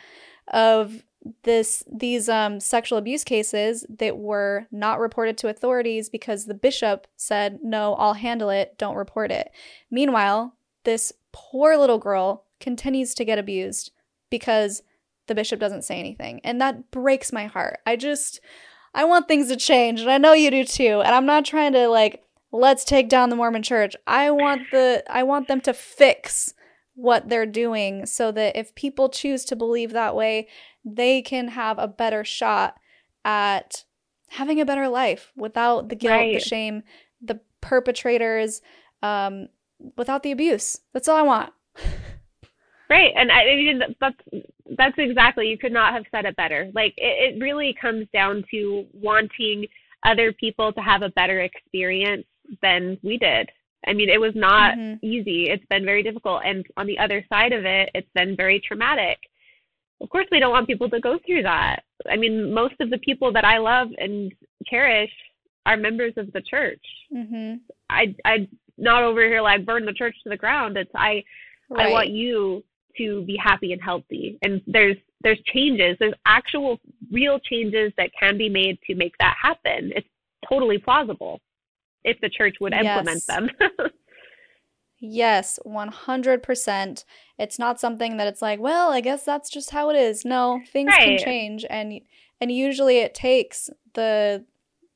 Of 0.49 1.03
this 1.43 1.84
these 1.91 2.30
um 2.30 2.59
sexual 2.59 2.97
abuse 2.97 3.23
cases 3.23 3.86
that 3.89 4.17
were 4.17 4.67
not 4.71 4.99
reported 4.99 5.38
to 5.39 5.47
authorities 5.47 6.09
because 6.09 6.45
the 6.45 6.53
bishop 6.53 7.07
said, 7.15 7.59
"No, 7.63 7.95
I'll 7.95 8.13
handle 8.13 8.49
it. 8.49 8.78
Don't 8.78 8.95
report 8.95 9.32
it." 9.32 9.51
Meanwhile, 9.91 10.53
this 10.84 11.13
poor 11.32 11.78
little 11.78 11.99
girl 11.99 12.45
continues 12.59 13.13
to 13.15 13.25
get 13.25 13.39
abused 13.39 13.91
because 14.30 14.82
the 15.28 15.36
bishop 15.36 15.59
doesn't 15.59 15.84
say 15.84 15.99
anything. 15.99 16.41
And 16.43 16.59
that 16.61 16.89
breaks 16.91 17.32
my 17.32 17.45
heart. 17.45 17.80
I 17.86 17.95
just 17.95 18.39
I 18.93 19.03
want 19.05 19.28
things 19.28 19.49
to 19.49 19.55
change, 19.55 20.01
and 20.01 20.09
I 20.09 20.17
know 20.17 20.34
you 20.34 20.49
do 20.49 20.63
too. 20.63 21.01
And 21.05 21.13
I'm 21.13 21.25
not 21.25 21.45
trying 21.45 21.73
to 21.73 21.88
like 21.88 22.23
let's 22.51 22.84
take 22.84 23.09
down 23.09 23.30
the 23.30 23.36
Mormon 23.36 23.63
church. 23.63 23.95
I 24.07 24.32
want 24.32 24.63
the 24.71 25.03
I 25.09 25.23
want 25.23 25.47
them 25.47 25.61
to 25.61 25.73
fix 25.73 26.53
what 26.95 27.30
they're 27.30 27.45
doing 27.45 28.07
so 28.07 28.32
that 28.32 28.55
if 28.55 28.73
people 28.73 29.07
choose 29.07 29.45
to 29.45 29.55
believe 29.55 29.91
that 29.91 30.15
way, 30.15 30.47
they 30.95 31.21
can 31.21 31.49
have 31.49 31.77
a 31.77 31.88
better 31.88 32.23
shot 32.23 32.77
at 33.25 33.83
having 34.29 34.59
a 34.61 34.65
better 34.65 34.88
life 34.88 35.31
without 35.35 35.89
the 35.89 35.95
guilt, 35.95 36.33
the 36.33 36.39
shame, 36.39 36.83
the 37.21 37.39
perpetrators, 37.61 38.61
um, 39.03 39.47
without 39.95 40.23
the 40.23 40.31
abuse. 40.31 40.79
That's 40.93 41.07
all 41.07 41.17
I 41.17 41.21
want. 41.21 41.53
Right, 42.89 43.11
and 43.17 43.31
I 43.31 43.41
I 43.41 43.55
mean 43.55 43.81
that's 43.99 44.15
that's 44.77 44.95
exactly. 44.97 45.47
You 45.47 45.57
could 45.57 45.73
not 45.73 45.93
have 45.93 46.05
said 46.09 46.25
it 46.25 46.38
better. 46.38 46.71
Like 46.73 46.93
it, 46.95 47.35
it 47.35 47.41
really 47.41 47.75
comes 47.79 48.07
down 48.13 48.45
to 48.51 48.85
wanting 48.93 49.65
other 50.03 50.31
people 50.31 50.71
to 50.71 50.79
have 50.81 51.01
a 51.01 51.09
better 51.09 51.41
experience 51.41 52.25
than 52.61 52.97
we 53.03 53.17
did. 53.17 53.49
I 53.85 53.93
mean, 53.93 54.09
it 54.09 54.21
was 54.21 54.33
not 54.35 54.77
Mhm. 54.77 54.99
easy. 55.01 55.49
It's 55.49 55.65
been 55.69 55.83
very 55.83 56.01
difficult, 56.01 56.43
and 56.45 56.65
on 56.77 56.88
the 56.88 56.97
other 56.97 57.25
side 57.27 57.51
of 57.51 57.65
it, 57.65 57.89
it's 57.93 58.09
been 58.15 58.35
very 58.38 58.61
traumatic. 58.61 59.19
Of 60.01 60.09
course, 60.09 60.27
we 60.31 60.39
don't 60.39 60.51
want 60.51 60.67
people 60.67 60.89
to 60.89 60.99
go 60.99 61.17
through 61.25 61.43
that. 61.43 61.83
I 62.09 62.15
mean, 62.17 62.53
most 62.53 62.75
of 62.79 62.89
the 62.89 62.99
people 62.99 63.31
that 63.33 63.45
I 63.45 63.57
love 63.57 63.89
and 63.97 64.31
cherish 64.65 65.11
are 65.65 65.75
members 65.77 66.13
of 66.17 66.31
the 66.33 66.41
church. 66.41 66.83
Mm-hmm. 67.13 67.55
I 67.89 68.15
I 68.25 68.47
not 68.77 69.03
over 69.03 69.25
here 69.25 69.41
like 69.41 69.65
burn 69.65 69.85
the 69.85 69.93
church 69.93 70.15
to 70.23 70.29
the 70.29 70.37
ground. 70.37 70.77
It's 70.77 70.91
I 70.95 71.23
I 71.75 71.89
want 71.91 72.09
you 72.09 72.63
to 72.97 73.23
be 73.25 73.37
happy 73.37 73.73
and 73.73 73.81
healthy. 73.81 74.37
And 74.43 74.61
there's 74.67 74.97
there's 75.21 75.39
changes. 75.45 75.97
There's 75.99 76.13
actual 76.25 76.79
real 77.11 77.39
changes 77.39 77.91
that 77.97 78.11
can 78.19 78.37
be 78.37 78.49
made 78.49 78.79
to 78.87 78.95
make 78.95 79.17
that 79.19 79.35
happen. 79.41 79.91
It's 79.95 80.07
totally 80.47 80.77
plausible 80.77 81.41
if 82.03 82.19
the 82.21 82.29
church 82.29 82.55
would 82.61 82.73
implement 82.73 83.17
Yes. 83.17 83.25
them. 83.25 83.49
Yes, 84.99 85.59
100%. 85.65 87.03
It's 87.37 87.59
not 87.59 87.79
something 87.79 88.17
that 88.17 88.27
it's 88.27 88.41
like, 88.41 88.59
well, 88.59 88.91
I 88.91 89.01
guess 89.01 89.23
that's 89.23 89.49
just 89.49 89.69
how 89.71 89.89
it 89.89 89.95
is. 89.95 90.25
No, 90.25 90.61
things 90.71 90.93
can 90.93 91.17
change 91.23 91.65
and 91.69 92.01
and 92.39 92.51
usually 92.51 92.97
it 92.99 93.13
takes 93.13 93.69
the 93.93 94.45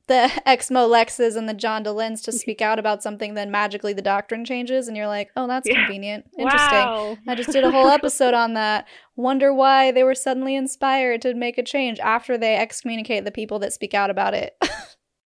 the 0.08 0.28
Exmo 0.46 0.88
Lexes 0.90 1.36
and 1.36 1.48
the 1.48 1.54
John 1.54 1.84
Dehlins 1.84 2.22
to 2.24 2.32
speak 2.42 2.60
out 2.60 2.78
about 2.80 3.02
something 3.02 3.34
then 3.34 3.50
magically 3.52 3.92
the 3.92 4.02
doctrine 4.02 4.44
changes 4.44 4.88
and 4.88 4.96
you're 4.96 5.06
like, 5.06 5.30
"Oh, 5.36 5.46
that's 5.46 5.68
Yeah. 5.68 5.76
convenient. 5.76 6.24
Interesting." 6.38 6.78
wow. 6.88 7.16
I 7.28 7.34
just 7.36 7.50
did 7.52 7.62
a 7.64 7.70
whole 7.70 7.88
episode 7.98 8.34
on 8.34 8.54
that. 8.54 8.86
Wonder 9.16 9.54
why 9.54 9.92
they 9.92 10.02
were 10.02 10.14
suddenly 10.16 10.56
inspired 10.56 11.22
to 11.22 11.34
make 11.34 11.58
a 11.58 11.62
change 11.62 12.00
after 12.00 12.36
they 12.36 12.56
excommunicate 12.56 13.24
the 13.24 13.30
people 13.30 13.60
that 13.60 13.72
speak 13.72 13.94
out 13.94 14.10
about 14.10 14.34
it. 14.34 14.56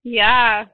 yeah. 0.02 0.66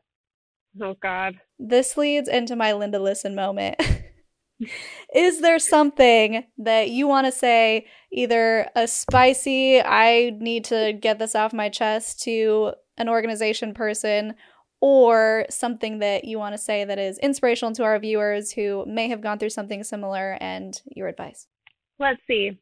Oh 0.80 0.94
God. 1.02 1.40
this 1.58 1.96
leads 1.96 2.28
into 2.28 2.56
my 2.56 2.72
Linda 2.72 2.98
Listen 2.98 3.34
moment. 3.34 3.76
Is 5.14 5.40
there 5.40 5.58
something 5.58 6.44
that 6.58 6.90
you 6.90 7.08
want 7.08 7.26
to 7.26 7.32
say, 7.32 7.86
either 8.12 8.68
a 8.76 8.86
spicy, 8.86 9.80
I 9.82 10.32
need 10.38 10.64
to 10.66 10.92
get 10.92 11.18
this 11.18 11.34
off 11.34 11.52
my 11.52 11.68
chest 11.68 12.22
to 12.22 12.72
an 12.96 13.08
organization 13.08 13.74
person, 13.74 14.34
or 14.80 15.46
something 15.48 16.00
that 16.00 16.24
you 16.24 16.38
want 16.38 16.54
to 16.54 16.58
say 16.58 16.84
that 16.84 16.98
is 16.98 17.18
inspirational 17.18 17.72
to 17.72 17.84
our 17.84 17.98
viewers 17.98 18.52
who 18.52 18.84
may 18.86 19.08
have 19.08 19.20
gone 19.20 19.38
through 19.38 19.50
something 19.50 19.84
similar 19.84 20.36
and 20.40 20.82
your 20.94 21.08
advice? 21.08 21.46
Let's 21.98 22.20
see. 22.26 22.58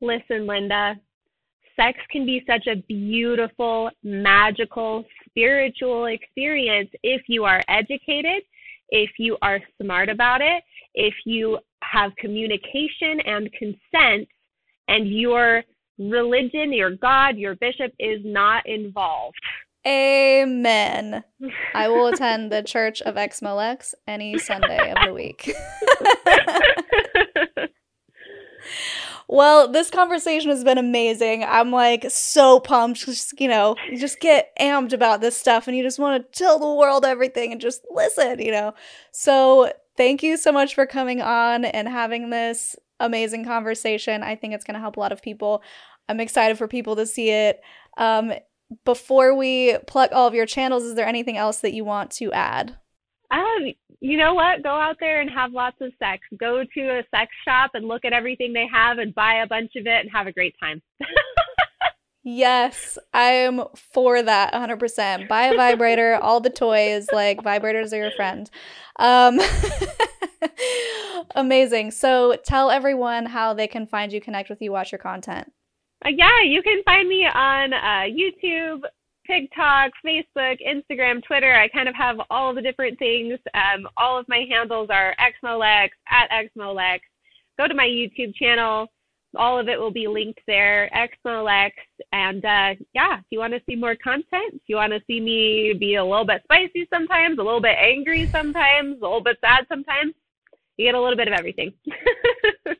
Listen, 0.00 0.46
Linda. 0.46 0.96
Sex 1.76 1.98
can 2.10 2.24
be 2.24 2.42
such 2.46 2.66
a 2.66 2.76
beautiful, 2.76 3.90
magical, 4.02 5.04
spiritual 5.36 6.06
experience 6.06 6.90
if 7.02 7.22
you 7.28 7.44
are 7.44 7.62
educated, 7.68 8.42
if 8.88 9.10
you 9.18 9.36
are 9.42 9.60
smart 9.82 10.08
about 10.08 10.40
it, 10.40 10.62
if 10.94 11.14
you 11.24 11.58
have 11.82 12.14
communication 12.16 13.20
and 13.26 13.52
consent, 13.52 14.28
and 14.88 15.08
your 15.08 15.62
religion, 15.98 16.72
your 16.72 16.90
God, 16.90 17.36
your 17.36 17.54
bishop 17.56 17.92
is 17.98 18.20
not 18.24 18.66
involved. 18.66 19.36
Amen. 19.86 21.22
I 21.74 21.88
will 21.88 22.06
attend 22.12 22.50
the 22.50 22.62
Church 22.62 23.02
of 23.02 23.14
Exmolex 23.16 23.94
any 24.06 24.38
Sunday 24.38 24.92
of 24.92 24.96
the 25.06 25.12
week. 25.12 25.52
Well, 29.28 29.70
this 29.70 29.90
conversation 29.90 30.50
has 30.50 30.62
been 30.62 30.78
amazing. 30.78 31.44
I'm 31.44 31.72
like 31.72 32.06
so 32.08 32.60
pumped. 32.60 33.04
Just, 33.06 33.40
you 33.40 33.48
know, 33.48 33.76
you 33.90 33.98
just 33.98 34.20
get 34.20 34.52
amped 34.58 34.92
about 34.92 35.20
this 35.20 35.36
stuff 35.36 35.66
and 35.66 35.76
you 35.76 35.82
just 35.82 35.98
want 35.98 36.32
to 36.32 36.38
tell 36.38 36.58
the 36.58 36.74
world 36.74 37.04
everything 37.04 37.52
and 37.52 37.60
just 37.60 37.82
listen, 37.90 38.40
you 38.40 38.52
know. 38.52 38.74
So, 39.10 39.72
thank 39.96 40.22
you 40.22 40.36
so 40.36 40.52
much 40.52 40.74
for 40.74 40.86
coming 40.86 41.22
on 41.22 41.64
and 41.64 41.88
having 41.88 42.30
this 42.30 42.76
amazing 43.00 43.44
conversation. 43.44 44.22
I 44.22 44.36
think 44.36 44.54
it's 44.54 44.64
going 44.64 44.74
to 44.74 44.80
help 44.80 44.96
a 44.96 45.00
lot 45.00 45.12
of 45.12 45.22
people. 45.22 45.62
I'm 46.08 46.20
excited 46.20 46.56
for 46.58 46.68
people 46.68 46.96
to 46.96 47.06
see 47.06 47.30
it. 47.30 47.60
Um, 47.96 48.32
before 48.84 49.34
we 49.34 49.76
pluck 49.86 50.10
all 50.12 50.26
of 50.26 50.34
your 50.34 50.46
channels, 50.46 50.84
is 50.84 50.94
there 50.94 51.06
anything 51.06 51.36
else 51.36 51.58
that 51.58 51.72
you 51.72 51.84
want 51.84 52.10
to 52.12 52.32
add? 52.32 52.76
Um, 53.30 53.72
you 54.00 54.16
know 54.16 54.34
what? 54.34 54.62
Go 54.62 54.70
out 54.70 54.96
there 55.00 55.20
and 55.20 55.30
have 55.30 55.52
lots 55.52 55.76
of 55.80 55.92
sex. 55.98 56.22
Go 56.38 56.62
to 56.62 56.80
a 56.80 57.02
sex 57.10 57.30
shop 57.44 57.72
and 57.74 57.86
look 57.86 58.04
at 58.04 58.12
everything 58.12 58.52
they 58.52 58.66
have 58.72 58.98
and 58.98 59.14
buy 59.14 59.42
a 59.42 59.46
bunch 59.46 59.72
of 59.76 59.86
it 59.86 60.00
and 60.00 60.10
have 60.12 60.26
a 60.26 60.32
great 60.32 60.54
time. 60.60 60.82
Yes, 62.28 62.98
I'm 63.14 63.62
for 63.92 64.20
that 64.20 64.52
100%. 64.52 65.28
Buy 65.28 65.44
a 65.44 65.54
vibrator, 65.54 66.16
all 66.20 66.40
the 66.40 66.50
toys, 66.50 67.06
like 67.12 67.38
vibrators 67.38 67.92
are 67.92 68.02
your 68.02 68.10
friend. 68.16 68.50
Um, 68.98 69.38
amazing. 71.36 71.92
So 71.92 72.36
tell 72.44 72.72
everyone 72.72 73.26
how 73.26 73.54
they 73.54 73.68
can 73.68 73.86
find 73.86 74.12
you, 74.12 74.20
connect 74.20 74.50
with 74.50 74.60
you, 74.60 74.72
watch 74.72 74.90
your 74.90 74.98
content. 74.98 75.52
Uh, 76.04 76.08
yeah, 76.08 76.42
you 76.42 76.62
can 76.62 76.82
find 76.82 77.08
me 77.08 77.24
on 77.32 77.72
uh, 77.72 78.06
YouTube, 78.10 78.80
TikTok, 79.26 79.92
Facebook, 80.04 80.58
Instagram, 80.66 81.22
Twitter. 81.22 81.54
I 81.54 81.68
kind 81.68 81.88
of 81.88 81.94
have 81.94 82.16
all 82.30 82.54
the 82.54 82.62
different 82.62 82.98
things. 82.98 83.38
Um, 83.54 83.88
all 83.96 84.18
of 84.18 84.28
my 84.28 84.46
handles 84.50 84.88
are 84.90 85.14
exmolex 85.20 85.90
at 86.10 86.30
exmolex. 86.30 87.00
Go 87.58 87.66
to 87.66 87.74
my 87.74 87.86
YouTube 87.86 88.34
channel. 88.34 88.88
All 89.36 89.58
of 89.58 89.68
it 89.68 89.78
will 89.78 89.90
be 89.90 90.06
linked 90.06 90.40
there, 90.46 90.90
exmolex. 90.94 91.72
And 92.12 92.44
uh, 92.44 92.74
yeah, 92.94 93.18
if 93.18 93.24
you 93.30 93.38
want 93.38 93.52
to 93.52 93.60
see 93.68 93.76
more 93.76 93.96
content, 93.96 94.54
if 94.54 94.62
you 94.66 94.76
want 94.76 94.92
to 94.92 95.02
see 95.06 95.20
me 95.20 95.74
be 95.78 95.96
a 95.96 96.04
little 96.04 96.24
bit 96.24 96.42
spicy 96.44 96.86
sometimes, 96.92 97.38
a 97.38 97.42
little 97.42 97.60
bit 97.60 97.76
angry 97.78 98.26
sometimes, 98.26 98.98
a 98.98 99.02
little 99.04 99.22
bit 99.22 99.38
sad 99.42 99.66
sometimes, 99.68 100.14
you 100.76 100.86
get 100.86 100.94
a 100.94 101.00
little 101.00 101.16
bit 101.16 101.28
of 101.28 101.34
everything. 101.34 101.72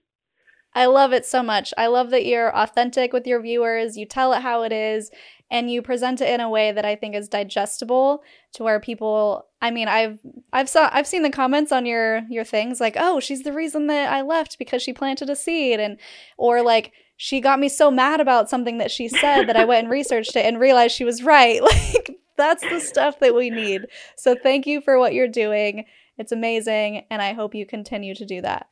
I 0.77 0.85
love 0.85 1.15
it 1.15 1.25
so 1.25 1.43
much. 1.43 1.73
I 1.79 1.87
love 1.87 2.11
that 2.11 2.27
you're 2.27 2.55
authentic 2.55 3.15
with 3.15 3.27
your 3.27 3.41
viewers, 3.41 3.97
you 3.97 4.05
tell 4.05 4.35
it 4.35 4.43
how 4.43 4.63
it 4.63 4.73
is, 4.73 5.11
and 5.51 5.71
you 5.71 5.81
present 5.81 6.21
it 6.21 6.29
in 6.29 6.41
a 6.41 6.51
way 6.51 6.73
that 6.73 6.85
I 6.85 6.97
think 6.97 7.15
is 7.15 7.29
digestible 7.29 8.23
to 8.55 8.63
where 8.63 8.81
people 8.81 9.47
I 9.61 9.71
mean, 9.71 9.89
I've 9.89 10.19
I've 10.53 10.69
saw 10.69 10.89
I've 10.93 11.07
seen 11.07 11.23
the 11.23 11.31
comments 11.31 11.73
on 11.73 11.87
your 11.87 12.23
your 12.29 12.45
things 12.45 12.81
like, 12.81 12.97
"Oh, 12.99 13.21
she's 13.21 13.43
the 13.43 13.53
reason 13.53 13.87
that 13.89 14.13
I 14.13 14.23
left 14.23 14.59
because 14.59 14.83
she 14.83 14.93
planted 14.93 15.31
a 15.31 15.37
seed." 15.37 15.81
And 15.81 15.99
or 16.37 16.63
like 16.63 16.93
she 17.17 17.41
got 17.41 17.59
me 17.59 17.69
so 17.69 17.91
mad 17.91 18.21
about 18.21 18.51
something 18.51 18.79
that 18.79 18.91
she 18.91 19.09
said 19.09 19.45
that 19.45 19.57
I 19.57 19.65
went 19.65 19.85
and 19.85 19.91
researched 19.91 20.37
it 20.37 20.45
and 20.45 20.61
realized 20.61 20.95
she 20.95 21.05
was 21.05 21.23
right. 21.23 21.61
Like 21.97 22.19
that's 22.37 22.63
the 22.69 22.81
stuff 22.81 23.19
that 23.21 23.35
we 23.35 23.49
need. 23.49 23.87
So 24.17 24.35
thank 24.35 24.67
you 24.67 24.83
for 24.83 24.99
what 24.99 25.15
you're 25.15 25.27
doing. 25.27 25.87
It's 26.19 26.33
amazing 26.33 27.07
and 27.11 27.23
I 27.23 27.33
hope 27.33 27.55
you 27.55 27.65
continue 27.65 28.15
to 28.15 28.27
do 28.27 28.43
that. 28.43 28.69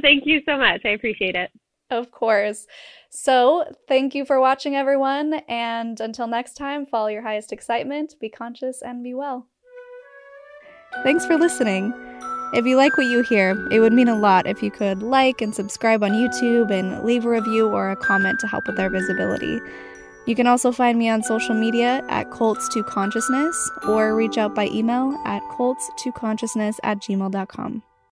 Thank 0.00 0.26
you 0.26 0.40
so 0.46 0.56
much. 0.56 0.82
I 0.84 0.90
appreciate 0.90 1.34
it. 1.34 1.50
Of 1.90 2.12
course. 2.12 2.68
So, 3.12 3.64
thank 3.88 4.14
you 4.14 4.24
for 4.24 4.40
watching, 4.40 4.76
everyone. 4.76 5.34
And 5.48 6.00
until 6.00 6.28
next 6.28 6.54
time, 6.54 6.86
follow 6.86 7.08
your 7.08 7.22
highest 7.22 7.52
excitement, 7.52 8.14
be 8.20 8.28
conscious, 8.28 8.82
and 8.82 9.02
be 9.02 9.14
well. 9.14 9.48
Thanks 11.02 11.26
for 11.26 11.36
listening. 11.36 11.92
If 12.52 12.66
you 12.66 12.76
like 12.76 12.96
what 12.96 13.06
you 13.06 13.22
hear, 13.22 13.68
it 13.70 13.80
would 13.80 13.92
mean 13.92 14.08
a 14.08 14.18
lot 14.18 14.46
if 14.46 14.62
you 14.62 14.70
could 14.70 15.02
like 15.02 15.40
and 15.40 15.54
subscribe 15.54 16.02
on 16.02 16.12
YouTube 16.12 16.70
and 16.70 17.04
leave 17.04 17.24
a 17.24 17.30
review 17.30 17.68
or 17.68 17.90
a 17.90 17.96
comment 17.96 18.40
to 18.40 18.46
help 18.46 18.66
with 18.66 18.78
our 18.78 18.90
visibility. 18.90 19.60
You 20.26 20.34
can 20.36 20.46
also 20.46 20.70
find 20.70 20.98
me 20.98 21.08
on 21.08 21.22
social 21.22 21.54
media 21.54 22.04
at 22.08 22.30
Cults2Consciousness 22.30 23.88
or 23.88 24.14
reach 24.14 24.38
out 24.38 24.54
by 24.54 24.66
email 24.66 25.20
at 25.24 25.42
cults2consciousness 25.50 26.78
at 26.84 26.98
gmail.com. 26.98 27.82